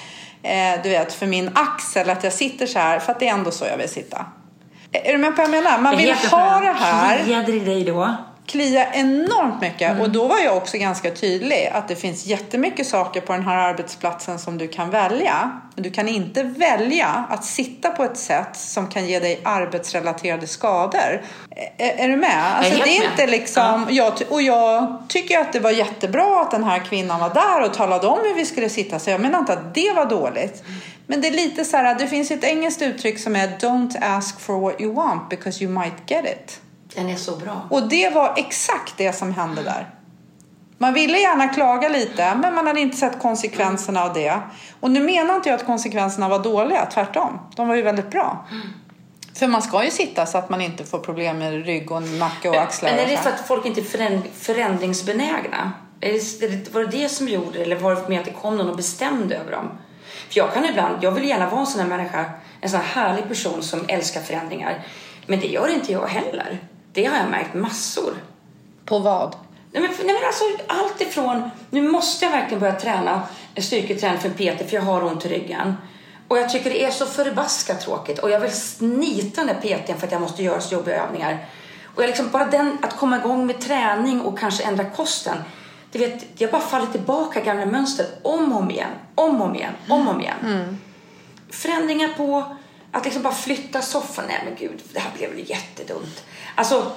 eh, 0.43 0.81
du 0.83 0.89
vet, 0.89 1.13
för 1.13 1.27
min 1.27 1.51
axel 1.55 2.09
att 2.09 2.23
jag 2.23 2.33
sitter 2.33 2.65
så 2.65 2.79
här. 2.79 2.99
För 2.99 3.11
att 3.11 3.19
det 3.19 3.27
är 3.27 3.33
ändå 3.33 3.51
så 3.51 3.65
jag 3.65 3.77
vill 3.77 3.89
sitta. 3.89 4.25
Är 4.91 5.11
du 5.11 5.17
med 5.17 5.35
på 5.35 5.41
vad 5.41 5.45
jag 5.45 5.63
menar? 5.63 5.79
Man 5.79 5.97
vill 5.97 6.13
ha 6.13 6.59
det 6.59 6.71
här. 6.71 7.23
Kliade 7.23 7.51
det 7.51 7.59
dig 7.59 7.83
då? 7.83 8.15
Klia 8.45 8.93
enormt 8.93 9.61
mycket. 9.61 9.91
Mm. 9.91 10.01
Och 10.01 10.09
då 10.09 10.27
var 10.27 10.39
jag 10.39 10.57
också 10.57 10.77
ganska 10.77 11.11
tydlig 11.11 11.71
att 11.73 11.87
det 11.87 11.95
finns 11.95 12.25
jättemycket 12.25 12.87
saker 12.87 13.21
på 13.21 13.33
den 13.33 13.43
här 13.43 13.57
arbetsplatsen 13.57 14.39
som 14.39 14.57
du 14.57 14.67
kan 14.67 14.89
välja. 14.89 15.51
Men 15.75 15.83
du 15.83 15.91
kan 15.91 16.07
inte 16.07 16.43
välja 16.43 17.25
att 17.29 17.45
sitta 17.45 17.89
på 17.89 18.03
ett 18.03 18.17
sätt 18.17 18.55
som 18.55 18.87
kan 18.87 19.07
ge 19.07 19.19
dig 19.19 19.41
arbetsrelaterade 19.43 20.47
skador. 20.47 21.21
Är, 21.77 22.03
är 22.03 22.07
du 22.07 22.15
med? 22.15 22.57
Alltså, 22.57 22.83
det 22.83 22.97
är 22.97 23.09
inte 23.11 23.27
liksom, 23.27 23.87
ja. 23.89 24.13
jag, 24.19 24.31
och 24.31 24.41
jag 24.41 25.03
tycker 25.07 25.39
att 25.39 25.53
det 25.53 25.59
var 25.59 25.71
jättebra 25.71 26.41
att 26.41 26.51
den 26.51 26.63
här 26.63 26.79
kvinnan 26.79 27.19
var 27.19 27.33
där 27.33 27.61
och 27.65 27.73
talade 27.73 28.07
om 28.07 28.19
hur 28.23 28.35
vi 28.35 28.45
skulle 28.45 28.69
sitta. 28.69 28.99
Så 28.99 29.09
jag 29.09 29.21
menar 29.21 29.39
inte 29.39 29.53
att 29.53 29.73
det 29.73 29.93
var 29.95 30.05
dåligt. 30.05 30.63
Mm. 30.67 30.79
Men 31.09 31.21
det 31.21 31.27
är 31.27 31.31
lite 31.31 31.65
så 31.65 31.77
här, 31.77 31.95
det 31.95 32.07
finns 32.07 32.31
ett 32.31 32.43
engelskt 32.43 32.81
uttryck 32.81 33.19
som 33.19 33.35
är 33.35 33.47
Don't 33.47 33.97
ask 34.01 34.39
for 34.39 34.59
what 34.59 34.81
you 34.81 34.93
want 34.93 35.29
because 35.29 35.63
you 35.63 35.73
might 35.73 35.93
get 36.07 36.25
it. 36.25 36.61
Den 36.95 37.09
är 37.09 37.15
så 37.15 37.35
bra. 37.35 37.67
Och 37.69 37.89
det 37.89 38.09
var 38.09 38.33
exakt 38.37 38.97
det 38.97 39.13
som 39.13 39.33
hände 39.33 39.63
där. 39.63 39.89
Man 40.77 40.93
ville 40.93 41.17
gärna 41.17 41.47
klaga 41.47 41.89
lite, 41.89 42.35
men 42.35 42.55
man 42.55 42.67
hade 42.67 42.79
inte 42.79 42.97
sett 42.97 43.19
konsekvenserna 43.19 44.03
av 44.03 44.13
det. 44.13 44.39
Och 44.79 44.91
nu 44.91 45.03
menar 45.03 45.35
inte 45.35 45.49
jag 45.49 45.59
att 45.59 45.65
konsekvenserna 45.65 46.29
var 46.29 46.39
dåliga, 46.39 46.85
tvärtom. 46.85 47.39
De 47.55 47.67
var 47.67 47.75
ju 47.75 47.81
väldigt 47.81 48.11
bra. 48.11 48.47
För 49.35 49.47
man 49.47 49.61
ska 49.61 49.83
ju 49.83 49.91
sitta 49.91 50.25
så 50.25 50.37
att 50.37 50.49
man 50.49 50.61
inte 50.61 50.83
får 50.83 50.99
problem 50.99 51.37
med 51.37 51.65
rygg 51.65 51.91
och 51.91 52.03
nacke 52.03 52.49
och 52.49 52.55
axlar. 52.55 52.91
Men 52.91 52.99
är 52.99 53.07
det 53.07 53.17
för 53.17 53.29
att 53.29 53.47
folk 53.47 53.65
inte 53.65 53.81
är 53.81 54.21
förändringsbenägna? 54.33 55.71
Var 56.71 56.81
det 56.81 56.97
det 56.97 57.09
som 57.09 57.27
gjorde 57.27 57.59
eller 57.59 57.75
var 57.75 57.95
det 57.95 58.09
med 58.09 58.19
att 58.19 58.25
det 58.25 58.31
kom 58.31 58.57
någon 58.57 58.69
och 58.69 58.77
bestämde 58.77 59.35
över 59.35 59.51
dem? 59.51 59.69
För 60.29 60.37
jag 60.37 60.53
kan 60.53 60.65
ibland, 60.65 61.03
jag 61.03 61.11
vill 61.11 61.29
gärna 61.29 61.49
vara 61.49 61.59
en 61.59 61.67
sån 61.67 61.81
här 61.81 61.87
människa, 61.87 62.25
en 62.61 62.69
sån 62.69 62.79
här 62.79 63.03
härlig 63.03 63.27
person 63.27 63.63
som 63.63 63.85
älskar 63.87 64.21
förändringar. 64.21 64.85
Men 65.25 65.39
det 65.39 65.47
gör 65.47 65.67
inte 65.67 65.91
jag 65.91 66.07
heller. 66.07 66.59
Det 66.93 67.05
har 67.05 67.17
jag 67.17 67.29
märkt 67.29 67.53
massor. 67.53 68.13
På 68.85 68.99
vad? 68.99 69.35
Nej 69.71 69.81
men, 69.81 69.91
nej 70.05 70.13
men 70.13 70.25
alltså 70.25 70.43
allt 70.67 71.01
ifrån, 71.01 71.49
nu 71.69 71.81
måste 71.81 72.25
jag 72.25 72.31
verkligen 72.31 72.59
börja 72.59 72.79
träna 72.79 73.21
styrketräning 73.57 74.19
för 74.19 74.29
Peter 74.29 74.65
för 74.65 74.75
jag 74.75 74.83
har 74.83 75.03
ont 75.03 75.25
i 75.25 75.29
ryggen. 75.29 75.75
Och 76.27 76.37
jag 76.37 76.49
tycker 76.49 76.69
det 76.69 76.85
är 76.85 76.91
så 76.91 77.05
förbaskat 77.05 77.81
tråkigt 77.81 78.19
och 78.19 78.29
jag 78.29 78.39
vill 78.39 78.51
snita 78.51 79.43
den 79.43 79.47
där 79.47 79.77
PTn 79.77 79.99
för 79.99 80.07
att 80.07 80.11
jag 80.11 80.21
måste 80.21 80.43
göra 80.43 80.61
så 80.61 80.73
jobbiga 80.73 81.03
övningar. 81.03 81.45
Och 81.95 82.03
jag 82.03 82.07
liksom, 82.07 82.29
bara 82.29 82.45
den, 82.45 82.77
att 82.81 82.97
komma 82.97 83.17
igång 83.17 83.45
med 83.45 83.61
träning 83.61 84.21
och 84.21 84.39
kanske 84.39 84.63
ändra 84.63 84.85
kosten. 84.89 85.37
Du 85.91 85.99
vet, 85.99 86.25
jag 86.37 86.51
bara 86.51 86.61
faller 86.61 86.87
tillbaka 86.87 87.41
gamla 87.41 87.65
mönster 87.65 88.05
om 88.21 88.53
och 88.53 88.59
om 88.59 88.71
igen, 88.71 88.91
om 89.15 89.41
och 89.41 89.47
om 89.47 89.55
igen, 89.55 89.73
om 89.87 90.07
och 90.07 90.13
om 90.13 90.21
igen. 90.21 90.37
Mm. 90.43 90.77
Förändringar 91.49 92.09
på 92.17 92.55
att 92.91 93.05
liksom 93.05 93.23
bara 93.23 93.33
flytta 93.33 93.81
soffan. 93.81 94.25
Nej 94.27 94.41
men 94.45 94.55
gud, 94.55 94.81
det 94.93 94.99
här 94.99 95.11
blev 95.17 95.29
väl 95.29 95.49
jättedumt. 95.49 96.23
Alltså, 96.55 96.91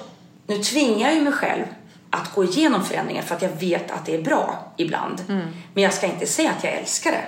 nu 0.47 0.57
tvingar 0.57 1.07
jag 1.07 1.15
ju 1.15 1.21
mig 1.21 1.33
själv 1.33 1.65
att 2.09 2.33
gå 2.35 2.43
igenom 2.43 2.85
förändringar 2.85 3.21
för 3.21 3.35
att 3.35 3.41
jag 3.41 3.49
vet 3.49 3.91
att 3.91 4.05
det 4.05 4.15
är 4.15 4.21
bra 4.21 4.73
ibland. 4.77 5.23
Mm. 5.29 5.47
Men 5.73 5.83
jag 5.83 5.93
ska 5.93 6.05
inte 6.05 6.25
säga 6.25 6.51
att 6.57 6.63
jag 6.63 6.73
älskar 6.73 7.11
det. 7.11 7.25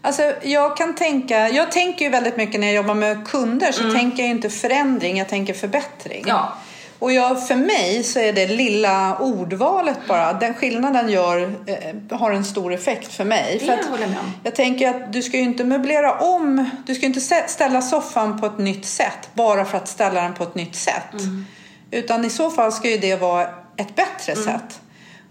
Alltså, 0.00 0.32
jag 0.42 0.76
kan 0.76 0.94
tänka, 0.94 1.48
jag 1.48 1.72
tänker 1.72 2.04
ju 2.04 2.10
väldigt 2.10 2.36
mycket 2.36 2.60
när 2.60 2.66
jag 2.66 2.76
jobbar 2.76 2.94
med 2.94 3.28
kunder 3.28 3.72
så 3.72 3.82
mm. 3.82 3.94
tänker 3.94 4.22
jag 4.22 4.30
inte 4.30 4.50
förändring, 4.50 5.18
jag 5.18 5.28
tänker 5.28 5.54
förbättring. 5.54 6.24
Ja. 6.26 6.52
Och 7.02 7.12
jag, 7.12 7.46
för 7.48 7.56
mig 7.56 8.02
så 8.02 8.18
är 8.18 8.32
det 8.32 8.46
lilla 8.46 9.16
ordvalet 9.18 9.98
bara, 10.08 10.32
den 10.32 10.54
skillnaden 10.54 11.10
gör, 11.10 11.54
eh, 11.66 12.18
har 12.18 12.30
en 12.30 12.44
stor 12.44 12.72
effekt 12.72 13.12
för 13.12 13.24
mig. 13.24 13.58
Det 13.60 13.66
för 13.66 13.76
jag 13.76 13.84
håller 13.84 14.06
med 14.06 14.18
om. 14.18 14.32
Jag 14.44 14.54
tänker 14.54 14.88
att 14.88 15.12
du 15.12 15.22
ska 15.22 15.36
ju 15.36 15.42
inte 15.42 15.64
möblera 15.64 16.18
om, 16.18 16.70
du 16.86 16.94
ska 16.94 17.02
ju 17.02 17.06
inte 17.06 17.20
ställa 17.48 17.82
soffan 17.82 18.40
på 18.40 18.46
ett 18.46 18.58
nytt 18.58 18.84
sätt 18.84 19.28
bara 19.34 19.64
för 19.64 19.78
att 19.78 19.88
ställa 19.88 20.22
den 20.22 20.34
på 20.34 20.42
ett 20.42 20.54
nytt 20.54 20.76
sätt. 20.76 21.12
Mm. 21.12 21.46
Utan 21.90 22.24
i 22.24 22.30
så 22.30 22.50
fall 22.50 22.72
ska 22.72 22.90
ju 22.90 22.98
det 22.98 23.16
vara 23.16 23.42
ett 23.76 23.94
bättre 23.94 24.32
mm. 24.32 24.44
sätt. 24.44 24.80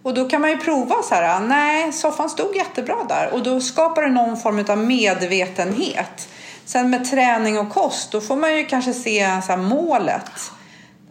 Och 0.03 0.13
då 0.13 0.29
kan 0.29 0.41
man 0.41 0.49
ju 0.49 0.57
prova 0.57 0.95
så 1.03 1.15
här, 1.15 1.39
nej 1.39 1.93
soffan 1.93 2.29
stod 2.29 2.55
jättebra 2.55 2.97
där 3.10 3.34
och 3.34 3.43
då 3.43 3.62
skapar 3.62 4.01
det 4.01 4.10
någon 4.12 4.38
form 4.38 4.65
av 4.69 4.77
medvetenhet. 4.77 6.29
Sen 6.65 6.89
med 6.89 7.10
träning 7.10 7.60
och 7.60 7.69
kost, 7.69 8.12
då 8.12 8.21
får 8.21 8.36
man 8.36 8.57
ju 8.57 8.65
kanske 8.65 8.93
se 8.93 9.41
så 9.47 9.57
målet. 9.57 10.51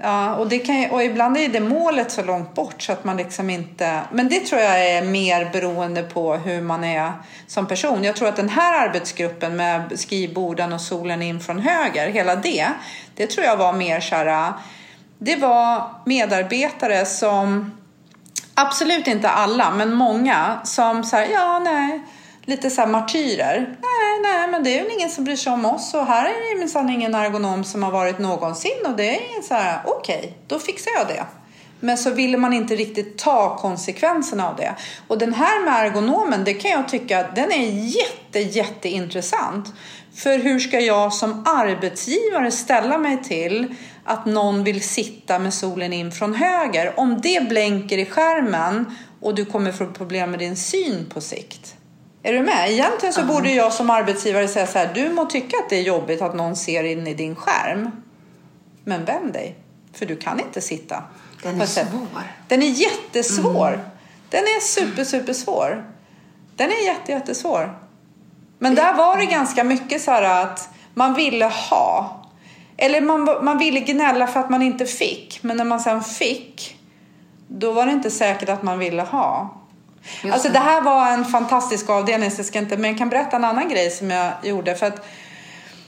Ja, 0.02 0.34
och, 0.34 0.48
det 0.48 0.58
kan, 0.58 0.90
och 0.90 1.02
ibland 1.02 1.36
är 1.36 1.48
det 1.48 1.60
målet 1.60 2.10
så 2.10 2.22
långt 2.22 2.54
bort 2.54 2.82
så 2.82 2.92
att 2.92 3.04
man 3.04 3.16
liksom 3.16 3.50
inte... 3.50 4.00
Men 4.12 4.28
det 4.28 4.40
tror 4.40 4.60
jag 4.60 4.90
är 4.90 5.02
mer 5.02 5.50
beroende 5.52 6.02
på 6.02 6.34
hur 6.34 6.60
man 6.60 6.84
är 6.84 7.12
som 7.46 7.66
person. 7.66 8.04
Jag 8.04 8.16
tror 8.16 8.28
att 8.28 8.36
den 8.36 8.48
här 8.48 8.88
arbetsgruppen 8.88 9.56
med 9.56 10.00
skrivborden 10.00 10.72
och 10.72 10.80
solen 10.80 11.22
in 11.22 11.40
från 11.40 11.58
höger, 11.58 12.10
hela 12.10 12.36
det, 12.36 12.66
det 13.16 13.26
tror 13.26 13.46
jag 13.46 13.56
var 13.56 13.72
mer 13.72 14.00
så 14.00 14.14
här, 14.14 14.52
Det 15.18 15.36
var 15.36 15.90
medarbetare 16.06 17.06
som, 17.06 17.72
absolut 18.54 19.06
inte 19.06 19.28
alla, 19.28 19.70
men 19.70 19.94
många 19.94 20.60
som 20.64 21.04
så 21.04 21.16
här, 21.16 21.28
ja 21.32 21.58
nej 21.58 22.00
lite 22.50 22.70
så 22.70 22.80
här 22.80 22.88
martyrer. 22.88 23.76
Nej, 23.80 24.20
nej, 24.22 24.48
men 24.50 24.64
det 24.64 24.78
är 24.78 24.82
väl 24.82 24.92
ingen 24.92 25.10
som 25.10 25.24
bryr 25.24 25.36
sig 25.36 25.52
om 25.52 25.64
oss 25.64 25.94
och 25.94 26.06
här 26.06 26.24
är 26.24 26.54
det 26.54 26.58
minsann 26.58 26.90
ingen 26.90 27.14
ergonom 27.14 27.64
som 27.64 27.82
har 27.82 27.90
varit 27.90 28.18
någonsin 28.18 28.86
och 28.86 28.96
det 28.96 29.16
är 29.16 29.42
så 29.42 29.54
här, 29.54 29.80
okej, 29.84 30.18
okay, 30.18 30.32
då 30.46 30.58
fixar 30.58 30.90
jag 30.98 31.08
det. 31.08 31.24
Men 31.80 31.98
så 31.98 32.10
ville 32.10 32.38
man 32.38 32.52
inte 32.52 32.76
riktigt 32.76 33.18
ta 33.18 33.56
konsekvenserna 33.56 34.48
av 34.48 34.56
det. 34.56 34.74
Och 35.08 35.18
den 35.18 35.34
här 35.34 35.64
med 35.64 35.86
ergonomen, 35.86 36.44
det 36.44 36.54
kan 36.54 36.70
jag 36.70 36.88
tycka, 36.88 37.26
den 37.34 37.52
är 37.52 37.70
jätte, 37.96 38.38
jätteintressant. 38.38 39.72
För 40.14 40.38
hur 40.38 40.58
ska 40.58 40.80
jag 40.80 41.12
som 41.12 41.44
arbetsgivare 41.46 42.50
ställa 42.50 42.98
mig 42.98 43.22
till 43.22 43.74
att 44.04 44.26
någon 44.26 44.64
vill 44.64 44.82
sitta 44.82 45.38
med 45.38 45.54
solen 45.54 45.92
in 45.92 46.12
från 46.12 46.34
höger? 46.34 46.92
Om 46.96 47.20
det 47.20 47.48
blänker 47.48 47.98
i 47.98 48.06
skärmen 48.06 48.96
och 49.20 49.34
du 49.34 49.44
kommer 49.44 49.72
få 49.72 49.86
problem 49.86 50.30
med 50.30 50.38
din 50.38 50.56
syn 50.56 51.06
på 51.14 51.20
sikt. 51.20 51.76
Är 52.22 52.32
du 52.32 52.42
med? 52.42 52.70
Egentligen 52.70 53.12
så 53.12 53.24
borde 53.24 53.52
jag 53.52 53.72
som 53.72 53.90
arbetsgivare 53.90 54.48
säga 54.48 54.66
så 54.66 54.78
här, 54.78 54.90
du 54.94 55.10
må 55.10 55.26
tycka 55.26 55.56
att 55.56 55.70
det 55.70 55.76
är 55.76 55.82
jobbigt 55.82 56.22
att 56.22 56.34
någon 56.34 56.56
ser 56.56 56.84
in 56.84 57.06
i 57.06 57.14
din 57.14 57.36
skärm. 57.36 57.90
Men 58.84 59.04
vänd 59.04 59.32
dig, 59.32 59.56
för 59.92 60.06
du 60.06 60.16
kan 60.16 60.40
inte 60.40 60.60
sitta. 60.60 61.02
Den 61.42 61.60
är 61.60 61.66
sätt. 61.66 61.88
svår. 61.90 62.22
Den 62.48 62.62
är 62.62 62.66
jättesvår. 62.66 63.80
Den 64.30 64.42
är 64.44 64.60
super, 64.60 65.04
super 65.04 65.32
svår. 65.32 65.84
Den 66.56 66.70
är 66.70 66.86
jätte, 66.86 67.12
jättesvår. 67.12 67.78
Men 68.58 68.74
där 68.74 68.94
var 68.94 69.16
det 69.16 69.26
ganska 69.26 69.64
mycket 69.64 70.02
så 70.02 70.10
här 70.10 70.42
att 70.42 70.68
man 70.94 71.14
ville 71.14 71.44
ha. 71.44 72.22
Eller 72.76 73.00
man, 73.00 73.44
man 73.44 73.58
ville 73.58 73.80
gnälla 73.80 74.26
för 74.26 74.40
att 74.40 74.50
man 74.50 74.62
inte 74.62 74.86
fick. 74.86 75.38
Men 75.42 75.56
när 75.56 75.64
man 75.64 75.80
sen 75.80 76.02
fick, 76.02 76.78
då 77.48 77.72
var 77.72 77.86
det 77.86 77.92
inte 77.92 78.10
säkert 78.10 78.48
att 78.48 78.62
man 78.62 78.78
ville 78.78 79.02
ha. 79.02 79.59
Just 80.22 80.34
alltså 80.34 80.48
det. 80.48 80.58
här 80.58 80.80
var 80.80 81.12
en 81.12 81.24
fantastisk 81.24 81.90
avdelning, 81.90 82.30
så 82.30 82.38
jag 82.38 82.46
ska 82.46 82.58
inte, 82.58 82.76
men 82.76 82.90
jag 82.90 82.98
kan 82.98 83.08
berätta 83.08 83.36
en 83.36 83.44
annan 83.44 83.68
grej 83.68 83.90
som 83.90 84.10
jag 84.10 84.32
gjorde. 84.42 84.74
För 84.74 84.86
att 84.86 85.06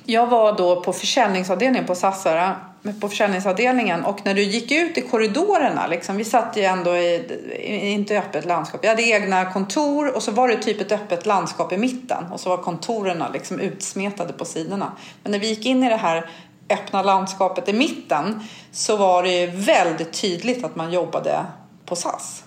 jag 0.05 0.27
var 0.27 0.57
då 0.57 0.81
på 0.81 0.93
försäljningsavdelningen 0.93 1.87
på 1.87 1.95
Sassara, 1.95 2.57
på 3.01 3.09
försäljningsavdelningen 3.09 4.05
och 4.05 4.21
när 4.25 4.35
du 4.35 4.43
gick 4.43 4.73
ut 4.73 4.99
i 4.99 5.01
korridorerna, 5.01 5.87
liksom, 5.87 6.17
vi 6.17 6.25
satt 6.25 6.57
ju 6.57 6.63
ändå 6.63 6.97
i, 6.97 7.93
inte 7.93 8.19
öppet 8.19 8.45
landskap, 8.45 8.85
vi 8.85 8.89
hade 8.89 9.03
egna 9.03 9.53
kontor 9.53 10.17
och 10.17 10.23
så 10.23 10.31
var 10.31 10.49
det 10.49 10.57
typ 10.57 10.81
ett 10.81 10.93
öppet 10.93 11.27
landskap 11.27 11.73
i 11.73 11.77
mitten 11.77 12.25
och 12.33 12.41
så 12.41 12.49
var 12.49 12.57
kontorerna 12.57 13.29
liksom 13.29 13.61
utsmetade 13.61 14.33
på 14.33 14.45
sidorna. 14.45 14.93
Men 15.23 15.33
när 15.33 15.39
vi 15.39 15.49
gick 15.49 15.67
in 15.67 15.85
i 15.85 15.89
det 15.89 15.97
här 15.97 16.31
öppna 16.71 17.03
landskapet 17.03 17.69
i 17.69 17.73
mitten 17.73 18.49
så 18.73 18.97
var 18.97 19.23
det 19.23 19.47
väldigt 19.47 20.13
tydligt 20.13 20.65
att 20.65 20.77
man 20.77 20.93
jobbade 20.93 21.45
på 21.87 21.97
SAS. 21.97 22.45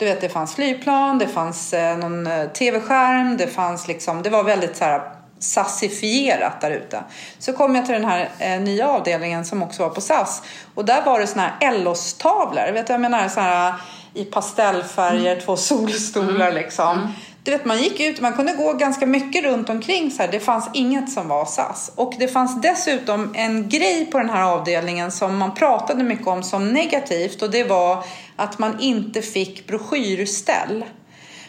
Du 0.00 0.06
vet, 0.06 0.20
det 0.20 0.28
fanns 0.28 0.54
flygplan, 0.54 1.18
det 1.18 1.26
fanns 1.26 1.72
eh, 1.72 1.98
någon 1.98 2.26
eh, 2.26 2.46
tv-skärm, 2.48 3.36
det 3.36 3.46
fanns 3.46 3.88
liksom, 3.88 4.22
det 4.22 4.30
var 4.30 4.44
väldigt 4.44 4.76
så 4.76 4.84
här 4.84 5.02
sassifierat 5.38 6.60
där 6.60 6.70
ute. 6.70 7.04
Så 7.38 7.52
kom 7.52 7.74
jag 7.74 7.86
till 7.86 7.94
den 7.94 8.04
här 8.04 8.28
eh, 8.38 8.60
nya 8.60 8.88
avdelningen 8.88 9.44
som 9.44 9.62
också 9.62 9.82
var 9.82 9.90
på 9.90 10.00
SAS 10.00 10.42
och 10.74 10.84
där 10.84 11.02
var 11.02 11.20
det 11.20 11.26
såna 11.26 11.42
här 11.42 11.68
Ellos-tavlor, 11.68 12.72
vet 12.72 12.86
du 12.86 12.92
jag 12.92 13.00
menar? 13.00 13.28
Så 13.28 13.40
här, 13.40 13.74
I 14.14 14.24
pastellfärger, 14.24 15.40
två 15.40 15.56
solstolar 15.56 16.52
liksom. 16.52 17.14
Du 17.44 17.50
vet, 17.50 17.64
man 17.64 17.82
gick 17.82 18.00
ut, 18.00 18.20
man 18.20 18.32
kunde 18.32 18.52
gå 18.52 18.72
ganska 18.72 19.06
mycket 19.06 19.44
runt 19.44 19.68
omkring 19.68 20.10
så 20.10 20.22
här. 20.22 20.32
Det 20.32 20.40
fanns 20.40 20.70
inget 20.74 21.12
som 21.12 21.28
var 21.28 21.44
SAS. 21.44 21.92
Och 21.94 22.14
det 22.18 22.28
fanns 22.28 22.60
dessutom 22.60 23.34
en 23.34 23.68
grej 23.68 24.06
på 24.06 24.18
den 24.18 24.30
här 24.30 24.42
avdelningen 24.42 25.12
som 25.12 25.38
man 25.38 25.54
pratade 25.54 26.04
mycket 26.04 26.26
om 26.26 26.42
som 26.42 26.72
negativt 26.72 27.42
och 27.42 27.50
det 27.50 27.64
var 27.64 28.04
att 28.36 28.58
man 28.58 28.80
inte 28.80 29.22
fick 29.22 29.66
broschyrställ. 29.66 30.84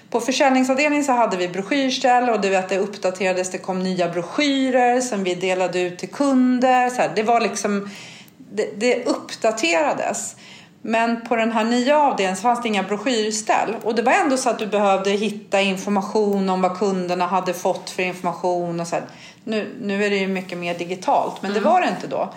På 0.09 0.19
försäljningsavdelningen 0.19 1.05
så 1.05 1.11
hade 1.11 1.37
vi 1.37 1.47
broschyrställ 1.47 2.29
och 2.29 2.41
du 2.41 2.49
vet, 2.49 2.69
det 2.69 2.77
uppdaterades, 2.77 3.51
det 3.51 3.57
kom 3.57 3.83
nya 3.83 4.09
broschyrer 4.09 5.01
som 5.01 5.23
vi 5.23 5.35
delade 5.35 5.81
ut 5.81 5.99
till 5.99 6.09
kunder. 6.09 6.89
Så 6.89 7.01
här, 7.01 7.11
det 7.15 7.23
var 7.23 7.41
liksom, 7.41 7.89
det, 8.37 8.79
det 8.79 9.05
uppdaterades. 9.05 10.35
Men 10.81 11.21
på 11.21 11.35
den 11.35 11.51
här 11.51 11.63
nya 11.63 11.99
avdelningen 11.99 12.35
så 12.35 12.41
fanns 12.41 12.61
det 12.61 12.67
inga 12.67 12.83
broschyrställ. 12.83 13.75
Och 13.83 13.95
det 13.95 14.01
var 14.01 14.11
ändå 14.11 14.37
så 14.37 14.49
att 14.49 14.59
du 14.59 14.67
behövde 14.67 15.09
hitta 15.09 15.61
information 15.61 16.49
om 16.49 16.61
vad 16.61 16.77
kunderna 16.77 17.27
hade 17.27 17.53
fått 17.53 17.89
för 17.89 18.03
information. 18.03 18.79
Och 18.79 18.87
så 18.87 18.95
här. 18.95 19.05
Nu, 19.43 19.75
nu 19.81 20.05
är 20.05 20.09
det 20.09 20.15
ju 20.15 20.27
mycket 20.27 20.57
mer 20.57 20.77
digitalt, 20.77 21.41
men 21.41 21.53
det 21.53 21.59
var 21.59 21.81
det 21.81 21.87
inte 21.87 22.07
då. 22.07 22.33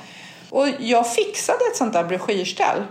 Och 0.51 0.69
jag 0.79 1.15
fixade 1.15 1.59
ett 1.71 1.77
sånt 1.77 1.93
där 1.93 2.05
broschyrställ. 2.05 2.85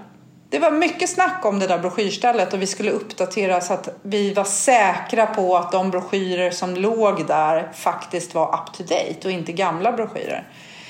Det 0.50 0.60
var 0.60 0.72
mycket 0.72 1.10
snack 1.10 1.46
om 1.46 1.60
det 1.60 1.68
där 1.68 1.80
broschyrstället 1.80 2.54
och 2.54 2.62
vi 2.62 2.68
skulle 2.68 2.92
uppdatera 2.92 3.62
så 3.62 3.74
att 3.74 3.90
vi 4.02 4.34
var 4.34 4.44
säkra 4.44 5.26
på 5.26 5.58
att 5.58 5.72
de 5.72 5.92
broschyrer 5.92 6.52
som 6.52 6.76
låg 6.76 7.28
där 7.28 7.72
faktiskt 7.74 8.36
var 8.36 8.46
up 8.46 8.74
to 8.78 8.84
date 8.84 9.28
och 9.28 9.32
inte 9.32 9.52
gamla 9.52 9.92
broschyrer. 9.92 10.48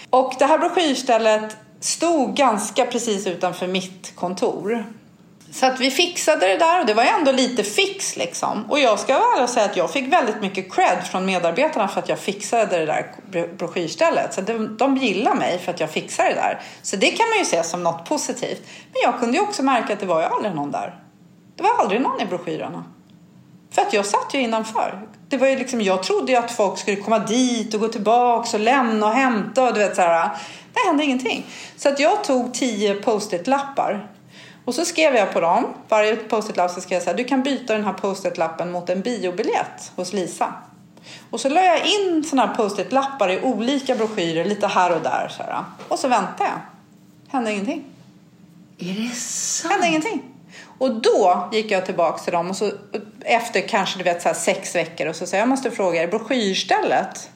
Och 0.09 0.34
det 0.39 0.45
här 0.45 0.57
broschyrstället 0.57 1.57
stod 1.84 2.36
ganska 2.36 2.86
precis 2.86 3.28
utanför 3.28 3.68
mitt 3.68 4.16
kontor. 4.16 4.86
Så 5.52 5.66
att 5.66 5.80
vi 5.80 5.92
fixade 5.92 6.48
det 6.48 6.58
där 6.58 6.80
och 6.80 6.86
det 6.86 6.94
var 6.94 7.04
ändå 7.04 7.32
lite 7.32 7.64
fix 7.64 8.18
liksom. 8.18 8.66
Och 8.70 8.80
jag 8.80 9.00
ska 9.00 9.20
vara 9.20 9.44
och 9.44 9.50
säga 9.50 9.66
att 9.66 9.78
jag 9.78 9.92
fick 9.92 10.14
väldigt 10.14 10.42
mycket 10.42 10.74
cred 10.74 11.04
från 11.12 11.26
medarbetarna 11.26 11.88
för 11.88 12.00
att 12.00 12.10
jag 12.10 12.20
fixade 12.20 12.78
det 12.78 12.86
där 12.86 13.12
broschyrstället. 13.58 14.34
Så 14.34 14.42
de, 14.42 14.78
de 14.78 14.98
gillar 14.98 15.36
mig 15.36 15.60
för 15.60 15.72
att 15.72 15.80
jag 15.80 15.90
fixade 15.90 16.30
det 16.30 16.36
där. 16.36 16.62
Så 16.82 16.96
det 16.96 17.12
kan 17.12 17.30
man 17.30 17.38
ju 17.40 17.46
se 17.46 17.64
som 17.64 17.84
något 17.84 18.06
positivt. 18.06 18.62
Men 18.92 19.02
jag 19.04 19.20
kunde 19.20 19.38
ju 19.38 19.44
också 19.44 19.64
märka 19.64 19.94
att 19.94 20.00
det 20.00 20.06
var 20.06 20.20
ju 20.20 20.26
aldrig 20.26 20.56
någon 20.56 20.72
där. 20.72 21.00
Det 21.56 21.64
var 21.64 21.72
aldrig 21.80 22.02
någon 22.02 22.22
i 22.22 22.26
broschyrerna. 22.26 22.84
För 23.72 23.82
att 23.82 23.94
jag 23.94 24.06
satt 24.06 24.34
ju 24.34 24.42
innanför. 24.42 25.08
Det 25.34 25.38
var 25.38 25.48
ju 25.48 25.56
liksom, 25.56 25.82
jag 25.82 26.04
trodde 26.04 26.32
ju 26.32 26.38
att 26.38 26.52
folk 26.52 26.80
skulle 26.80 26.98
komma 26.98 27.20
dit 27.20 27.74
och 27.74 27.80
gå 27.80 27.88
tillbaks 27.88 28.54
och 28.54 28.60
lämna 28.60 29.08
och 29.08 29.14
hämta 29.14 29.64
och 29.68 29.74
du 29.74 29.80
vet 29.80 29.96
så 29.96 30.02
här. 30.02 30.30
Det 30.74 30.80
hände 30.88 31.04
ingenting. 31.04 31.46
Så 31.78 31.90
att 31.90 32.00
jag 32.00 32.24
tog 32.24 32.54
tio 32.54 32.94
post-it-lappar 32.94 34.08
och 34.66 34.76
så 34.76 34.86
skrev 34.86 35.16
jag 35.16 35.34
på 35.34 35.40
dem, 35.40 35.66
varje 35.90 36.16
post-it-lapp 36.16 36.72
så 36.72 36.82
skrev 36.82 36.96
jag 36.96 37.04
så 37.04 37.10
här, 37.10 37.18
du 37.18 37.24
kan 37.24 37.44
byta 37.44 37.74
den 37.74 37.84
här 37.84 37.94
post-it-lappen 37.94 38.72
mot 38.72 38.90
en 38.90 39.02
biobiljett 39.02 39.92
hos 39.96 40.14
Lisa. 40.14 40.54
Och 41.30 41.40
så 41.40 41.50
la 41.50 41.62
jag 41.62 41.88
in 41.88 42.24
sådana 42.24 42.48
här 42.48 42.56
post-it-lappar 42.56 43.30
i 43.30 43.42
olika 43.42 43.96
broschyrer 43.96 44.46
lite 44.46 44.68
här 44.68 44.96
och 44.96 45.02
där. 45.02 45.32
Så 45.38 45.44
här. 45.44 45.64
Och 45.88 46.00
så 46.00 46.08
väntade 46.08 46.50
jag. 46.50 46.60
Hände 47.32 47.52
ingenting. 47.52 47.84
Är 48.78 48.94
det 48.94 49.16
sant? 49.16 49.74
Hände 49.74 49.88
ingenting. 49.88 50.33
Och 50.84 51.02
då 51.02 51.50
gick 51.52 51.72
jag 51.72 51.86
tillbaka 51.86 52.24
till 52.24 52.34
dem 52.34 52.50
och 52.50 52.56
så 52.56 52.72
efter 53.22 53.68
kanske 53.68 53.98
du 53.98 54.04
vet 54.04 54.22
så 54.22 54.28
här 54.28 54.36
sex 54.36 54.76
veckor 54.76 55.08
och 55.08 55.16
så 55.16 55.28
sa 55.28 55.38
jag, 55.38 55.48
måste 55.48 55.72
fråga 55.72 56.04
er, 56.04 56.08
broschyrstället, 56.08 57.30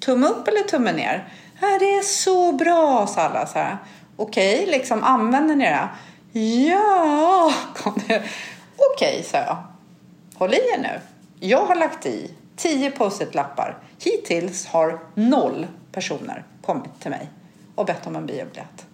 tumme 0.00 0.26
upp 0.26 0.48
eller 0.48 0.62
tumme 0.62 0.92
ner? 0.92 1.28
Det 1.60 1.94
är 1.94 2.02
så 2.02 2.52
bra, 2.52 3.06
sa 3.06 3.20
alla 3.20 3.46
så 3.46 3.58
här. 3.58 3.78
Okej, 4.16 4.66
liksom 4.66 5.04
använder 5.04 5.56
ni 5.56 5.64
det? 5.64 5.88
Ja, 6.40 7.52
kom 7.76 8.00
det. 8.08 8.22
Okej, 8.76 9.22
sa 9.22 9.38
jag. 9.38 9.56
Håll 10.34 10.54
i 10.54 10.56
er 10.56 10.78
nu. 10.78 11.00
Jag 11.40 11.66
har 11.66 11.74
lagt 11.74 12.06
i 12.06 12.30
tio 12.56 12.90
post-it-lappar. 12.90 13.78
Hittills 13.98 14.66
har 14.66 15.00
noll 15.14 15.66
personer 15.92 16.44
kommit 16.62 17.00
till 17.00 17.10
mig 17.10 17.30
och 17.74 17.86
bett 17.86 18.06
om 18.06 18.16
en 18.16 18.26
biobiljett. 18.26 18.86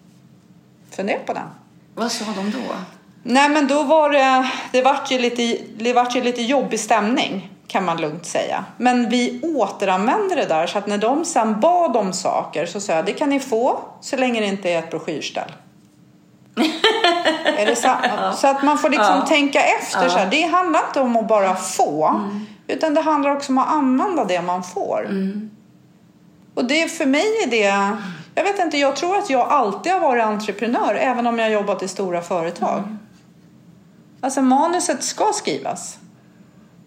Fundera 0.90 1.18
på 1.18 1.32
den. 1.32 1.48
Vad 1.94 2.12
sa 2.12 2.24
de 2.24 2.50
då? 2.50 2.74
Nej, 3.22 3.48
men 3.48 3.66
då 3.66 3.82
var 3.82 4.10
det... 4.10 4.50
Det 4.72 4.82
vart 4.82 5.10
ju 5.10 5.18
lite, 5.18 5.58
det 5.76 5.92
vart 5.92 6.16
ju 6.16 6.22
lite 6.22 6.42
jobbig 6.42 6.80
stämning 6.80 7.50
kan 7.68 7.84
man 7.84 7.96
lugnt 8.00 8.26
säga. 8.26 8.64
Men 8.76 9.08
vi 9.10 9.40
återanvände 9.42 10.34
det 10.34 10.44
där 10.44 10.66
så 10.66 10.78
att 10.78 10.86
när 10.86 10.98
de 10.98 11.24
sen 11.24 11.60
bad 11.60 11.96
om 11.96 12.12
saker 12.12 12.66
så 12.66 12.80
sa 12.80 12.92
jag 12.92 13.04
det 13.04 13.12
kan 13.12 13.28
ni 13.30 13.40
få 13.40 13.78
så 14.00 14.16
länge 14.16 14.40
det 14.40 14.46
inte 14.46 14.70
är 14.70 14.78
ett 14.78 14.90
broschyrställ. 14.90 15.52
är 17.58 17.66
det 17.66 17.76
så? 17.76 17.88
så 18.36 18.46
att 18.46 18.62
man 18.62 18.78
får 18.78 18.90
liksom 18.90 19.16
Ja. 19.20 19.26
tänka 19.26 19.62
efter. 19.62 20.08
Så 20.08 20.18
här. 20.18 20.30
Det 20.30 20.42
handlar 20.42 20.80
inte 20.86 21.00
om 21.00 21.16
att 21.16 21.28
bara 21.28 21.54
få 21.56 22.06
Mm. 22.08 22.46
utan 22.66 22.94
det 22.94 23.00
handlar 23.00 23.30
också 23.36 23.52
om 23.52 23.58
att 23.58 23.68
använda 23.72 24.24
det 24.24 24.42
man 24.42 24.62
får. 24.62 25.06
Mm. 25.10 25.50
Och 26.54 26.64
det 26.64 26.88
för 26.88 27.06
mig 27.06 27.26
är 27.44 27.50
det... 27.50 27.96
Jag 28.34 28.44
vet 28.44 28.58
inte, 28.58 28.78
jag 28.78 28.96
tror 28.96 29.18
att 29.18 29.30
jag 29.30 29.48
alltid 29.48 29.92
har 29.92 30.00
varit 30.00 30.24
entreprenör 30.24 30.94
även 30.94 31.26
om 31.26 31.38
jag 31.38 31.50
jobbat 31.50 31.82
i 31.82 31.88
stora 31.88 32.20
företag. 32.22 32.78
Mm. 32.78 32.98
Alltså 34.22 34.42
manuset 34.42 35.02
ska 35.04 35.32
skrivas. 35.34 35.98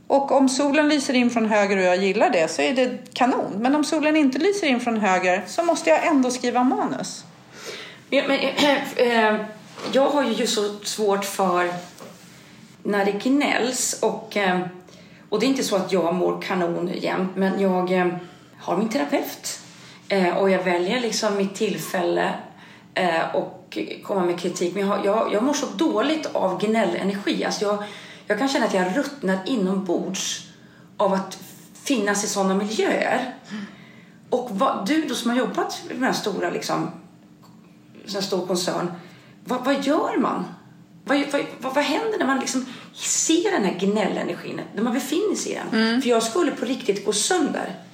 Och 0.07 0.31
om 0.31 0.49
solen 0.49 0.89
lyser 0.89 1.13
in 1.13 1.29
från 1.29 1.45
höger 1.45 1.77
och 1.77 1.83
jag 1.83 1.97
gillar 1.97 2.29
det 2.29 2.47
så 2.51 2.61
är 2.61 2.73
det 2.73 3.13
kanon. 3.13 3.53
Men 3.57 3.75
om 3.75 3.83
solen 3.83 4.15
inte 4.15 4.39
lyser 4.39 4.67
in 4.67 4.79
från 4.79 4.97
höger 4.97 5.43
så 5.47 5.63
måste 5.63 5.89
jag 5.89 6.07
ändå 6.07 6.31
skriva 6.31 6.63
manus. 6.63 7.23
Ja, 8.09 8.23
men, 8.27 8.39
eh, 8.95 9.35
jag 9.91 10.09
har 10.09 10.23
ju 10.23 10.47
så 10.47 10.79
svårt 10.83 11.25
för 11.25 11.73
när 12.83 13.05
det 13.05 13.11
gnälls 13.11 13.99
och, 14.01 14.37
äh, 14.37 14.59
och 15.29 15.39
det 15.39 15.45
är 15.45 15.47
inte 15.47 15.63
så 15.63 15.75
att 15.75 15.91
jag 15.91 16.15
mår 16.15 16.41
kanon 16.41 16.91
jämt 16.95 17.35
men 17.35 17.61
jag 17.61 17.91
eh, 17.91 18.07
har 18.59 18.77
min 18.77 18.89
terapeut 18.89 19.59
eh, 20.09 20.37
och 20.37 20.49
jag 20.49 20.63
väljer 20.63 20.99
liksom 20.99 21.37
mitt 21.37 21.55
tillfälle 21.55 22.33
och 23.33 23.54
och 23.67 23.77
komma 24.03 24.25
med 24.25 24.39
kritik 24.39 24.73
men 24.73 24.87
jag, 24.87 25.05
jag, 25.05 25.33
jag 25.33 25.43
mår 25.43 25.53
så 25.53 25.65
dåligt 25.65 26.25
av 26.25 26.61
gnällenergi. 26.61 27.45
Alltså 27.45 27.65
jag, 27.65 27.83
jag 28.27 28.39
kan 28.39 28.47
känna 28.47 28.65
att 28.65 28.73
jag 28.73 28.97
ruttnar 28.97 29.39
inombords 29.45 30.47
av 30.97 31.13
att 31.13 31.37
finnas 31.83 32.23
i 32.23 32.27
sådana 32.27 32.55
miljöer. 32.55 33.33
Och 34.29 34.49
vad, 34.51 34.87
du 34.87 35.01
då 35.01 35.15
som 35.15 35.31
har 35.31 35.37
jobbat 35.37 35.81
med 35.87 36.01
den 36.01 36.13
stora 36.13 36.49
liksom, 36.49 36.91
här 38.13 38.21
stor 38.21 38.47
koncern. 38.47 38.91
Vad, 39.45 39.65
vad 39.65 39.83
gör 39.83 40.17
man? 40.17 40.45
Vad, 41.05 41.23
vad, 41.31 41.73
vad, 41.73 41.83
händer 41.83 42.19
när 42.19 42.25
man 42.25 42.39
liksom 42.39 42.65
ser 42.93 43.51
den 43.51 43.63
här 43.63 43.79
gnällenergin, 43.79 44.61
när 44.75 44.83
man 44.83 44.93
befinner 44.93 45.35
sig 45.35 45.51
i 45.51 45.55
den? 45.55 46.01
För 46.01 46.09
jag 46.09 46.23
skulle 46.23 46.51
på 46.51 46.65
riktigt 46.65 47.05
gå 47.05 47.13
sönder. 47.13 47.84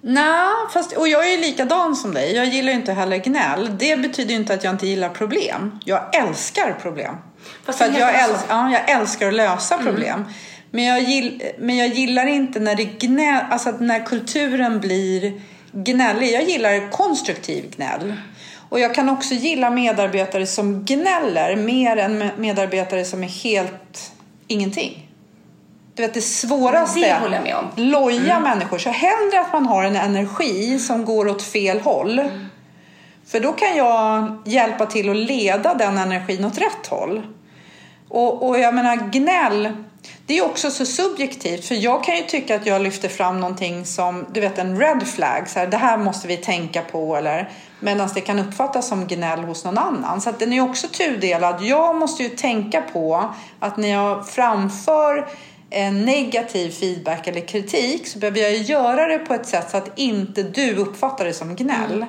Nej, 0.00 0.48
fast, 0.72 0.92
och 0.92 1.08
jag 1.08 1.32
är 1.32 1.38
likadan 1.38 1.96
som 1.96 2.14
dig. 2.14 2.34
Jag 2.36 2.46
gillar 2.46 2.72
inte 2.72 2.92
heller 2.92 3.16
gnäll. 3.16 3.70
Det 3.78 3.96
betyder 3.96 4.34
inte 4.34 4.54
att 4.54 4.64
jag 4.64 4.74
inte 4.74 4.86
gillar 4.86 5.08
problem. 5.08 5.78
Jag 5.84 6.16
älskar 6.16 6.78
problem. 6.82 7.14
Fast 7.64 7.78
För 7.78 7.84
jag, 7.98 8.14
äls- 8.14 8.44
ja, 8.48 8.70
jag 8.72 8.90
älskar 8.90 9.28
att 9.28 9.34
lösa 9.34 9.78
problem. 9.78 10.24
Men 10.70 10.84
jag, 10.84 11.02
gill, 11.02 11.42
men 11.58 11.76
jag 11.76 11.88
gillar 11.88 12.26
inte 12.26 12.60
när 12.60 12.74
det 12.74 12.84
gnäll, 12.84 13.44
alltså 13.50 13.70
när 13.70 14.06
kulturen 14.06 14.80
blir 14.80 15.40
gnällig. 15.72 16.32
Jag 16.32 16.42
gillar 16.42 16.90
konstruktiv 16.90 17.74
gnäll. 17.76 18.14
Och 18.68 18.80
jag 18.80 18.94
kan 18.94 19.08
också 19.08 19.34
gilla 19.34 19.70
medarbetare 19.70 20.46
som 20.46 20.84
gnäller 20.84 21.56
mer 21.56 21.96
än 21.96 22.30
medarbetare 22.36 23.04
som 23.04 23.24
är 23.24 23.28
helt 23.28 24.12
ingenting. 24.46 25.05
Du 25.96 26.02
vet 26.02 26.14
det 26.14 26.20
svåraste 26.20 27.00
Det 27.00 27.14
håller 27.14 27.34
jag 27.34 27.42
med 27.42 27.56
om. 27.56 27.64
loja 27.76 28.40
människor. 28.40 28.78
Så 28.78 28.90
hellre 28.90 29.40
att 29.40 29.52
man 29.52 29.66
har 29.66 29.84
en 29.84 29.96
energi 29.96 30.78
som 30.78 31.04
går 31.04 31.28
åt 31.28 31.42
fel 31.42 31.80
håll. 31.80 32.22
För 33.26 33.40
då 33.40 33.52
kan 33.52 33.76
jag 33.76 34.36
hjälpa 34.44 34.86
till 34.86 35.10
att 35.10 35.16
leda 35.16 35.74
den 35.74 35.98
energin 35.98 36.44
åt 36.44 36.58
rätt 36.58 36.86
håll. 36.90 37.26
Och, 38.08 38.48
och 38.48 38.58
jag 38.58 38.74
menar 38.74 38.96
gnäll, 38.96 39.72
det 40.26 40.38
är 40.38 40.44
också 40.44 40.70
så 40.70 40.86
subjektivt. 40.86 41.64
För 41.64 41.74
jag 41.74 42.04
kan 42.04 42.16
ju 42.16 42.22
tycka 42.22 42.56
att 42.56 42.66
jag 42.66 42.82
lyfter 42.82 43.08
fram 43.08 43.40
någonting 43.40 43.84
som, 43.84 44.26
du 44.32 44.40
vet 44.40 44.58
en 44.58 44.78
red 44.80 45.06
flag. 45.06 45.48
Så 45.48 45.58
här, 45.58 45.66
det 45.66 45.76
här 45.76 45.96
måste 45.98 46.28
vi 46.28 46.36
tänka 46.36 46.82
på. 46.82 47.16
Eller, 47.16 47.50
Medan 47.80 48.08
det 48.14 48.20
kan 48.20 48.38
uppfattas 48.38 48.88
som 48.88 49.06
gnäll 49.06 49.40
hos 49.40 49.64
någon 49.64 49.78
annan. 49.78 50.20
Så 50.20 50.30
att 50.30 50.38
den 50.38 50.52
är 50.52 50.60
också 50.60 50.88
tudelad. 50.88 51.62
Jag 51.62 51.96
måste 51.96 52.22
ju 52.22 52.28
tänka 52.28 52.82
på 52.92 53.34
att 53.60 53.76
när 53.76 53.88
jag 53.88 54.28
framför 54.28 55.28
en 55.76 56.04
negativ 56.04 56.70
feedback 56.70 57.26
eller 57.26 57.40
kritik 57.40 58.06
så 58.06 58.18
behöver 58.18 58.40
jag 58.40 58.54
göra 58.54 59.06
det 59.06 59.18
på 59.18 59.34
ett 59.34 59.46
sätt 59.46 59.70
så 59.70 59.76
att 59.76 59.98
inte 59.98 60.42
du 60.42 60.76
uppfattar 60.76 61.24
det 61.24 61.32
som 61.32 61.56
gnäll. 61.56 61.92
Mm. 61.92 62.08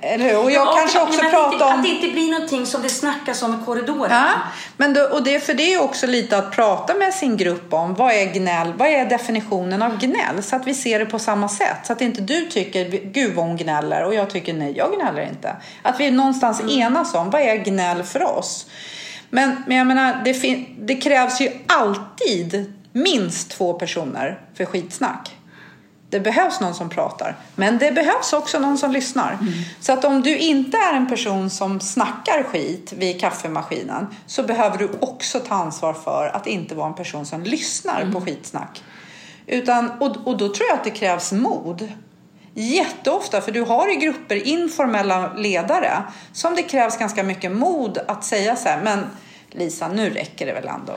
Eller 0.00 0.24
hur? 0.24 0.44
Och 0.44 0.50
jag 0.50 0.66
Ja, 0.66 0.74
kanske 0.76 1.00
också 1.00 1.20
pratar 1.20 1.66
om... 1.66 1.72
Att 1.72 1.82
det 1.82 1.88
inte 1.88 2.08
blir 2.08 2.30
någonting 2.30 2.66
som 2.66 2.82
det 2.82 2.88
snackas 2.88 3.42
om 3.42 3.54
i 3.54 3.64
korridoren. 3.64 4.10
Ja, 4.10 4.30
men 4.76 4.94
då, 4.94 5.02
och 5.02 5.22
det, 5.22 5.40
för 5.40 5.54
det 5.54 5.74
är 5.74 5.82
också 5.82 6.06
lite 6.06 6.38
att 6.38 6.52
prata 6.52 6.94
med 6.94 7.14
sin 7.14 7.36
grupp 7.36 7.74
om 7.74 7.94
vad 7.94 8.12
är 8.12 8.24
gnäll, 8.24 8.72
vad 8.76 8.88
är 8.88 9.06
definitionen 9.06 9.82
av 9.82 9.98
gnäll? 9.98 10.42
Så 10.42 10.56
att 10.56 10.66
vi 10.66 10.74
ser 10.74 10.98
det 10.98 11.06
på 11.06 11.18
samma 11.18 11.48
sätt. 11.48 11.78
Så 11.84 11.92
att 11.92 12.00
inte 12.00 12.20
du 12.20 12.46
tycker, 12.46 12.84
gud 12.90 13.34
vad 13.34 13.46
hon 13.46 13.56
gnäller 13.56 14.04
och 14.04 14.14
jag 14.14 14.30
tycker 14.30 14.54
nej, 14.54 14.74
jag 14.76 14.94
gnäller 14.94 15.22
inte. 15.22 15.56
Att 15.82 16.00
vi 16.00 16.10
någonstans 16.10 16.60
enas 16.70 17.14
om, 17.14 17.30
vad 17.30 17.42
är 17.42 17.56
gnäll 17.56 18.02
för 18.02 18.22
oss? 18.22 18.66
Men, 19.30 19.56
men 19.66 19.76
jag 19.76 19.86
menar, 19.86 20.22
det, 20.24 20.34
fin- 20.34 20.76
det 20.78 20.96
krävs 20.96 21.40
ju 21.40 21.50
alltid 21.66 22.72
minst 22.92 23.50
två 23.50 23.74
personer 23.74 24.40
för 24.54 24.64
skitsnack. 24.64 25.34
Det 26.10 26.20
behövs 26.20 26.60
någon 26.60 26.74
som 26.74 26.88
pratar, 26.88 27.36
men 27.56 27.78
det 27.78 27.92
behövs 27.92 28.32
också 28.32 28.58
någon 28.58 28.78
som 28.78 28.92
lyssnar. 28.92 29.38
Så 29.80 29.92
att 29.92 30.04
om 30.04 30.22
du 30.22 30.38
inte 30.38 30.76
är 30.76 30.96
en 30.96 31.08
person 31.08 31.50
som 31.50 31.80
snackar 31.80 32.42
skit 32.42 32.92
vid 32.96 33.20
kaffemaskinen 33.20 34.06
så 34.26 34.42
behöver 34.42 34.78
du 34.78 34.90
också 35.00 35.40
ta 35.40 35.54
ansvar 35.54 35.92
för 35.92 36.30
att 36.34 36.46
inte 36.46 36.74
vara 36.74 36.86
en 36.86 36.94
person 36.94 37.26
som 37.26 37.42
lyssnar 37.42 38.12
på 38.12 38.20
skitsnack. 38.20 38.82
Utan, 39.46 39.90
och, 39.90 40.16
och 40.26 40.36
då 40.36 40.48
tror 40.48 40.68
jag 40.68 40.78
att 40.78 40.84
det 40.84 40.90
krävs 40.90 41.32
mod. 41.32 41.88
Jätteofta, 42.60 43.40
för 43.40 43.52
du 43.52 43.62
har 43.62 43.92
i 43.92 43.96
grupper 43.96 44.46
informella 44.46 45.32
ledare 45.34 46.02
som 46.32 46.54
det 46.54 46.62
krävs 46.62 46.96
ganska 46.98 47.22
mycket 47.22 47.52
mod 47.52 47.98
att 48.08 48.24
säga 48.24 48.56
så 48.56 48.68
här, 48.68 48.80
men 48.82 49.06
Lisa, 49.50 49.88
nu 49.88 50.10
räcker 50.10 50.46
det 50.46 50.52
väl 50.52 50.68
ändå. 50.68 50.92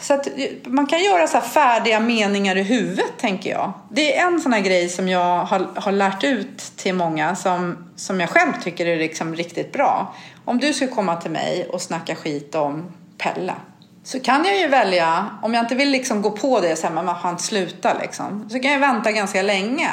Så 0.00 0.14
att 0.14 0.26
eh, 0.26 0.32
man 0.64 0.86
kan 0.86 1.04
göra 1.04 1.26
så 1.26 1.38
här 1.38 1.44
färdiga 1.44 2.00
meningar 2.00 2.56
i 2.56 2.62
huvudet, 2.62 3.18
tänker 3.18 3.50
jag. 3.50 3.72
Det 3.90 4.16
är 4.16 4.26
en 4.26 4.40
sån 4.40 4.52
här 4.52 4.60
grej 4.60 4.88
som 4.88 5.08
jag 5.08 5.44
har, 5.44 5.68
har 5.74 5.92
lärt 5.92 6.24
ut 6.24 6.58
till 6.76 6.94
många 6.94 7.36
som, 7.36 7.88
som 7.96 8.20
jag 8.20 8.30
själv 8.30 8.52
tycker 8.62 8.86
är 8.86 8.96
liksom 8.96 9.34
riktigt 9.34 9.72
bra. 9.72 10.14
Om 10.44 10.58
du 10.58 10.72
skulle 10.72 10.90
komma 10.90 11.16
till 11.16 11.30
mig 11.30 11.68
och 11.72 11.82
snacka 11.82 12.14
skit 12.14 12.54
om 12.54 12.92
Pelle 13.18 13.54
så 14.04 14.20
kan 14.20 14.44
jag 14.44 14.58
ju 14.58 14.68
välja, 14.68 15.26
om 15.42 15.54
jag 15.54 15.64
inte 15.64 15.74
vill 15.74 15.90
liksom 15.90 16.22
gå 16.22 16.30
på 16.30 16.60
det 16.60 16.72
och 16.72 16.78
säga 16.78 16.90
men 16.90 17.06
vad 17.06 17.20
fan 17.20 17.38
sluta 17.38 17.98
liksom. 18.00 18.48
Så 18.50 18.60
kan 18.60 18.72
jag 18.72 18.80
vänta 18.80 19.12
ganska 19.12 19.42
länge 19.42 19.90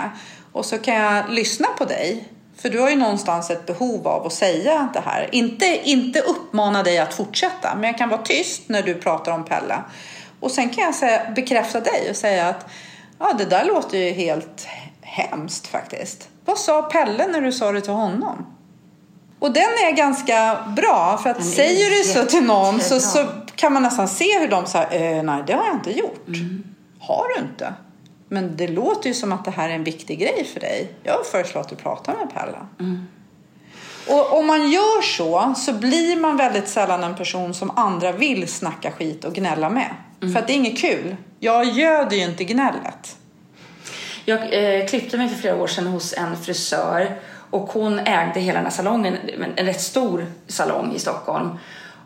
och 0.54 0.66
så 0.66 0.78
kan 0.78 0.96
jag 0.96 1.30
lyssna 1.30 1.68
på 1.68 1.86
dig. 1.86 2.28
För 2.58 2.70
du 2.70 2.80
har 2.80 2.90
ju 2.90 2.96
någonstans 2.96 3.50
ett 3.50 3.66
behov 3.66 4.08
av 4.08 4.26
att 4.26 4.34
säga 4.34 4.90
det 4.94 5.00
här. 5.00 5.30
Inte, 5.32 5.66
inte 5.84 6.20
uppmana 6.20 6.84
dig 6.84 7.00
att 7.00 7.14
fortsätta, 7.14 7.76
men 7.76 7.84
jag 7.84 7.98
kan 7.98 8.10
vara 8.10 8.22
tyst 8.22 8.62
när 8.70 8.84
du 8.84 8.94
pratar 8.94 9.32
om 9.32 9.46
Pelle. 9.46 9.84
Och 10.40 10.52
sen 10.52 10.70
kan 10.70 10.84
jag 10.84 10.96
säga, 10.96 11.32
bekräfta 11.36 11.80
dig 11.80 12.10
och 12.10 12.16
säga 12.16 12.48
att 12.48 12.66
ja, 13.20 13.34
det 13.38 13.46
där 13.46 13.66
låter 13.66 13.98
ju 13.98 14.12
helt 14.12 14.68
hemskt 15.02 15.68
faktiskt. 15.68 16.30
Vad 16.46 16.58
sa 16.58 16.82
Pelle 16.82 17.28
när 17.28 17.42
du 17.42 17.52
sa 17.52 17.72
det 17.72 17.82
till 17.82 17.94
honom? 17.94 18.46
Och 19.40 19.52
den 19.52 19.64
är 19.64 19.92
ganska 19.92 20.58
bra 20.76 21.20
för 21.24 21.30
att 21.30 21.46
säger 21.46 21.90
du 21.90 22.04
så 22.04 22.26
till 22.26 22.44
någon 22.44 22.80
så, 22.80 23.00
så 23.00 23.26
kan 23.56 23.74
man 23.74 23.84
nästan 23.84 24.08
se 24.08 24.40
hur 24.40 24.48
de 24.48 24.66
säger 24.66 25.18
eh, 25.18 25.24
nej 25.24 25.44
det 25.48 25.54
har 25.54 25.66
jag 25.66 25.76
inte 25.76 25.92
gjort. 25.92 26.26
Har 27.00 27.28
du 27.28 27.42
inte? 27.42 27.74
Men 28.34 28.58
det 28.58 28.68
låter 28.68 29.08
ju 29.08 29.14
som 29.14 29.32
att 29.32 29.46
det 29.46 29.52
här 29.52 29.70
är 29.70 29.74
en 29.74 29.84
viktig 29.84 30.20
grej 30.20 30.50
för 30.54 30.60
dig. 30.60 30.92
Jag 31.04 31.26
föreslår 31.26 31.62
att 31.62 31.70
du 31.70 31.76
pratar 31.76 32.14
med 32.14 32.34
Pelle. 32.34 32.58
Och 34.08 34.40
om 34.40 34.48
man 34.48 34.72
gör 34.72 35.02
så 35.02 35.54
så 35.58 35.74
blir 35.74 36.16
man 36.16 36.38
väldigt 36.38 36.68
sällan 36.68 37.04
en 37.04 37.16
person 37.16 37.54
som 37.54 37.72
andra 37.78 38.12
vill 38.12 38.48
snacka 38.48 38.92
skit 38.92 39.26
och 39.26 39.34
gnälla 39.34 39.70
med. 39.70 39.96
För 40.20 40.40
att 40.40 40.48
det 40.48 40.54
är 40.54 40.56
inget 40.56 40.82
kul. 40.82 41.16
Jag 41.40 41.66
göder 41.66 42.18
ju 42.18 42.24
inte 42.24 42.44
gnället. 42.44 43.18
Jag 44.26 44.40
eh, 44.54 44.88
klippte 44.88 45.18
mig 45.18 45.30
för 45.30 45.36
flera 45.36 45.56
år 45.56 45.68
sedan 45.68 45.88
hos 45.88 46.14
en 46.14 46.38
frisör 46.38 47.20
och 47.50 47.70
hon 47.70 48.00
ägde 48.00 48.40
hela 48.40 48.56
den 48.56 48.66
här 48.66 48.72
salongen, 48.72 49.18
en 49.28 49.54
en 49.56 49.66
rätt 49.66 49.82
stor 49.82 50.26
salong 50.48 50.94
i 50.96 51.00
Stockholm. 51.00 51.50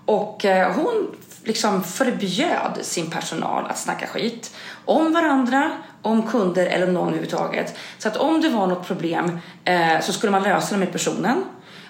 Och 0.06 0.46
eh, 0.46 0.72
hon 0.76 1.16
liksom 1.44 1.84
förbjöd 1.84 2.78
sin 2.82 3.10
personal 3.10 3.66
att 3.66 3.78
snacka 3.78 4.08
skit 4.08 4.56
om 4.86 5.14
varandra, 5.14 5.72
om 6.08 6.28
kunder 6.28 6.66
eller 6.66 6.88
om 6.88 6.94
någon 6.94 7.08
överhuvudtaget. 7.08 7.76
Så 7.98 8.08
att 8.08 8.18
om 8.18 8.42
det 8.42 8.50
var 8.50 8.68
något 8.68 8.88
problem 8.88 9.40
eh, 9.64 10.00
så 10.02 10.14
skulle 10.14 10.32
man 10.32 10.44
lösa 10.44 10.76
det 10.76 10.80
med 10.80 10.92
personen 10.92 11.44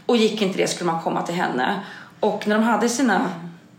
och 0.06 0.18
gick 0.18 0.42
inte 0.42 0.58
det 0.58 0.68
skulle 0.68 0.92
man 0.92 1.02
komma 1.02 1.22
till 1.22 1.36
henne. 1.36 1.80
Och 2.20 2.48
när 2.48 2.56
de 2.56 2.64
hade 2.64 2.90
sina 2.90 3.30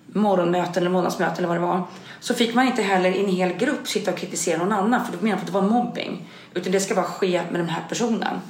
morgonmöten 0.06 0.82
eller 0.82 0.90
månadsmöten 0.90 1.36
eller 1.38 1.48
vad 1.48 1.56
det 1.56 1.66
var 1.66 1.82
så 2.20 2.34
fick 2.34 2.54
man 2.54 2.66
inte 2.66 2.82
heller 2.82 3.10
i 3.10 3.20
en 3.24 3.30
hel 3.30 3.52
grupp 3.52 3.88
sitta 3.88 4.10
och 4.10 4.16
kritisera 4.18 4.58
någon 4.58 4.72
annan 4.72 5.04
för 5.04 5.12
de 5.12 5.24
menade 5.24 5.40
att 5.40 5.46
det 5.46 5.52
var 5.52 5.62
mobbing. 5.62 6.30
Utan 6.54 6.72
det 6.72 6.80
ska 6.80 6.94
bara 6.94 7.04
ske 7.04 7.42
med 7.50 7.60
den 7.60 7.68
här 7.68 7.82
personen. 7.88 8.40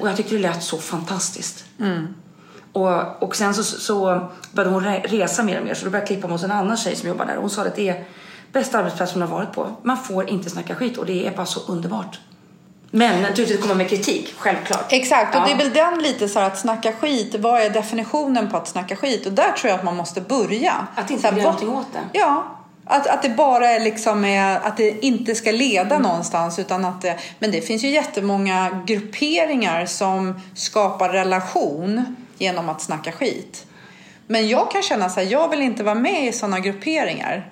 Och 0.00 0.08
jag 0.08 0.16
tyckte 0.16 0.34
det 0.34 0.40
lät 0.40 0.62
så 0.62 0.78
fantastiskt. 0.78 1.64
Och, 2.72 3.22
och 3.22 3.36
sen 3.36 3.54
så, 3.54 3.64
så 3.64 4.28
började 4.52 4.74
hon 4.74 4.84
re- 4.84 5.06
resa 5.08 5.42
mer 5.42 5.58
och 5.58 5.66
mer 5.66 5.74
så 5.74 5.84
då 5.84 5.90
började 5.90 6.02
jag 6.02 6.08
klippa 6.08 6.28
hos 6.28 6.44
en 6.44 6.50
annan 6.50 6.76
tjej 6.76 6.96
som 6.96 7.08
jobbar 7.08 7.26
där. 7.26 7.34
Och 7.36 7.40
hon 7.40 7.50
sa 7.50 7.62
att 7.62 7.76
det 7.76 7.88
är 7.88 8.04
bästa 8.54 8.78
arbetsplats 8.78 9.12
hon 9.12 9.22
har 9.22 9.28
varit 9.28 9.52
på. 9.52 9.76
Man 9.82 9.96
får 9.96 10.30
inte 10.30 10.50
snacka 10.50 10.74
skit 10.74 10.98
och 10.98 11.06
det 11.06 11.26
är 11.26 11.30
bara 11.30 11.46
så 11.46 11.72
underbart. 11.72 12.20
Men 12.90 13.22
naturligtvis 13.22 13.60
komma 13.60 13.74
med 13.74 13.88
kritik, 13.88 14.34
självklart. 14.38 14.86
Exakt, 14.92 15.34
och 15.34 15.40
Ja. 15.40 15.46
det 15.46 15.52
är 15.52 15.56
väl 15.56 15.72
den 15.72 16.02
lite 16.02 16.28
så 16.28 16.38
här 16.38 16.46
att 16.46 16.58
snacka 16.58 16.92
skit. 16.92 17.34
Vad 17.38 17.60
är 17.60 17.70
definitionen 17.70 18.50
på 18.50 18.56
att 18.56 18.68
snacka 18.68 18.96
skit? 18.96 19.26
Och 19.26 19.32
där 19.32 19.52
tror 19.52 19.70
jag 19.70 19.78
att 19.78 19.84
man 19.84 19.96
måste 19.96 20.20
börja. 20.20 20.86
Att 20.94 21.10
inte 21.10 21.26
göra 21.28 21.36
någonting 21.36 21.68
åt 21.68 21.86
det. 21.92 22.18
Ja, 22.18 22.44
att, 22.86 23.06
att 23.06 23.22
det 23.22 23.28
bara 23.28 23.70
är 23.70 23.80
liksom 23.80 24.24
är, 24.24 24.56
att 24.56 24.76
det 24.76 25.04
inte 25.04 25.34
ska 25.34 25.50
leda 25.50 25.98
någonstans. 25.98 26.58
Utan 26.58 26.84
att 26.84 27.02
det, 27.02 27.18
men 27.38 27.50
det 27.50 27.60
finns 27.60 27.84
ju 27.84 27.88
jättemånga 27.88 28.82
grupperingar 28.86 29.86
som 29.86 30.40
skapar 30.54 31.08
relation 31.08 32.16
genom 32.38 32.68
att 32.68 32.80
snacka 32.82 33.12
skit. 33.12 33.66
Men 34.26 34.48
jag 34.48 34.70
kan 34.70 34.82
känna 34.82 35.08
så 35.08 35.20
här, 35.20 35.26
jag 35.26 35.48
vill 35.48 35.62
inte 35.62 35.82
vara 35.84 35.94
med 35.94 36.24
i 36.26 36.32
sådana 36.32 36.60
grupperingar. 36.60 37.50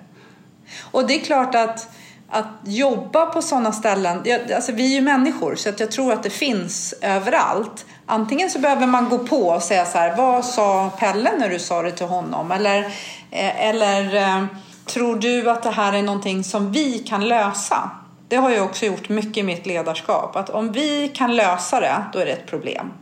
Och 0.80 1.06
det 1.06 1.14
är 1.14 1.24
klart 1.24 1.54
att, 1.54 1.88
att 2.30 2.46
jobba 2.64 3.26
på 3.26 3.42
sådana 3.42 3.72
ställen, 3.72 4.24
alltså 4.54 4.72
vi 4.72 4.92
är 4.92 4.94
ju 4.94 5.00
människor 5.00 5.54
så 5.54 5.68
att 5.68 5.80
jag 5.80 5.90
tror 5.90 6.12
att 6.12 6.22
det 6.22 6.30
finns 6.30 6.94
överallt. 7.00 7.86
Antingen 8.06 8.50
så 8.50 8.58
behöver 8.58 8.86
man 8.86 9.08
gå 9.08 9.18
på 9.18 9.48
och 9.48 9.62
säga 9.62 9.84
så 9.84 9.98
här, 9.98 10.16
vad 10.16 10.44
sa 10.44 10.90
Pelle 10.98 11.32
när 11.38 11.48
du 11.48 11.58
sa 11.58 11.82
det 11.82 11.92
till 11.92 12.06
honom? 12.06 12.52
Eller, 12.52 12.80
eh, 13.30 13.68
eller 13.68 14.14
eh, 14.14 14.44
tror 14.86 15.16
du 15.16 15.50
att 15.50 15.62
det 15.62 15.70
här 15.70 15.92
är 15.92 16.02
någonting 16.02 16.44
som 16.44 16.72
vi 16.72 16.98
kan 16.98 17.28
lösa? 17.28 17.90
Det 18.28 18.36
har 18.36 18.50
jag 18.50 18.64
också 18.64 18.86
gjort 18.86 19.08
mycket 19.08 19.36
i 19.36 19.42
mitt 19.42 19.66
ledarskap. 19.66 20.36
Att 20.36 20.50
om 20.50 20.72
vi 20.72 21.08
kan 21.08 21.36
lösa 21.36 21.80
det, 21.80 22.04
då 22.12 22.18
är 22.18 22.26
det 22.26 22.32
ett 22.32 22.46
problem. 22.46 22.92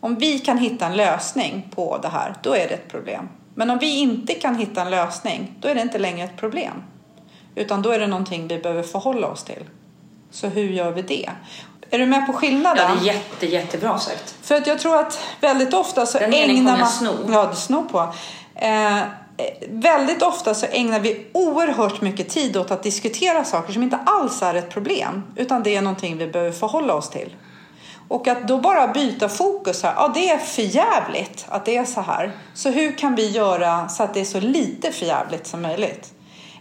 Om 0.00 0.14
vi 0.14 0.38
kan 0.38 0.58
hitta 0.58 0.86
en 0.86 0.96
lösning 0.96 1.68
på 1.74 1.98
det 1.98 2.08
här, 2.08 2.34
då 2.42 2.54
är 2.54 2.68
det 2.68 2.74
ett 2.74 2.88
problem. 2.88 3.28
Men 3.60 3.70
om 3.70 3.78
vi 3.78 3.98
inte 3.98 4.34
kan 4.34 4.54
hitta 4.54 4.82
en 4.82 4.90
lösning, 4.90 5.52
då 5.60 5.68
är 5.68 5.74
det 5.74 5.80
inte 5.80 5.98
längre 5.98 6.24
ett 6.24 6.36
problem. 6.36 6.82
Utan 7.54 7.82
då 7.82 7.90
är 7.90 7.98
det 7.98 8.06
någonting 8.06 8.48
vi 8.48 8.58
behöver 8.58 8.82
förhålla 8.82 9.26
oss 9.26 9.44
till. 9.44 9.64
Så 10.30 10.46
hur 10.46 10.68
gör 10.68 10.92
vi 10.92 11.02
det? 11.02 11.30
Är 11.90 11.98
du 11.98 12.06
med 12.06 12.26
på 12.26 12.32
skillnaden? 12.32 12.84
Ja, 12.88 12.94
det 13.02 13.10
är 13.10 13.14
jätte, 13.14 13.46
jättebra 13.46 13.98
sagt. 13.98 14.34
För 14.42 14.54
att 14.54 14.66
jag 14.66 14.78
tror 14.78 14.96
att 15.00 15.20
väldigt 15.40 15.74
ofta 15.74 16.06
så 16.06 16.18
Den 16.18 16.34
ägnar 16.34 16.78
man... 16.78 16.88
sno. 16.88 17.10
Ja, 17.28 17.46
du 17.50 17.56
snor 17.56 17.82
på. 17.82 18.14
Eh, 18.54 18.98
väldigt 19.68 20.22
ofta 20.22 20.54
så 20.54 20.66
ägnar 20.66 21.00
vi 21.00 21.26
oerhört 21.32 22.00
mycket 22.00 22.28
tid 22.28 22.56
åt 22.56 22.70
att 22.70 22.82
diskutera 22.82 23.44
saker 23.44 23.72
som 23.72 23.82
inte 23.82 23.98
alls 24.06 24.42
är 24.42 24.54
ett 24.54 24.70
problem. 24.70 25.22
Utan 25.36 25.62
det 25.62 25.76
är 25.76 25.82
någonting 25.82 26.18
vi 26.18 26.26
behöver 26.26 26.52
förhålla 26.52 26.94
oss 26.94 27.10
till. 27.10 27.36
Och 28.10 28.28
att 28.28 28.48
då 28.48 28.58
bara 28.58 28.88
byta 28.88 29.28
fokus 29.28 29.82
här. 29.82 29.92
Ja, 29.96 30.10
det 30.14 30.30
är 30.30 30.38
för 30.38 30.62
jävligt 30.62 31.46
att 31.48 31.64
det 31.64 31.76
är 31.76 31.84
så 31.84 32.00
här. 32.00 32.32
Så 32.54 32.70
hur 32.70 32.92
kan 32.92 33.14
vi 33.14 33.30
göra 33.30 33.88
så 33.88 34.02
att 34.02 34.14
det 34.14 34.20
är 34.20 34.24
så 34.24 34.40
lite 34.40 34.92
för 34.92 35.06
jävligt 35.06 35.46
som 35.46 35.62
möjligt? 35.62 36.12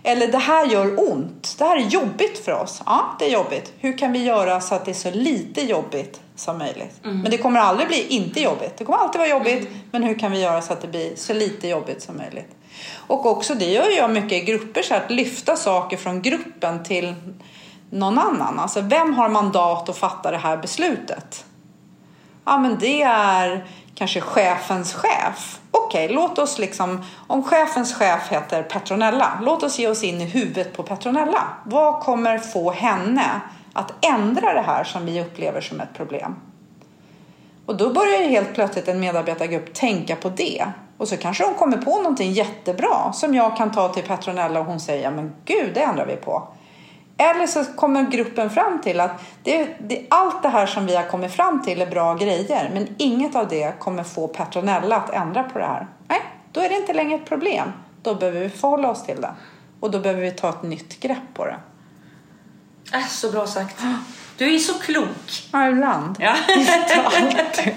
Eller 0.03 0.27
det 0.27 0.37
här 0.37 0.65
gör 0.65 1.11
ont. 1.11 1.55
Det 1.57 1.63
här 1.63 1.77
är 1.77 1.81
jobbigt 1.81 2.45
för 2.45 2.51
oss. 2.51 2.81
Ja, 2.85 3.15
det 3.19 3.25
är 3.25 3.29
jobbigt. 3.29 3.73
Hur 3.79 3.97
kan 3.97 4.11
vi 4.11 4.23
göra 4.23 4.61
så 4.61 4.75
att 4.75 4.85
det 4.85 4.91
är 4.91 4.95
så 4.95 5.11
lite 5.11 5.61
jobbigt 5.61 6.21
som 6.35 6.57
möjligt? 6.57 7.01
Mm. 7.03 7.21
Men 7.21 7.31
det 7.31 7.37
kommer 7.37 7.59
aldrig 7.59 7.87
bli 7.87 8.07
inte 8.07 8.41
jobbigt. 8.41 8.77
Det 8.77 8.85
kommer 8.85 8.99
alltid 8.99 9.19
vara 9.19 9.29
jobbigt. 9.29 9.69
Men 9.91 10.03
hur 10.03 10.19
kan 10.19 10.31
vi 10.31 10.41
göra 10.41 10.61
så 10.61 10.73
att 10.73 10.81
det 10.81 10.87
blir 10.87 11.11
så 11.15 11.33
lite 11.33 11.67
jobbigt 11.67 12.01
som 12.01 12.17
möjligt? 12.17 12.55
Och 12.95 13.25
också, 13.25 13.55
det 13.55 13.71
gör 13.71 13.97
jag 13.97 14.11
mycket 14.11 14.31
i 14.31 14.45
grupper, 14.45 14.81
så 14.81 14.95
att 14.95 15.11
lyfta 15.11 15.55
saker 15.55 15.97
från 15.97 16.21
gruppen 16.21 16.83
till 16.83 17.15
någon 17.89 18.19
annan. 18.19 18.59
Alltså, 18.59 18.81
vem 18.81 19.13
har 19.13 19.29
mandat 19.29 19.89
att 19.89 19.97
fatta 19.97 20.31
det 20.31 20.37
här 20.37 20.57
beslutet? 20.57 21.45
Ja, 22.45 22.57
men 22.57 22.77
det 22.79 23.01
är 23.01 23.65
kanske 23.95 24.21
chefens 24.21 24.93
chef. 24.93 25.59
Okej, 25.71 26.09
låt 26.09 26.37
oss 26.37 26.59
liksom, 26.59 27.05
om 27.27 27.43
chefens 27.43 27.93
chef 27.93 28.31
heter 28.31 28.63
Petronella, 28.63 29.39
låt 29.41 29.63
oss 29.63 29.79
ge 29.79 29.87
oss 29.87 30.03
in 30.03 30.21
i 30.21 30.25
huvudet 30.25 30.73
på 30.77 30.83
Petronella. 30.83 31.43
Vad 31.63 31.99
kommer 31.99 32.37
få 32.37 32.71
henne 32.71 33.41
att 33.73 34.05
ändra 34.05 34.53
det 34.53 34.61
här 34.61 34.83
som 34.83 35.05
vi 35.05 35.21
upplever 35.21 35.61
som 35.61 35.81
ett 35.81 35.93
problem? 35.93 36.35
Och 37.65 37.77
då 37.77 37.93
börjar 37.93 38.19
ju 38.21 38.27
helt 38.27 38.53
plötsligt 38.53 38.87
en 38.87 38.99
medarbetargrupp 38.99 39.73
tänka 39.73 40.15
på 40.15 40.29
det. 40.29 40.65
Och 40.97 41.07
så 41.07 41.17
kanske 41.17 41.43
de 41.43 41.53
kommer 41.53 41.77
på 41.77 41.97
någonting 41.97 42.31
jättebra 42.31 43.13
som 43.13 43.35
jag 43.35 43.57
kan 43.57 43.71
ta 43.71 43.89
till 43.89 44.03
Petronella 44.03 44.59
och 44.59 44.65
hon 44.65 44.79
säger, 44.79 45.03
ja 45.03 45.11
men 45.11 45.35
gud, 45.45 45.71
det 45.73 45.81
ändrar 45.81 46.05
vi 46.05 46.15
på. 46.15 46.47
Eller 47.21 47.47
så 47.47 47.65
kommer 47.65 48.03
gruppen 48.03 48.49
fram 48.49 48.81
till 48.81 48.99
att 48.99 49.11
det, 49.43 49.67
det, 49.79 50.05
allt 50.09 50.43
det 50.43 50.49
här 50.49 50.65
som 50.65 50.85
vi 50.85 50.95
har 50.95 51.03
kommit 51.03 51.33
fram 51.33 51.61
till 51.61 51.81
är 51.81 51.85
bra 51.85 52.15
grejer 52.15 52.69
men 52.73 52.87
inget 52.97 53.35
av 53.35 53.47
det 53.47 53.79
kommer 53.79 54.03
få 54.03 54.27
Petronella 54.27 54.95
att 54.95 55.09
ändra 55.09 55.43
på 55.43 55.59
det 55.59 55.65
här. 55.65 55.87
Nej, 56.07 56.21
då 56.51 56.61
är 56.61 56.69
det 56.69 56.75
inte 56.75 56.93
längre 56.93 57.15
ett 57.15 57.25
problem. 57.25 57.71
Då 58.01 58.15
behöver 58.15 58.39
vi 58.39 58.49
förhålla 58.49 58.89
oss 58.89 59.05
till 59.05 59.21
det. 59.21 59.33
Och 59.79 59.91
då 59.91 59.99
behöver 59.99 60.21
vi 60.21 60.31
ta 60.31 60.49
ett 60.49 60.63
nytt 60.63 60.99
grepp 60.99 61.33
på 61.33 61.45
det. 61.45 61.59
Äh, 62.93 63.07
så 63.07 63.31
bra 63.31 63.47
sagt. 63.47 63.81
Du 64.37 64.55
är 64.55 64.59
så 64.59 64.73
klok. 64.73 65.47
Ja, 65.51 65.69
ibland. 65.69 66.15
Ja. 66.19 66.35
Inte 66.57 67.01
alltid. 67.05 67.73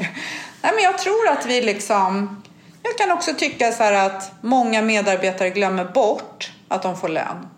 Nej, 0.62 0.72
men 0.74 0.84
jag 0.84 0.99
tror 0.99 1.28
att 1.28 1.47
vi 1.47 1.62
liksom... 1.62 2.43
Jag 2.82 2.99
kan 2.99 3.12
också 3.12 3.34
tycka 3.34 3.72
så 3.72 3.82
här 3.82 4.07
att 4.07 4.32
många 4.40 4.82
medarbetare 4.82 5.51
glömmer 5.51 5.84
bort 5.84 6.53
att 6.68 6.82
de 6.82 6.97
får 6.97 7.09
lön. 7.09 7.49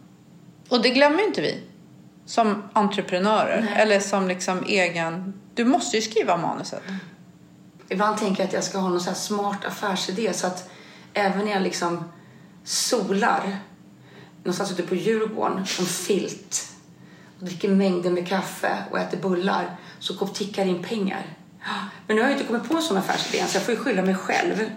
Och 0.69 0.83
det 0.83 0.91
glömmer 0.91 1.27
inte 1.27 1.41
vi 1.41 1.63
som 2.27 2.63
entreprenörer 2.73 3.61
Nej. 3.61 3.83
eller 3.83 4.01
som 4.01 4.29
liksom 4.29 4.65
egen... 4.67 5.35
Du 5.55 5.65
måste 5.65 5.97
ju 5.97 6.03
skriva 6.03 6.37
manuset. 6.37 6.83
Ibland 7.89 8.19
tänker 8.19 8.43
jag 8.43 8.49
att 8.49 8.55
jag 8.55 8.65
ska 8.65 8.79
ha 8.79 8.89
någon 8.89 9.01
så 9.01 9.11
här 9.11 9.17
smart 9.17 9.65
affärsidé 9.65 10.33
så 10.33 10.47
att 10.47 10.71
även 11.13 11.45
när 11.45 11.53
jag 11.53 11.63
liksom 11.63 12.05
solar 12.65 13.59
någonstans 14.43 14.73
ute 14.73 14.83
på 14.83 14.95
Djurgården 14.95 15.67
som 15.67 15.87
filt 15.87 16.73
och 17.39 17.45
dricker 17.45 17.69
mängder 17.69 18.11
med 18.11 18.29
kaffe 18.29 18.85
och 18.91 18.99
äter 18.99 19.19
bullar 19.19 19.77
så 19.99 20.27
tickar 20.27 20.67
in 20.67 20.83
pengar. 20.83 21.27
Men 22.07 22.17
nu 22.17 22.23
har 22.23 22.29
jag 22.29 22.39
inte 22.39 22.47
kommit 22.47 22.69
på 22.69 22.77
en 22.77 22.83
sån 22.83 22.97
affärsidé 22.97 23.45
så 23.47 23.57
jag 23.57 23.63
får 23.63 23.75
ju 23.75 23.81
skylla 23.81 24.03
mig 24.03 24.15
själv. 24.15 24.71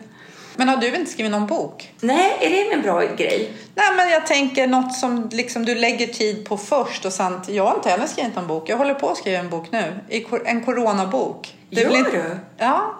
Men 0.57 0.69
har 0.69 0.77
du 0.77 0.95
inte 0.95 1.11
skrivit 1.11 1.31
någon 1.31 1.47
bok? 1.47 1.93
Nej, 2.01 2.37
är 2.41 2.49
det 2.49 2.73
en 2.73 2.81
bra 2.81 3.01
grej? 3.01 3.51
Nej, 3.75 3.85
men 3.95 4.09
jag 4.09 4.25
tänker 4.27 4.67
något 4.67 4.93
som 4.95 5.29
liksom 5.31 5.65
du 5.65 5.75
lägger 5.75 6.07
tid 6.07 6.45
på 6.45 6.57
först 6.57 7.05
och 7.05 7.13
sen... 7.13 7.39
Jag 7.47 7.65
har 7.65 7.75
inte 7.75 7.89
heller 7.89 8.07
skrivit 8.07 8.35
någon 8.35 8.47
bok. 8.47 8.69
Jag 8.69 8.77
håller 8.77 8.93
på 8.93 9.09
att 9.09 9.17
skriva 9.17 9.39
en 9.39 9.49
bok 9.49 9.71
nu. 9.71 9.99
En 10.45 10.65
coronabok. 10.65 11.55
Det 11.69 11.81
Gör 11.81 11.97
inte- 11.97 12.11
du? 12.11 12.37
Ja, 12.57 12.95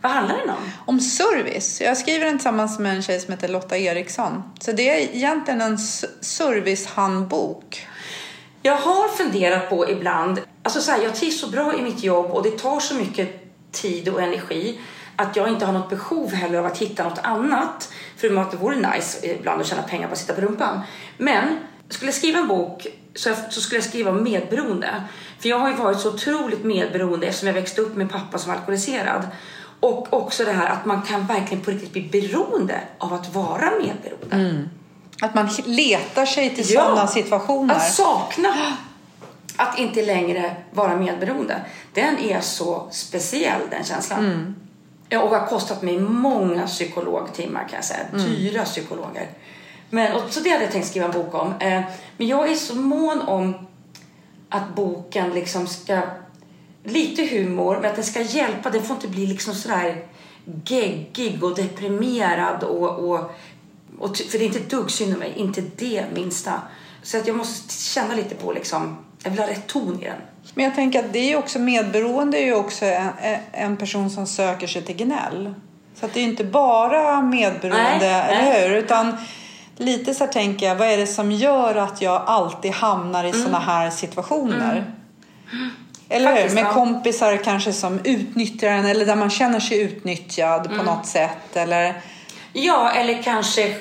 Vad 0.00 0.12
handlar 0.12 0.36
den 0.38 0.50
om? 0.50 0.70
om 0.86 1.00
service. 1.00 1.80
Jag 1.80 1.96
skriver 1.98 2.24
den 2.24 2.38
tillsammans 2.38 2.78
med 2.78 2.96
en 2.96 3.02
tjej 3.02 3.20
som 3.20 3.32
heter 3.34 3.48
Lotta 3.48 3.76
Eriksson. 3.78 4.42
Så 4.60 4.72
det 4.72 4.88
är 4.90 5.14
egentligen 5.16 5.60
en 5.60 5.78
servicehandbok. 6.20 7.86
Jag 8.62 8.76
har 8.76 9.08
funderat 9.08 9.70
på 9.70 9.90
ibland, 9.90 10.40
alltså 10.62 10.80
så 10.80 10.90
här, 10.90 11.02
jag 11.02 11.14
trivs 11.14 11.40
så 11.40 11.48
bra 11.48 11.78
i 11.78 11.82
mitt 11.82 12.02
jobb 12.02 12.30
och 12.30 12.42
det 12.42 12.50
tar 12.58 12.80
så 12.80 12.94
mycket 12.94 13.28
tid 13.72 14.08
och 14.08 14.22
energi 14.22 14.78
att 15.18 15.36
jag 15.36 15.48
inte 15.48 15.66
har 15.66 15.72
något 15.72 15.90
behov 15.90 16.32
heller 16.32 16.58
av 16.58 16.66
att 16.66 16.78
hitta 16.78 17.04
något 17.04 17.18
annat. 17.22 17.92
Förutom 18.16 18.38
att 18.38 18.50
det 18.50 18.56
vore 18.56 18.76
nice 18.76 19.26
ibland 19.26 19.60
att 19.60 19.66
tjäna 19.66 19.82
pengar 19.82 20.06
på 20.06 20.12
att 20.12 20.18
sitta 20.18 20.32
på 20.34 20.40
rumpan. 20.40 20.80
Men 21.16 21.58
skulle 21.88 22.08
jag 22.08 22.14
skriva 22.14 22.38
en 22.38 22.48
bok 22.48 22.86
så, 23.14 23.28
jag, 23.28 23.52
så 23.52 23.60
skulle 23.60 23.76
jag 23.76 23.84
skriva 23.84 24.10
om 24.10 24.22
medberoende. 24.22 24.88
För 25.40 25.48
jag 25.48 25.58
har 25.58 25.68
ju 25.68 25.74
varit 25.74 26.00
så 26.00 26.14
otroligt 26.14 26.64
medberoende 26.64 27.26
eftersom 27.26 27.46
jag 27.46 27.54
växte 27.54 27.80
upp 27.80 27.96
med 27.96 28.10
pappa 28.10 28.38
som 28.38 28.52
alkoholiserad. 28.52 29.26
Och 29.80 30.12
också 30.12 30.44
det 30.44 30.52
här 30.52 30.70
att 30.70 30.84
man 30.84 31.02
kan 31.02 31.26
verkligen 31.26 31.64
på 31.64 31.70
riktigt 31.70 31.92
bli 31.92 32.20
beroende 32.22 32.80
av 32.98 33.14
att 33.14 33.34
vara 33.34 33.70
medberoende. 33.82 34.68
Att 35.22 35.34
man 35.34 35.48
letar 35.64 36.26
sig 36.26 36.54
till 36.54 36.64
Ja. 36.68 36.80
sådana 36.84 37.06
situationer. 37.06 37.74
Att 37.74 37.92
sakna 37.92 38.48
att 39.56 39.78
inte 39.78 40.02
längre 40.06 40.56
vara 40.72 40.96
medberoende. 40.96 41.60
Den 41.94 42.18
är 42.18 42.40
så 42.40 42.88
speciell 42.90 43.60
den 43.70 43.84
känslan. 43.84 44.54
Ja, 44.56 44.67
Och 45.10 45.28
har 45.28 45.46
kostat 45.46 45.82
mig 45.82 45.98
många 45.98 46.66
psykologtimmar 46.66 47.68
kan 47.68 47.76
jag 47.76 47.84
säga. 47.84 48.06
Dyra 48.12 48.64
psykologer. 48.64 49.28
Men, 49.90 50.12
och, 50.12 50.22
så 50.30 50.40
det 50.40 50.50
hade 50.50 50.64
jag 50.64 50.72
tänkt 50.72 50.88
skriva 50.88 51.06
en 51.06 51.12
bok 51.12 51.34
om. 51.34 51.54
Eh, 51.60 51.82
men 52.16 52.26
jag 52.26 52.50
är 52.50 52.54
så 52.54 52.74
mån 52.74 53.20
om 53.20 53.54
att 54.48 54.74
boken 54.74 55.30
liksom 55.30 55.66
ska... 55.66 56.00
Lite 56.84 57.26
humor, 57.26 57.78
men 57.80 57.90
att 57.90 57.96
den 57.96 58.04
ska 58.04 58.20
hjälpa. 58.20 58.70
Den 58.70 58.82
får 58.82 58.96
inte 58.96 59.08
bli 59.08 59.26
liksom 59.26 59.54
sådär 59.54 60.04
geggig 60.64 61.44
och 61.44 61.56
deprimerad 61.56 62.62
och, 62.62 63.10
och, 63.10 63.30
och 63.98 64.16
för 64.16 64.38
det 64.38 64.44
är 64.44 64.46
inte 64.46 64.58
ett 64.58 64.70
dugg 64.70 64.90
synd 64.90 65.12
om 65.12 65.18
mig, 65.18 65.32
inte 65.36 65.62
det 65.76 66.04
minsta. 66.14 66.62
Så 67.02 67.18
att 67.18 67.26
jag 67.26 67.36
måste 67.36 67.74
känna 67.74 68.14
lite 68.14 68.34
på 68.34 68.52
liksom, 68.52 68.96
jag 69.22 69.30
vill 69.30 69.40
ha 69.40 69.48
rätt 69.48 69.66
ton 69.66 70.02
i 70.02 70.04
den. 70.04 70.20
Men 70.54 70.64
jag 70.64 70.74
tänker 70.74 70.98
att 70.98 71.12
det 71.12 71.32
är 71.32 71.36
också 71.36 71.58
medberoende 71.58 72.38
är 72.38 72.44
ju 72.44 72.54
också 72.54 72.84
en, 72.84 73.08
en 73.52 73.76
person 73.76 74.10
som 74.10 74.26
söker 74.26 74.66
sig 74.66 74.82
till 74.82 74.96
gnäll. 74.96 75.54
Så 76.00 76.06
att 76.06 76.14
det 76.14 76.20
är 76.20 76.24
inte 76.24 76.44
bara 76.44 77.22
medberoende, 77.22 77.98
Nej, 77.98 78.22
eller 78.30 78.42
nej. 78.42 78.68
hur? 78.68 78.76
Utan 78.76 79.16
lite 79.76 80.14
så 80.14 80.24
här 80.24 80.32
tänker 80.32 80.66
jag, 80.66 80.76
vad 80.76 80.88
är 80.88 80.96
det 80.96 81.06
som 81.06 81.32
gör 81.32 81.74
att 81.74 82.02
jag 82.02 82.22
alltid 82.26 82.72
hamnar 82.72 83.24
i 83.24 83.32
såna 83.32 83.58
här 83.58 83.90
situationer? 83.90 84.84
Eller 86.08 86.26
hur? 86.26 86.26
Mm. 86.26 86.34
Faktiskt, 86.34 86.54
Med 86.54 86.64
ja. 86.64 86.72
kompisar 86.72 87.36
kanske 87.36 87.72
som 87.72 88.00
utnyttjar 88.04 88.68
en 88.68 88.86
eller 88.86 89.06
där 89.06 89.16
man 89.16 89.30
känner 89.30 89.60
sig 89.60 89.80
utnyttjad 89.80 90.66
Mm. 90.66 90.78
på 90.78 90.84
något 90.84 91.06
sätt. 91.06 91.56
Eller... 91.56 92.00
Ja, 92.52 92.90
eller 92.90 93.22
kanske 93.22 93.76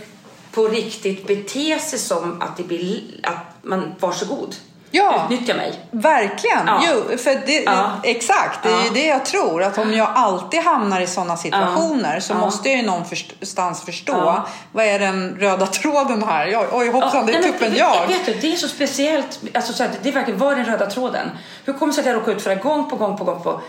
på 0.51 0.68
riktigt 0.68 1.28
bete 1.28 1.80
sig 1.80 1.99
som 1.99 2.41
att 2.41 2.57
det 2.57 2.63
blir 2.63 3.01
att 3.24 3.45
man 3.61 3.95
varsågod. 3.99 4.55
Ja. 4.92 5.28
Utnyttja 5.32 5.54
mig. 5.54 5.80
Verkligen! 5.92 6.68
Ja. 6.68 6.82
Jo, 6.88 7.18
för 7.18 7.46
det, 7.46 7.64
Ja. 7.64 7.92
Exakt, 8.04 8.64
det 8.64 8.70
är 8.70 8.84
ju 8.84 8.90
det 8.90 9.06
jag 9.06 9.26
tror. 9.26 9.64
Att 9.64 9.78
om 9.78 9.94
jag 9.94 10.10
alltid 10.16 10.60
hamnar 10.62 11.02
i 11.02 11.08
sådana 11.08 11.38
situationer 11.38 12.20
så 12.20 12.34
måste 12.34 12.70
jag 12.70 12.78
ju 12.78 12.86
någonstans 12.86 13.82
förstå 13.86 14.44
vad 14.72 14.86
är 14.86 15.00
den 15.00 15.36
röda 15.40 15.68
tråden 15.68 16.24
här? 16.24 16.48
Oj, 16.48 16.68
oj 16.72 16.92
hoppsan, 16.92 17.26
det 17.26 17.32
är 17.32 17.34
nej, 17.34 17.42
men 17.42 17.52
tuppen 17.54 17.70
vet- 17.72 17.80
jag. 17.80 18.08
Vet 18.08 18.26
du, 18.26 18.34
det 18.34 18.54
är 18.54 18.56
så 18.56 18.68
speciellt. 18.68 19.40
Alltså, 19.54 19.74
så 19.74 19.84
här, 19.84 19.92
det 20.04 20.10
är 20.10 20.14
verkligen, 20.14 20.40
vad 20.40 20.52
är 20.52 20.56
den 20.56 20.66
röda 20.66 20.86
tråden? 20.86 21.30
Hur 21.66 21.74
kommer 21.74 21.94
det 21.94 21.96
sig 21.96 22.02
att 22.02 22.08
jag 22.08 22.16
råkar 22.16 22.32
ut 22.32 22.42
för 22.42 22.50
det 22.50 22.56
gång 22.56 22.90
på 22.90 22.96
gång 22.96 23.18
på 23.18 23.24
gång 23.24 23.44
på? 23.44 23.62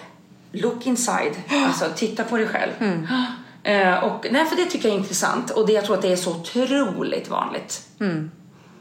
Look 0.53 0.87
inside. 0.87 1.33
Alltså, 1.66 1.85
titta 1.97 2.25
på 2.25 2.37
dig 2.37 2.47
själv. 2.47 2.73
Mm. 2.81 3.07
Eh, 3.62 4.05
och, 4.05 4.27
nej, 4.31 4.45
för 4.47 4.57
det 4.57 4.64
tycker 4.64 4.89
jag 4.89 4.95
är 4.95 4.99
intressant. 5.01 5.51
Och 5.51 5.66
det, 5.66 5.73
jag 5.73 5.85
tror 5.85 5.97
att 5.97 6.03
det 6.03 6.12
är 6.12 6.16
så 6.16 6.31
otroligt 6.31 7.29
vanligt. 7.29 7.81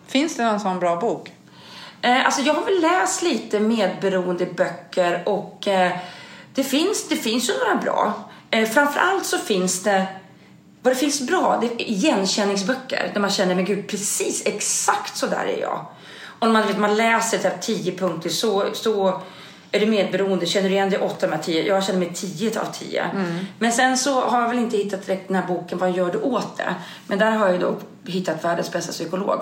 Finns 0.07 0.35
det 0.35 0.43
någon 0.45 0.59
sån 0.59 0.79
bra 0.79 0.95
bok? 0.95 1.31
Eh, 2.01 2.25
alltså 2.25 2.41
jag 2.41 2.53
har 2.53 2.65
väl 2.65 2.81
läst 2.81 3.21
lite 3.21 3.59
medberoende 3.59 4.45
böcker 4.45 5.23
och 5.25 5.67
eh, 5.67 5.91
det, 6.53 6.63
finns, 6.63 7.07
det 7.09 7.15
finns 7.15 7.49
ju 7.49 7.53
några 7.53 7.75
bra. 7.81 8.13
Eh, 8.51 8.69
framförallt 8.69 9.25
så 9.25 9.37
finns 9.37 9.83
det, 9.83 10.07
vad 10.81 10.93
det 10.93 10.97
finns 10.97 11.27
bra, 11.27 11.57
det 11.61 11.67
är 11.67 11.89
igenkänningsböcker 11.89 13.11
där 13.13 13.21
man 13.21 13.29
känner, 13.29 13.55
men 13.55 13.65
gud, 13.65 13.87
precis 13.87 14.45
exakt 14.45 15.17
så 15.17 15.27
där 15.27 15.45
är 15.45 15.61
jag. 15.61 15.85
Och 16.39 16.47
man, 16.47 16.67
vet, 16.67 16.79
man 16.79 16.97
läser 16.97 17.37
typ 17.37 17.61
10 17.61 17.97
punkter 17.97 18.29
så, 18.29 18.65
så 18.73 19.21
är 19.71 19.79
du 19.79 19.85
medberoende, 19.85 20.45
känner 20.45 20.69
du 20.69 20.75
igen 20.75 20.89
dig 20.89 20.99
8 20.99 21.33
av 21.33 21.37
10? 21.37 21.63
Jag 21.63 21.83
känner 21.83 21.99
mig 21.99 22.13
10 22.13 22.59
av 22.59 22.65
10. 22.73 23.05
Men 23.59 23.71
sen 23.71 23.97
så 23.97 24.21
har 24.21 24.41
jag 24.41 24.49
väl 24.49 24.59
inte 24.59 24.77
hittat 24.77 25.05
direkt 25.05 25.27
den 25.27 25.35
här 25.35 25.47
boken, 25.47 25.77
vad 25.77 25.91
gör 25.91 26.11
du 26.11 26.17
åt 26.17 26.57
det? 26.57 26.75
Men 27.07 27.19
där 27.19 27.31
har 27.31 27.45
jag 27.45 27.55
ju 27.55 27.61
då 27.61 27.75
hittat 28.05 28.43
världens 28.43 28.71
bästa 28.71 28.91
psykolog. 28.91 29.41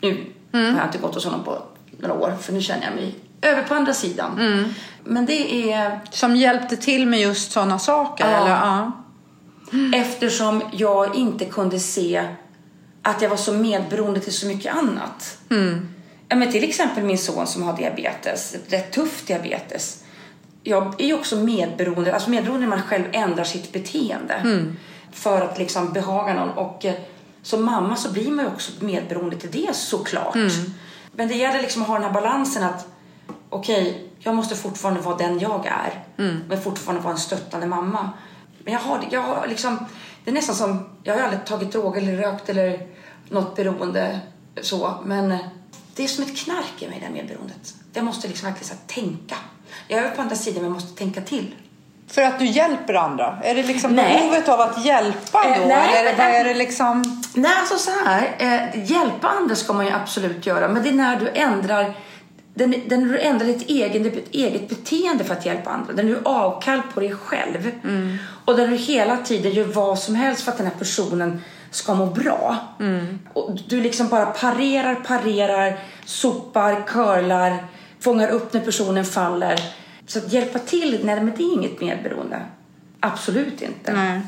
Nu 0.00 0.26
har 0.52 0.60
jag 0.60 0.86
inte 0.86 0.98
gått 0.98 1.14
hos 1.14 1.24
honom 1.24 1.44
på 1.44 1.62
några 2.02 2.14
år 2.14 2.36
för 2.40 2.52
nu 2.52 2.60
känner 2.60 2.84
jag 2.84 2.94
mig 2.94 3.14
över 3.42 3.62
på 3.62 3.74
andra 3.74 3.94
sidan. 3.94 4.64
Men 5.04 5.26
det 5.26 5.72
är 5.72 6.00
Som 6.10 6.36
hjälpte 6.36 6.76
till 6.76 7.06
med 7.06 7.20
just 7.20 7.52
sådana 7.52 7.78
saker? 7.78 8.30
Ja. 8.30 8.36
Eller? 8.36 8.50
Ja. 8.50 8.92
eftersom 9.94 10.62
jag 10.72 11.14
inte 11.14 11.44
kunde 11.44 11.80
se 11.80 12.24
att 13.02 13.22
jag 13.22 13.30
var 13.30 13.36
så 13.36 13.52
medberoende 13.52 14.20
till 14.20 14.32
så 14.32 14.46
mycket 14.46 14.74
annat. 14.74 15.38
Ja, 16.28 16.36
men 16.36 16.52
till 16.52 16.64
exempel 16.64 17.04
min 17.04 17.18
son 17.18 17.46
som 17.46 17.62
har 17.62 17.76
diabetes, 17.76 18.56
rätt 18.68 18.92
tuff 18.92 19.26
diabetes. 19.26 20.04
Jag 20.62 21.00
är 21.00 21.06
ju 21.06 21.14
också 21.14 21.36
medberoende, 21.36 22.14
alltså 22.14 22.30
medberoende 22.30 22.66
när 22.66 22.76
man 22.76 22.82
själv 22.86 23.04
ändrar 23.12 23.44
sitt 23.44 23.72
beteende 23.72 24.34
för 25.12 25.40
att 25.40 25.58
liksom 25.58 25.92
behaga 25.92 26.34
någon. 26.34 26.50
Och 26.50 26.84
eh, 26.84 26.94
som 27.42 27.64
mamma 27.64 27.96
så 27.96 28.12
blir 28.12 28.30
man 28.30 28.44
ju 28.44 28.50
också 28.50 28.72
medberoende 28.84 29.36
till 29.36 29.50
det 29.50 29.76
såklart. 29.76 30.36
Men 31.12 31.28
det 31.28 31.34
gäller 31.34 31.62
liksom 31.62 31.82
att 31.82 31.88
ha 31.88 31.94
den 31.94 32.04
här 32.04 32.12
balansen 32.12 32.62
att 32.64 32.86
okej, 33.50 34.10
jag 34.18 34.34
måste 34.34 34.56
fortfarande 34.56 35.00
vara 35.00 35.16
den 35.16 35.38
jag 35.38 35.66
är. 35.66 36.04
Men 36.48 36.62
fortfarande 36.62 37.02
vara 37.02 37.12
en 37.12 37.18
stöttande 37.20 37.66
mamma. 37.66 38.10
Men 38.64 38.72
jag 38.72 38.80
har, 38.80 39.04
jag 39.10 39.22
har 39.22 39.46
liksom, 39.46 39.86
det 40.24 40.30
är 40.30 40.34
nästan 40.34 40.54
som, 40.54 40.88
jag 41.02 41.14
har 41.14 41.22
aldrig 41.22 41.44
tagit 41.46 41.72
droger 41.72 42.02
eller 42.02 42.16
rökt 42.16 42.48
eller 42.48 42.86
något 43.28 43.56
beroende 43.56 44.20
så. 44.62 44.94
Men 45.04 45.38
det 45.94 46.04
är 46.04 46.08
som 46.08 46.24
ett 46.24 46.36
knark 46.36 46.82
i 46.82 46.88
mig, 46.88 46.98
det 47.00 47.06
här 47.06 47.12
medberoendet. 47.12 47.74
Jag 47.92 48.04
måste 48.04 48.28
liksom 48.28 48.48
verkligen 48.48 48.68
så 48.68 48.74
tänka. 48.86 49.36
Jag 49.88 50.00
är 50.00 50.10
på 50.10 50.22
andra 50.22 50.36
sidan 50.36 50.62
men 50.62 50.64
jag 50.64 50.72
måste 50.72 50.98
tänka 50.98 51.20
till. 51.20 51.54
För 52.10 52.22
att 52.22 52.38
du 52.38 52.46
hjälper 52.46 52.94
andra? 52.94 53.38
Är 53.42 53.54
det 53.54 53.62
liksom 53.62 53.92
Nej. 53.92 54.18
behovet 54.18 54.48
av 54.48 54.60
att 54.60 54.84
hjälpa 54.84 55.42
då? 55.42 55.48
Eh, 55.48 55.66
nej, 55.66 55.98
eller 55.98 56.16
vad 56.16 56.26
är 56.26 56.44
det 56.44 56.54
liksom? 56.54 57.22
Nej, 57.34 57.52
alltså 57.60 57.78
så 57.78 57.90
här. 58.04 58.34
Eh, 58.38 58.90
hjälpa 58.90 59.28
andra 59.28 59.54
ska 59.54 59.72
man 59.72 59.86
ju 59.86 59.92
absolut 59.92 60.46
göra. 60.46 60.68
Men 60.68 60.82
det 60.82 60.88
är 60.88 60.92
när 60.92 61.20
du 61.20 61.28
ändrar 61.28 61.94
den, 62.54 62.74
den, 62.86 63.08
du 63.08 63.18
ändrar 63.18 63.46
ditt 63.46 63.68
egen, 63.68 64.02
ditt 64.02 64.34
eget 64.34 64.68
beteende 64.68 65.24
för 65.24 65.34
att 65.34 65.46
hjälpa 65.46 65.70
andra. 65.70 65.92
När 65.92 66.02
du 66.02 66.20
avkall 66.24 66.82
på 66.94 67.00
dig 67.00 67.12
själv. 67.12 67.70
Och 68.44 68.56
där 68.56 68.68
du 68.68 68.76
hela 68.76 69.16
tiden 69.16 69.52
gör 69.52 69.64
vad 69.64 69.98
som 69.98 70.14
helst 70.14 70.42
för 70.42 70.52
att 70.52 70.58
den 70.58 70.66
här 70.66 70.74
personen 70.78 71.42
ska 71.70 71.94
må 71.94 72.06
bra. 72.06 72.56
Och 73.32 73.58
du 73.68 73.80
liksom 73.80 74.08
bara 74.08 74.26
parerar, 74.26 74.94
parerar, 74.94 75.78
sopar, 76.04 76.86
curlar, 76.86 77.64
fångar 78.00 78.28
upp 78.28 78.52
när 78.52 78.60
personen 78.60 79.04
faller. 79.04 79.60
Så 80.10 80.18
att 80.18 80.32
hjälpa 80.32 80.58
till, 80.58 81.00
nej 81.04 81.20
men 81.20 81.32
det 81.36 81.42
är 81.42 81.52
inget 81.54 81.80
medberoende. 81.80 82.42
Absolut 83.00 83.62
inte. 83.62 83.92
Nej. 83.92 84.20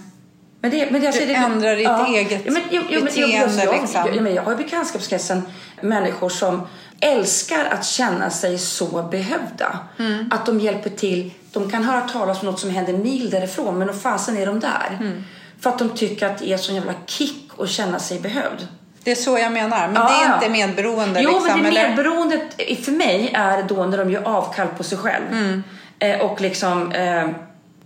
Men 0.60 0.70
det, 0.70 0.90
men 0.90 1.06
alltså, 1.06 1.20
Du 1.20 1.26
det, 1.26 1.34
ändrar 1.34 1.76
ditt 1.76 2.16
eget 2.16 2.52
men, 2.52 2.62
jo, 2.70 2.82
jo, 2.90 3.00
men, 3.04 3.12
jo, 3.16 3.26
beteende, 3.26 3.64
jag, 3.64 3.80
liksom. 3.80 4.06
jag, 4.14 4.22
men 4.22 4.34
jag 4.34 4.42
har 4.42 4.52
i 4.52 4.56
bekantskapskretsen 4.56 5.42
människor 5.80 6.28
som 6.28 6.66
älskar 7.00 7.64
att 7.64 7.84
känna 7.84 8.30
sig 8.30 8.58
så 8.58 9.02
behövda. 9.02 9.78
Mm. 9.98 10.28
Att 10.30 10.46
de 10.46 10.60
hjälper 10.60 10.90
till. 10.90 11.30
De 11.52 11.70
kan 11.70 11.84
höra 11.84 12.00
talas 12.00 12.40
om 12.40 12.46
något 12.46 12.60
som 12.60 12.70
händer 12.70 12.92
mil 12.92 13.30
därifrån, 13.30 13.78
men 13.78 13.86
då 13.86 13.92
fasen 13.92 14.36
är 14.36 14.46
de 14.46 14.60
där. 14.60 14.98
Mm. 15.00 15.24
För 15.60 15.70
att 15.70 15.78
de 15.78 15.88
tycker 15.88 16.26
att 16.26 16.38
det 16.38 16.52
är 16.52 16.56
sån 16.56 16.74
jävla 16.74 16.94
kick 17.06 17.50
att 17.58 17.68
känna 17.68 17.98
sig 17.98 18.20
behövd. 18.20 18.68
Det 19.04 19.10
är 19.10 19.14
så 19.14 19.38
jag 19.38 19.52
menar. 19.52 19.88
Men 19.88 19.94
Ja, 19.96 20.08
det 20.08 20.24
är 20.24 20.28
ja. 20.28 20.34
inte 20.34 20.48
medberoende 20.48 21.20
Jo, 21.22 21.30
liksom? 21.30 21.46
men 21.46 21.62
det 21.62 21.68
eller? 21.68 21.88
medberoendet 21.88 22.84
för 22.84 22.92
mig 22.92 23.30
är 23.34 23.62
då 23.62 23.84
när 23.86 23.98
de 23.98 24.10
gör 24.10 24.22
avkall 24.28 24.68
på 24.76 24.82
sig 24.84 24.98
själv. 24.98 25.24
Mm. 25.32 25.62
Eh, 25.98 26.20
och 26.20 26.40
liksom 26.40 26.92
eh, 26.92 27.28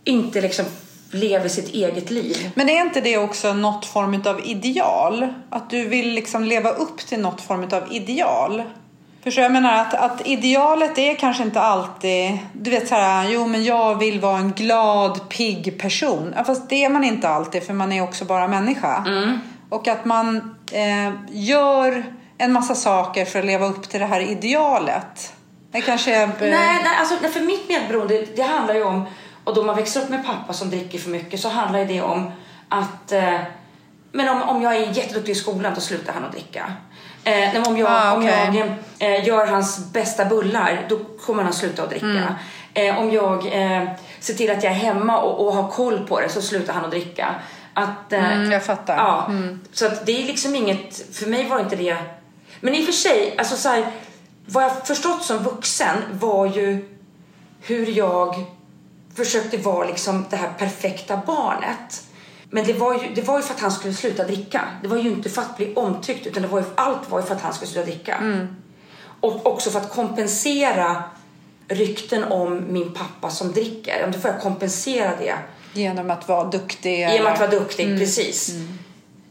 inte 0.04 0.40
liksom 0.40 0.64
lever 1.10 1.48
sitt 1.48 1.68
eget 1.68 2.10
liv. 2.10 2.50
Men 2.54 2.68
är 2.68 2.80
inte 2.80 3.00
det 3.00 3.18
också 3.18 3.52
något 3.52 3.86
form 3.86 4.22
av 4.26 4.40
ideal? 4.44 5.28
Att 5.50 5.70
du 5.70 5.88
vill 5.88 6.08
liksom 6.10 6.44
leva 6.44 6.70
upp 6.70 6.98
till 6.98 7.20
något 7.20 7.40
form 7.40 7.68
av 7.72 7.82
ideal? 7.90 8.62
Förstår 9.24 9.42
jag 9.42 9.52
menar 9.52 9.80
att, 9.80 9.94
att 9.94 10.26
idealet 10.26 10.98
är 10.98 11.14
kanske 11.14 11.42
inte 11.42 11.60
alltid, 11.60 12.38
du 12.52 12.70
vet 12.70 12.88
så 12.88 12.94
här, 12.94 13.28
jo 13.28 13.46
men 13.46 13.64
jag 13.64 13.98
vill 13.98 14.20
vara 14.20 14.38
en 14.38 14.52
glad, 14.52 15.28
pigg 15.28 15.78
person. 15.80 16.34
Ja, 16.36 16.44
fast 16.44 16.68
det 16.68 16.84
är 16.84 16.88
man 16.88 17.04
inte 17.04 17.28
alltid 17.28 17.62
för 17.62 17.72
man 17.74 17.92
är 17.92 18.02
också 18.02 18.24
bara 18.24 18.48
människa. 18.48 19.04
Och 19.68 19.88
att 19.88 20.04
man 20.04 20.56
eh, 20.72 21.12
gör 21.30 22.04
en 22.38 22.52
massa 22.52 22.74
saker 22.74 23.24
för 23.24 23.38
att 23.38 23.44
leva 23.44 23.66
upp 23.66 23.88
till 23.88 24.00
det 24.00 24.06
här 24.06 24.20
idealet. 24.20 25.32
Det 25.70 25.80
kanske 25.80 26.14
är... 26.14 26.26
Nej, 26.26 26.50
nej, 26.84 26.96
alltså, 26.98 27.28
för 27.28 27.40
mitt 27.40 27.68
medberoende, 27.68 28.26
det 28.36 28.42
handlar 28.42 28.74
ju 28.74 28.84
om, 28.84 29.04
och 29.44 29.54
då 29.54 29.62
man 29.62 29.76
växer 29.76 30.00
upp 30.00 30.08
med 30.08 30.26
pappa 30.26 30.52
som 30.52 30.70
dricker 30.70 30.98
för 30.98 31.10
mycket 31.10 31.40
så 31.40 31.48
handlar 31.48 31.84
det 31.84 32.02
om 32.02 32.30
att, 32.68 33.12
eh, 33.12 33.40
men 34.12 34.28
om, 34.28 34.42
om 34.42 34.62
jag 34.62 34.76
är 34.76 34.80
jätteduktig 34.92 35.32
i 35.32 35.34
skolan 35.34 35.72
då 35.74 35.80
slutar 35.80 36.12
han 36.12 36.24
att 36.24 36.32
dricka. 36.32 36.72
Eh, 37.24 37.68
om 37.68 37.76
jag, 37.78 37.88
Ah, 37.90 38.12
om 38.12 38.22
okej. 38.22 38.66
jag 38.98 39.14
eh, 39.14 39.26
gör 39.26 39.46
hans 39.46 39.92
bästa 39.92 40.24
bullar 40.24 40.86
då 40.88 40.98
kommer 41.26 41.42
han 41.42 41.52
sluta 41.52 41.82
att 41.82 41.90
dricka. 41.90 42.34
Eh, 42.74 42.98
om 42.98 43.10
jag 43.12 43.46
eh, 43.46 43.88
ser 44.20 44.34
till 44.34 44.50
att 44.50 44.62
jag 44.64 44.72
är 44.72 44.76
hemma 44.76 45.18
och, 45.18 45.46
och 45.46 45.54
har 45.54 45.70
koll 45.70 46.06
på 46.08 46.20
det 46.20 46.28
så 46.28 46.42
slutar 46.42 46.72
han 46.72 46.84
att 46.84 46.90
dricka. 46.90 47.34
Att, 47.78 48.12
eh, 48.12 48.32
Mm, 48.32 48.52
jag 48.52 48.64
fattar. 48.64 48.96
Ja, 48.96 49.30
så 49.72 49.86
att 49.86 50.06
det 50.06 50.22
är 50.22 50.26
liksom 50.26 50.54
inget, 50.54 51.16
för 51.16 51.26
mig 51.26 51.48
var 51.48 51.60
inte 51.60 51.76
det, 51.76 51.96
men 52.60 52.74
i 52.74 52.80
och 52.80 52.84
för 52.84 52.92
sig, 52.92 53.34
alltså 53.38 53.56
så 53.56 53.68
här, 53.68 53.92
vad 54.46 54.64
jag 54.64 54.86
förstått 54.86 55.22
som 55.22 55.38
vuxen 55.38 55.96
var 56.12 56.46
ju 56.46 56.88
hur 57.60 57.86
jag 57.86 58.44
försökte 59.14 59.56
vara 59.56 59.86
liksom 59.86 60.24
det 60.30 60.36
här 60.36 60.52
perfekta 60.58 61.20
barnet. 61.26 62.02
Men 62.50 62.64
det 62.64 62.72
var, 62.72 62.94
ju, 62.94 63.14
det 63.14 63.22
var 63.22 63.36
ju 63.36 63.42
för 63.42 63.54
att 63.54 63.60
han 63.60 63.70
skulle 63.72 63.94
sluta 63.94 64.24
dricka. 64.24 64.60
Det 64.82 64.88
var 64.88 64.96
ju 64.96 65.10
inte 65.10 65.28
för 65.30 65.42
att 65.42 65.56
bli 65.56 65.74
omtyckt 65.74 66.26
utan 66.26 66.42
det 66.42 66.48
var 66.48 66.58
ju, 66.58 66.64
allt 66.74 67.10
var 67.10 67.20
ju 67.20 67.26
för 67.26 67.34
att 67.34 67.42
han 67.42 67.52
skulle 67.54 67.70
sluta 67.70 67.86
dricka. 67.90 68.18
Och 69.20 69.46
också 69.46 69.70
för 69.70 69.78
att 69.80 69.90
kompensera 69.94 71.02
rykten 71.68 72.24
om 72.24 72.72
min 72.72 72.94
pappa 72.94 73.30
som 73.30 73.52
dricker. 73.52 74.10
Då 74.12 74.18
får 74.18 74.30
jag 74.30 74.40
kompensera 74.40 75.16
det 75.18 75.34
Genom 75.76 76.10
att 76.10 76.28
vara 76.28 76.44
duktig. 76.44 76.98
genom 76.98 77.32
att 77.32 77.38
vara 77.40 77.50
duktig. 77.50 77.98
Precis. 77.98 78.50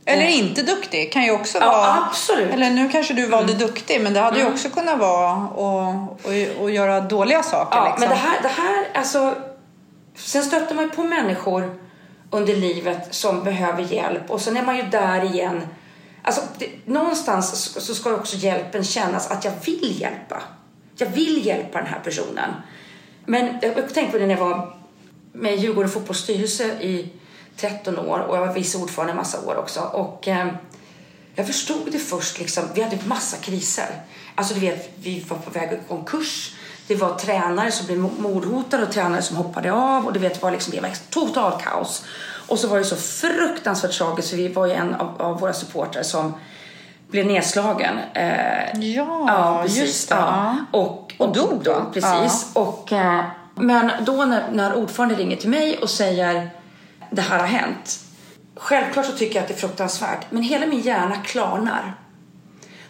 Eller 0.06 0.28
inte 0.28 0.62
duktig 0.62 1.12
kan 1.14 1.24
ju 1.24 1.32
också 1.32 1.58
Ja, 1.58 1.68
vara. 1.72 2.06
absolut. 2.10 2.54
Eller 2.54 2.70
nu 2.70 2.90
kanske 2.90 3.14
du 3.14 3.28
valde 3.28 3.54
duktig 3.54 4.02
men 4.02 4.14
det 4.14 4.20
hade 4.20 4.36
Mm. 4.40 4.48
ju 4.48 4.54
också 4.54 4.70
kunnat 4.70 5.00
vara 5.00 5.32
att 5.32 5.52
och, 5.58 6.62
och 6.64 6.72
göra 6.72 7.02
dåliga 7.02 7.44
saker. 7.44 7.78
Ja, 7.78 7.86
liksom. 7.86 8.00
men 8.00 8.10
det 8.10 8.16
här, 8.16 8.42
det 8.42 8.48
här, 8.48 8.88
alltså... 8.94 9.36
Sen 10.18 10.44
stöter 10.44 10.76
man 10.76 10.84
ju 10.84 10.90
på 10.92 11.04
människor 11.04 11.80
under 12.32 12.56
livet 12.56 13.08
som 13.16 13.44
behöver 13.44 13.82
hjälp 13.84 14.30
och 14.32 14.42
sen 14.42 14.58
är 14.58 14.62
man 14.64 14.78
ju 14.78 14.84
där 14.84 15.24
igen. 15.36 15.68
Alltså, 16.24 16.42
det, 16.58 16.70
någonstans 16.86 17.64
så- 17.74 17.82
så 17.82 17.96
ska 17.96 18.16
också 18.16 18.36
hjälpen 18.38 18.84
kännas 18.84 19.32
att 19.32 19.46
jag 19.46 19.54
vill 19.66 20.02
hjälpa. 20.02 20.42
Jag 20.98 21.08
vill 21.08 21.46
hjälpa 21.46 21.78
den 21.78 21.88
här 21.88 22.00
personen. 22.04 22.50
Men 23.26 23.58
jag 23.62 23.76
tänkte 23.94 24.12
på 24.12 24.18
det 24.18 24.28
när 24.28 24.38
jag 24.38 24.46
var 24.46 24.74
med 25.36 25.54
i 25.54 25.58
Djurgårdens 25.58 25.94
fotbollsstyrelse 25.94 26.64
i 26.64 27.10
13 27.58 28.00
år 28.00 28.20
och 28.20 28.38
jag 28.38 28.46
var 28.46 28.54
vice 28.54 28.78
ordförande 28.78 29.12
en 29.12 29.18
massa 29.18 29.42
år 29.48 29.58
också. 29.58 29.80
Och, 29.80 30.28
eh, 30.28 30.48
jag 31.36 31.48
förstod 31.48 31.92
det 31.92 32.00
först, 32.00 32.40
liksom, 32.40 32.64
vi 32.76 32.82
hade 32.82 32.98
massa 33.06 33.38
kriser. 33.38 34.02
Alltså 34.36 34.54
du 34.54 34.60
vet, 34.60 34.90
vi 34.96 35.26
var 35.30 35.38
på 35.38 35.50
väg 35.50 35.72
i 35.74 35.80
konkurs. 35.88 36.56
Det 36.88 36.96
var 36.96 37.16
tränare 37.16 37.72
som 37.72 37.86
blev 37.86 37.98
mordhotade 38.00 38.84
och 38.84 38.92
tränare 38.92 39.22
som 39.22 39.38
hoppade 39.38 39.72
av. 39.72 40.06
Och 40.06 40.14
du 40.14 40.20
vet, 40.20 40.34
det 40.34 40.42
var 40.44 40.52
liksom 40.52 40.74
det 40.76 40.82
var 40.82 40.92
total 41.10 41.62
kaos. 41.62 42.06
Och 42.48 42.60
så 42.60 42.68
var 42.68 42.78
det 42.78 42.84
så 42.84 42.96
fruktansvärt 42.96 43.92
tragiskt 43.98 44.30
för 44.30 44.38
vi 44.38 44.48
var 44.48 44.66
ju 44.66 44.72
en 44.74 44.94
av, 44.94 45.22
av 45.22 45.40
våra 45.40 45.54
supportrar 45.54 46.04
som 46.04 46.34
blev 47.08 47.26
nedslagen. 47.26 47.98
Eh, 48.14 48.80
Ja, 49.28 49.66
just 49.68 50.10
det. 50.10 50.16
Ja. 50.16 50.56
Och, 50.72 51.14
Och 51.18 51.34
dog, 51.36 51.68
va? 51.68 51.86
Precis. 51.94 52.50
Och, 52.54 52.92
eh, 52.92 53.24
men 53.56 53.92
då 54.06 54.26
när, 54.26 54.52
när 54.52 54.74
ordförande 54.74 55.16
ringer 55.16 55.38
till 55.38 55.50
mig 55.50 55.78
och 55.78 55.90
säger 55.90 56.50
det 57.12 57.22
här 57.22 57.40
har 57.40 57.48
hänt. 57.48 58.00
Självklart 58.56 59.06
så 59.06 59.12
tycker 59.12 59.36
jag 59.36 59.42
att 59.42 59.48
det 59.48 59.54
är 59.54 59.58
fruktansvärt. 59.58 60.26
Men 60.30 60.44
hela 60.44 60.66
min 60.66 60.82
hjärna 60.82 61.16
klarnar. 61.16 61.96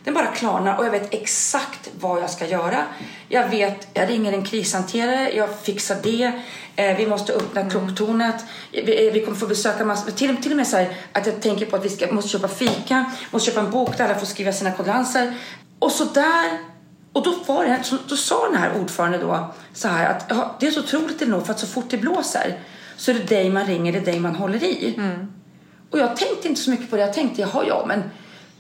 Den 0.04 0.14
bara 0.14 0.26
klarnar 0.26 0.78
och 0.78 0.86
jag 0.86 0.92
vet 0.92 1.14
exakt 1.14 1.90
vad 2.00 2.22
jag 2.22 2.30
ska 2.30 2.48
göra. 2.48 2.84
Jag 3.28 3.50
vet, 3.50 3.88
jag 3.94 4.10
ringer 4.10 4.34
en 4.34 4.44
krishanterare, 4.46 5.32
jag 5.36 5.60
fixar 5.60 5.98
det. 6.04 6.32
Eh, 6.76 6.98
vi 6.98 7.08
måste 7.08 7.34
öppna 7.34 7.70
krocktornet. 7.70 8.46
Vi, 8.72 9.08
eh, 9.08 9.14
vi 9.14 9.26
kommer 9.26 9.38
få 9.38 9.48
besöka 9.48 9.86
massor. 9.86 10.12
Till, 10.12 10.38
till 10.38 10.52
och 10.52 10.58
med 10.58 10.68
så 10.68 10.78
här 10.78 10.96
att 11.12 11.26
jag 11.26 11.42
tänker 11.42 11.66
på 11.66 11.76
att 11.76 11.86
vi 11.86 11.90
ska, 11.90 12.14
måste 12.14 12.30
köpa 12.30 12.48
fika, 12.48 13.12
måste 13.32 13.52
köpa 13.52 13.66
en 13.66 13.72
bok 13.72 13.98
där 13.98 14.06
alla 14.06 14.16
får 14.16 14.26
skriva 14.26 14.52
sina 14.52 14.72
kondolenser. 14.72 15.34
Och 15.80 15.92
så 15.92 16.04
där 16.04 16.75
och 17.16 17.24
då 17.24 17.36
var 17.48 17.66
det, 17.66 17.84
så- 17.84 17.98
då 18.08 18.16
sa 18.16 18.46
den 18.52 18.56
här 18.62 18.72
ordförande 18.82 19.18
då 19.18 19.54
så 19.74 19.88
här 19.88 20.10
att 20.10 20.26
ja, 20.30 20.56
det 20.60 20.68
är 20.68 20.72
så 20.72 20.80
otroligt 20.80 21.22
ändå 21.22 21.42
för 21.42 21.54
att 21.54 21.60
så 21.60 21.68
fort 21.68 21.86
det 21.90 21.98
blåser 21.98 22.60
så 22.98 23.12
är 23.12 23.16
det 23.16 23.24
dig 23.24 23.50
man 23.50 23.66
ringer, 23.66 23.92
det 23.92 23.98
är 24.00 24.06
dig 24.06 24.20
man 24.20 24.36
håller 24.36 24.64
i. 24.64 25.00
Och 25.92 26.00
jag 26.00 26.16
tänkte 26.18 26.48
inte 26.48 26.62
så 26.62 26.70
mycket 26.70 26.90
på 26.90 26.96
det. 26.96 27.02
Jag 27.02 27.14
tänkte, 27.14 27.42
jaha 27.42 27.64
ja, 27.68 27.86
men 27.88 28.04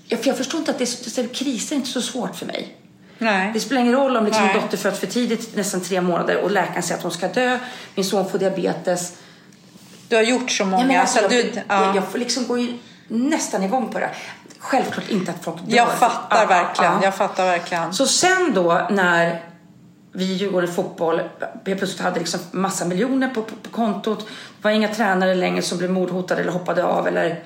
jag, 0.07 0.19
för 0.19 0.27
jag 0.27 0.37
förstår 0.37 0.59
inte 0.59 0.71
att 0.71 0.77
det 0.79 1.15
det 1.15 1.21
är, 1.21 1.27
kriser 1.33 1.75
är 1.75 1.77
inte 1.77 1.89
så 1.89 2.01
svårt 2.01 2.35
för 2.35 2.45
mig. 2.45 2.77
Nej. 3.17 3.51
Det 3.53 3.59
spelar 3.59 3.81
ingen 3.81 3.93
roll 3.93 4.17
om 4.17 4.25
liksom 4.25 4.43
min 4.47 4.53
dotter 4.61 4.77
föds 4.77 4.99
för 4.99 5.07
tidigt, 5.07 5.55
nästan 5.55 5.81
tre 5.81 6.01
månader 6.01 6.37
och 6.37 6.51
läkaren 6.51 6.83
säger 6.83 6.97
att 6.97 7.03
hon 7.03 7.11
ska 7.11 7.27
dö. 7.27 7.59
Min 7.95 8.05
son 8.05 8.29
får 8.29 8.39
diabetes. 8.39 9.13
Du 10.09 10.15
har 10.15 10.23
gjort 10.23 10.51
så 10.51 10.65
många. 10.65 10.81
Jag, 10.83 10.87
menar, 10.87 11.01
alltså, 11.01 11.17
så 11.17 11.23
jag, 11.23 11.31
du, 11.31 11.37
jag, 11.55 11.63
ja. 11.67 11.95
jag 11.95 12.07
får 12.11 12.19
liksom 12.19 12.47
gå 12.47 12.57
in 12.57 12.79
nästan 13.07 13.63
igång 13.63 13.89
på 13.89 13.99
det. 13.99 14.09
Självklart 14.59 15.09
inte 15.09 15.31
att 15.31 15.43
folk 15.43 15.57
dör. 15.65 15.75
jag 15.77 15.91
fattar 15.91 16.41
Ja, 16.41 16.45
verkligen. 16.45 16.93
ja. 16.93 16.99
Jag 17.03 17.15
fattar 17.15 17.45
verkligen. 17.45 17.93
Så 17.93 18.05
sen 18.07 18.51
då 18.53 18.87
när 18.89 19.43
vi 20.11 20.25
i 20.25 20.33
Djurgården 20.33 20.73
Fotboll 20.73 21.21
plötsligt 21.63 21.99
hade 21.99 22.19
liksom 22.19 22.39
massa 22.51 22.85
miljoner 22.85 23.29
på, 23.29 23.41
på, 23.41 23.55
på 23.55 23.69
kontot. 23.69 24.19
Det 24.27 24.63
var 24.63 24.71
inga 24.71 24.87
tränare 24.87 25.35
längre 25.35 25.61
som 25.61 25.77
blev 25.77 25.89
mordhotade 25.91 26.41
eller 26.41 26.51
hoppade 26.51 26.83
av 26.83 27.07
eller, 27.07 27.43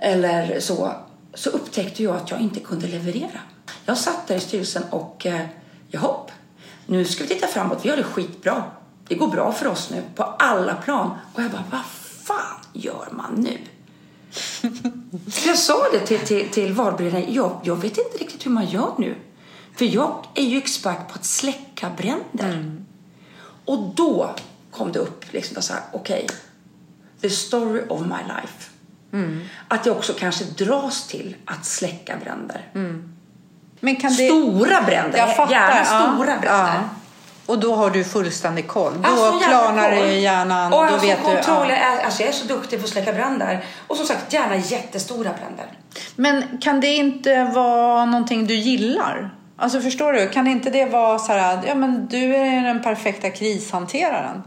eller 0.00 0.60
så. 0.60 0.92
Så 1.34 1.50
upptäckte 1.50 2.02
jag 2.02 2.16
att 2.16 2.30
jag 2.30 2.40
inte 2.40 2.60
kunde 2.60 2.86
leverera. 2.86 3.40
Jag 3.84 3.98
satt 3.98 4.26
där 4.26 4.34
i 4.36 4.40
styrelsen 4.40 4.82
och 4.90 5.26
eh, 5.26 5.40
jaha, 5.88 6.14
nu 6.86 7.04
ska 7.04 7.22
vi 7.24 7.28
titta 7.28 7.46
framåt. 7.46 7.78
Vi 7.82 7.88
gör 7.88 7.96
det 7.96 8.02
skitbra. 8.02 8.62
Det 9.08 9.14
går 9.14 9.28
bra 9.28 9.52
för 9.52 9.66
oss 9.66 9.90
nu 9.90 10.02
på 10.14 10.22
alla 10.22 10.74
plan. 10.74 11.10
Och 11.34 11.42
jag 11.42 11.50
bara, 11.50 11.64
vad 11.70 11.80
fan 12.26 12.56
gör 12.72 13.08
man 13.10 13.32
nu? 13.34 13.58
Jag 15.46 15.58
sa 15.58 15.86
det 15.92 16.00
till, 16.00 16.20
till, 16.20 16.48
till. 16.48 16.76
Jag, 17.28 17.60
jag 17.64 17.76
vet 17.76 17.98
inte 17.98 18.18
riktigt 18.18 18.46
hur 18.46 18.50
man 18.50 18.66
gör 18.66 18.94
nu. 18.98 19.14
För 19.76 19.84
jag 19.84 20.26
är 20.34 20.44
ju 20.44 20.58
expert 20.58 21.08
på 21.08 21.14
att 21.14 21.24
släcka 21.24 21.90
bränder. 21.96 22.82
Och 23.64 23.78
då 23.94 24.34
kom 24.70 24.92
det 24.92 24.98
upp 24.98 25.32
liksom 25.32 25.62
så 25.62 25.72
här, 25.72 25.82
okej, 25.92 26.26
the 27.20 27.30
story 27.30 27.82
of 27.88 28.00
my 28.00 28.08
life. 28.08 28.70
Att 29.68 29.86
jag 29.86 29.96
också 29.96 30.12
kanske 30.12 30.44
dras 30.44 31.06
till 31.06 31.36
att 31.44 31.64
släcka 31.64 32.16
bränder. 32.24 32.70
Men 33.80 33.96
kan 33.96 34.16
det... 34.16 34.28
Stora 34.28 34.82
bränder, 34.82 35.18
Jag 35.18 35.36
fattar. 35.36 35.52
gärna 35.52 35.78
ja. 35.78 35.84
stora 35.84 36.38
bränder. 36.38 36.74
Ja. 36.74 36.88
Och 37.52 37.58
då 37.58 37.74
har 37.74 37.90
du 37.90 38.04
fullständig 38.04 38.68
koll. 38.68 38.92
Då 39.02 39.08
Alltså, 39.08 39.48
klarnar 39.48 39.90
det 39.90 40.12
i 40.12 40.20
hjärnan. 40.20 40.72
Och 40.72 40.78
då 40.78 40.84
alltså, 40.84 41.06
vet 41.06 41.18
du, 41.24 41.30
ja. 41.32 41.76
alltså 42.04 42.22
jag 42.22 42.28
är 42.28 42.32
så 42.32 42.46
duktig 42.46 42.78
på 42.78 42.84
att 42.84 42.90
släcka 42.90 43.12
bränder. 43.12 43.64
Och 43.86 43.96
som 43.96 44.06
sagt, 44.06 44.32
gärna 44.32 44.56
jättestora 44.56 45.30
bränder. 45.40 45.66
Men 46.16 46.58
kan 46.60 46.80
det 46.80 46.94
inte 46.94 47.44
vara 47.44 48.04
någonting 48.04 48.46
du 48.46 48.54
gillar? 48.54 49.34
Alltså 49.56 49.80
förstår 49.80 50.12
du? 50.12 50.28
Kan 50.28 50.46
inte 50.46 50.70
det 50.70 50.84
vara 50.84 51.18
så 51.18 51.32
här, 51.32 51.62
ja 51.66 51.74
men 51.74 52.06
du 52.06 52.36
är 52.36 52.62
den 52.62 52.82
perfekta 52.82 53.30
krishanteraren? 53.30 54.42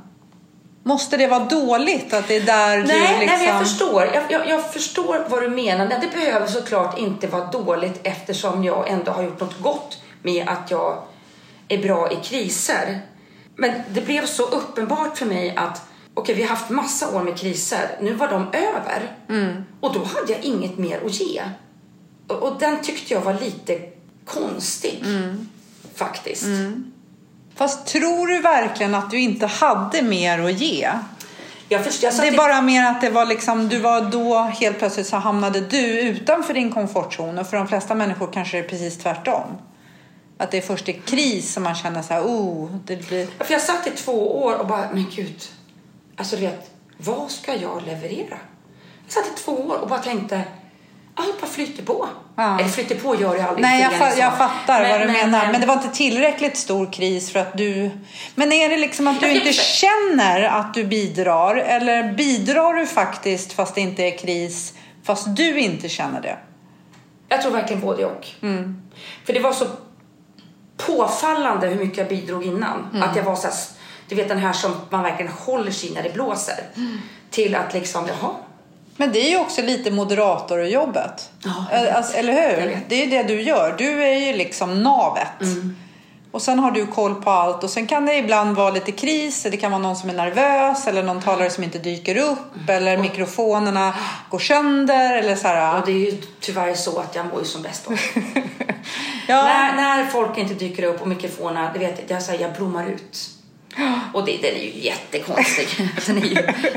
Måste 0.83 1.17
det 1.17 1.27
vara 1.27 1.45
dåligt 1.45 2.13
att 2.13 2.27
det 2.27 2.35
är 2.35 2.41
där 2.41 2.77
Nej, 2.77 2.81
du 2.81 2.87
nej 2.87 3.19
liksom... 3.19 3.39
men 3.39 3.47
jag 3.47 3.59
förstår. 3.59 4.09
Jag, 4.13 4.23
jag, 4.29 4.49
jag 4.49 4.73
förstår 4.73 5.25
vad 5.29 5.41
du 5.41 5.49
menar. 5.49 5.87
Men 5.87 6.01
det 6.01 6.07
behöver 6.07 6.47
såklart 6.47 6.97
inte 6.99 7.27
vara 7.27 7.45
dåligt 7.45 7.99
eftersom 8.03 8.63
jag 8.63 8.89
ändå 8.89 9.11
har 9.11 9.23
gjort 9.23 9.39
något 9.39 9.61
gott 9.61 9.97
med 10.21 10.47
att 10.49 10.71
jag 10.71 10.97
är 11.67 11.77
bra 11.77 12.11
i 12.11 12.15
kriser. 12.15 13.01
Men 13.55 13.71
det 13.93 14.01
blev 14.01 14.25
så 14.25 14.43
uppenbart 14.43 15.17
för 15.17 15.25
mig 15.25 15.55
att 15.55 15.81
okej, 16.13 16.35
vi 16.35 16.41
har 16.41 16.49
haft 16.49 16.69
massa 16.69 17.15
år 17.17 17.23
med 17.23 17.37
kriser. 17.37 17.97
Nu 18.01 18.13
var 18.13 18.27
de 18.27 18.47
över. 18.53 19.15
Och 19.79 19.93
då 19.93 19.99
hade 20.03 20.31
jag 20.33 20.43
inget 20.43 20.77
mer 20.77 20.99
att 21.05 21.19
ge. 21.19 21.41
Och, 22.27 22.35
och 22.35 22.59
den 22.59 22.81
tyckte 22.81 23.13
jag 23.13 23.21
var 23.21 23.33
lite 23.33 23.79
konstig. 24.25 25.03
Faktiskt. 25.95 26.45
Fast 27.55 27.87
tror 27.87 28.27
du 28.27 28.39
verkligen 28.39 28.95
att 28.95 29.11
du 29.11 29.19
inte 29.19 29.45
hade 29.45 30.01
mer 30.01 30.39
att 30.39 30.59
ge? 30.61 30.89
Förstår, 31.83 32.21
Det 32.21 32.27
är 32.27 32.37
bara 32.37 32.61
mer 32.61 32.85
att 32.85 33.01
det 33.01 33.09
var 33.09 33.25
liksom, 33.25 33.69
du 33.69 33.79
var 33.79 34.01
då 34.01 34.39
helt 34.39 34.79
plötsligt 34.79 35.07
så 35.07 35.17
hamnade 35.17 35.61
du 35.61 35.99
utanför 35.99 36.53
din 36.53 36.71
komfortzon 36.71 37.37
och 37.37 37.47
för 37.47 37.57
de 37.57 37.67
flesta 37.67 37.95
människor 37.95 38.29
kanske 38.33 38.57
det 38.57 38.65
är 38.65 38.69
precis 38.69 38.97
tvärtom. 38.97 39.57
Att 40.37 40.51
det 40.51 40.57
är 40.57 40.61
först 40.61 40.89
i 40.89 40.93
kris 40.93 41.53
som 41.53 41.63
man 41.63 41.75
känner 41.75 42.01
så 42.01 42.13
här, 42.13 42.21
oh, 42.21 42.69
det 42.85 43.07
blir... 43.07 43.27
För 43.43 43.53
jag 43.53 43.61
satt 43.61 43.87
i 43.87 43.91
två 43.91 44.43
år 44.43 44.55
och 44.55 44.67
bara, 44.67 44.89
men 44.93 45.05
gud. 45.15 45.43
Alltså 46.17 46.35
du 46.35 46.41
vet, 46.41 46.71
vad 46.97 47.31
ska 47.31 47.55
jag 47.55 47.83
leverera? 47.85 48.37
Jag 49.05 49.13
satt 49.13 49.25
i 49.27 49.39
två 49.43 49.51
år 49.51 49.77
och 49.77 49.87
bara 49.89 49.99
tänkte, 49.99 50.41
allt 51.15 51.41
bara 51.41 51.47
flyter 51.47 51.83
på. 51.83 52.07
Ja. 52.35 52.59
Eller 52.59 52.69
flyter 52.69 52.95
på 52.95 53.15
gör 53.21 53.35
det 53.37 53.43
aldrig. 53.45 53.61
Nej, 53.61 53.81
jag, 53.81 53.91
fa- 53.93 54.19
jag 54.19 54.37
fattar 54.37 54.81
Men- 54.81 54.91
vad 54.91 55.01
du 55.01 55.05
men- 55.05 55.31
menar. 55.31 55.51
Men 55.51 55.61
det 55.61 55.67
var 55.67 55.73
inte 55.73 55.89
tillräckligt 55.89 56.57
stor 56.57 56.93
kris 56.93 57.31
för 57.31 57.39
att 57.39 57.57
du... 57.57 57.91
Men 58.35 58.51
är 58.51 58.69
det 58.69 58.77
liksom 58.77 59.07
att 59.07 59.19
du 59.19 59.27
Jag 59.27 59.35
inte 59.35 59.53
känner 59.53 60.41
att 60.43 60.73
du 60.73 60.83
bidrar? 60.83 61.55
Eller 61.55 62.13
bidrar 62.13 62.73
du 62.73 62.85
faktiskt 62.87 63.53
fast 63.53 63.75
det 63.75 63.81
inte 63.81 64.03
är 64.03 64.17
kris, 64.17 64.73
fast 65.03 65.35
du 65.35 65.59
inte 65.59 65.89
känner 65.89 66.21
det? 66.21 66.37
Jag 67.29 67.41
tror 67.41 67.51
verkligen 67.51 67.81
både 67.81 68.05
och. 68.05 68.27
För 69.25 69.33
det 69.33 69.39
var 69.39 69.53
så 69.53 69.65
påfallande 70.77 71.67
hur 71.67 71.79
mycket 71.79 71.97
jag 71.97 72.07
bidrog 72.07 72.43
innan. 72.43 73.03
Att 73.03 73.15
jag 73.15 73.23
var 73.23 73.35
så 73.35 73.47
här, 73.47 73.55
du 74.07 74.15
vet 74.15 74.27
den 74.27 74.37
här 74.37 74.53
som 74.53 74.71
man 74.89 75.03
verkligen 75.03 75.31
håller 75.31 75.71
sig 75.71 75.91
i 75.91 75.93
när 75.93 76.03
det 76.03 76.13
blåser. 76.13 76.59
Till 77.29 77.55
att 77.55 77.73
liksom, 77.73 78.07
jaha. 78.07 78.31
Men 78.97 79.11
det 79.11 79.19
är 79.19 79.29
ju 79.29 79.37
också 79.37 79.61
lite 79.61 79.91
moderatorjobbet. 79.91 81.29
Ja, 81.43 81.65
vet. 81.71 81.95
Alltså, 81.95 82.17
eller 82.17 82.33
hur? 82.33 82.79
Det 82.87 82.95
är 82.95 83.05
ju 83.05 83.11
det 83.11 83.23
du 83.23 83.41
gör. 83.41 83.75
Du 83.77 84.03
är 84.03 84.27
ju 84.27 84.33
liksom 84.33 84.83
navet. 84.83 85.27
Och 86.31 86.41
sen 86.41 86.59
har 86.59 86.71
du 86.71 86.87
koll 86.87 87.15
på 87.15 87.29
allt. 87.29 87.63
Och 87.63 87.69
sen 87.69 87.87
kan 87.87 88.05
det 88.05 88.15
ibland 88.15 88.55
vara 88.55 88.71
lite 88.71 88.91
kris. 88.91 89.43
Det 89.43 89.57
kan 89.57 89.71
vara 89.71 89.81
någon 89.81 89.95
som 89.95 90.09
är 90.09 90.13
nervös. 90.13 90.87
Eller 90.87 91.03
någon 91.03 91.21
talare 91.21 91.49
som 91.49 91.63
inte 91.63 91.79
dyker 91.79 92.17
upp. 92.17 92.69
Eller 92.69 92.97
mikrofonerna 92.97 93.93
går 94.29 94.39
sönder. 94.39 95.15
Eller 95.17 95.35
så 95.35 95.47
här. 95.47 95.79
Och 95.79 95.85
det 95.85 95.91
är 95.91 96.11
ju 96.11 96.21
tyvärr 96.39 96.73
så 96.73 96.99
att 96.99 97.15
jag 97.15 97.25
mår 97.25 97.39
ju 97.39 97.45
som 97.45 97.61
bäst 97.61 97.85
då. 97.87 97.95
Ja. 99.27 99.43
När, 99.43 99.75
när 99.75 100.05
folk 100.05 100.37
inte 100.37 100.53
dyker 100.53 100.83
upp 100.83 101.01
och 101.01 101.07
mikrofonerna, 101.07 101.73
det 101.73 101.79
vet 101.79 101.99
jag, 101.99 102.17
jag, 102.17 102.23
säger, 102.23 102.41
jag 102.41 102.53
blommar 102.53 102.87
ut. 102.87 103.29
Och 104.13 104.25
det, 104.25 104.37
den 104.37 104.55
är 104.55 104.63
ju 104.63 104.79
jättekonstig. 104.79 105.67
Den 106.07 106.17
är 106.17 106.21
ju, 106.21 106.35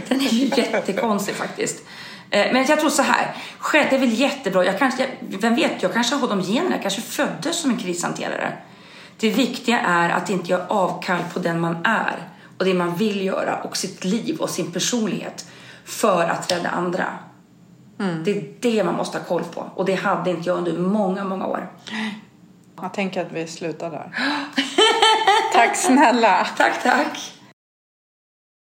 den 0.08 0.20
är 0.20 0.28
ju 0.28 0.46
jättekonstig 0.56 1.34
faktiskt. 1.34 1.84
Eh, 2.30 2.52
Men 2.52 2.66
jag 2.66 2.80
tror 2.80 2.90
så 2.90 3.02
här, 3.02 3.36
själv, 3.58 3.86
det 3.90 3.96
är 3.96 4.00
väl 4.00 4.20
jättebra. 4.20 4.64
Jag 4.64 4.78
kanske, 4.78 5.06
jag, 5.30 5.38
vem 5.38 5.54
vet, 5.54 5.82
jag 5.82 5.92
kanske 5.92 6.14
har 6.14 6.28
de 6.28 6.40
generna. 6.40 6.70
Jag 6.74 6.82
kanske 6.82 7.00
föddes 7.00 7.60
som 7.60 7.70
en 7.70 7.76
krishanterare. 7.76 8.52
Det 9.18 9.30
viktiga 9.30 9.80
är 9.80 10.10
att 10.10 10.30
inte 10.30 10.50
göra 10.50 10.66
avkall 10.66 11.20
på 11.32 11.38
den 11.38 11.60
man 11.60 11.76
är 11.84 12.28
och 12.58 12.64
det 12.64 12.74
man 12.74 12.96
vill 12.96 13.24
göra 13.24 13.62
och 13.62 13.76
sitt 13.76 14.04
liv 14.04 14.36
och 14.40 14.50
sin 14.50 14.72
personlighet 14.72 15.46
för 15.84 16.24
att 16.24 16.52
rädda 16.52 16.68
andra. 16.68 17.04
Det 18.24 18.30
är 18.30 18.44
det 18.60 18.84
man 18.84 18.94
måste 18.94 19.18
ha 19.18 19.24
koll 19.24 19.44
på 19.44 19.70
och 19.74 19.84
det 19.84 19.94
hade 19.94 20.30
inte 20.30 20.48
jag 20.48 20.58
under 20.58 20.72
många, 20.72 21.24
många 21.24 21.46
år. 21.46 21.70
Jag 22.82 22.92
tänker 22.94 23.20
att 23.26 23.32
vi 23.32 23.46
slutar 23.46 23.90
där. 23.90 24.10
Tack 25.52 25.76
snälla. 25.76 26.46
Tack, 26.56 26.82
tack. 26.82 27.37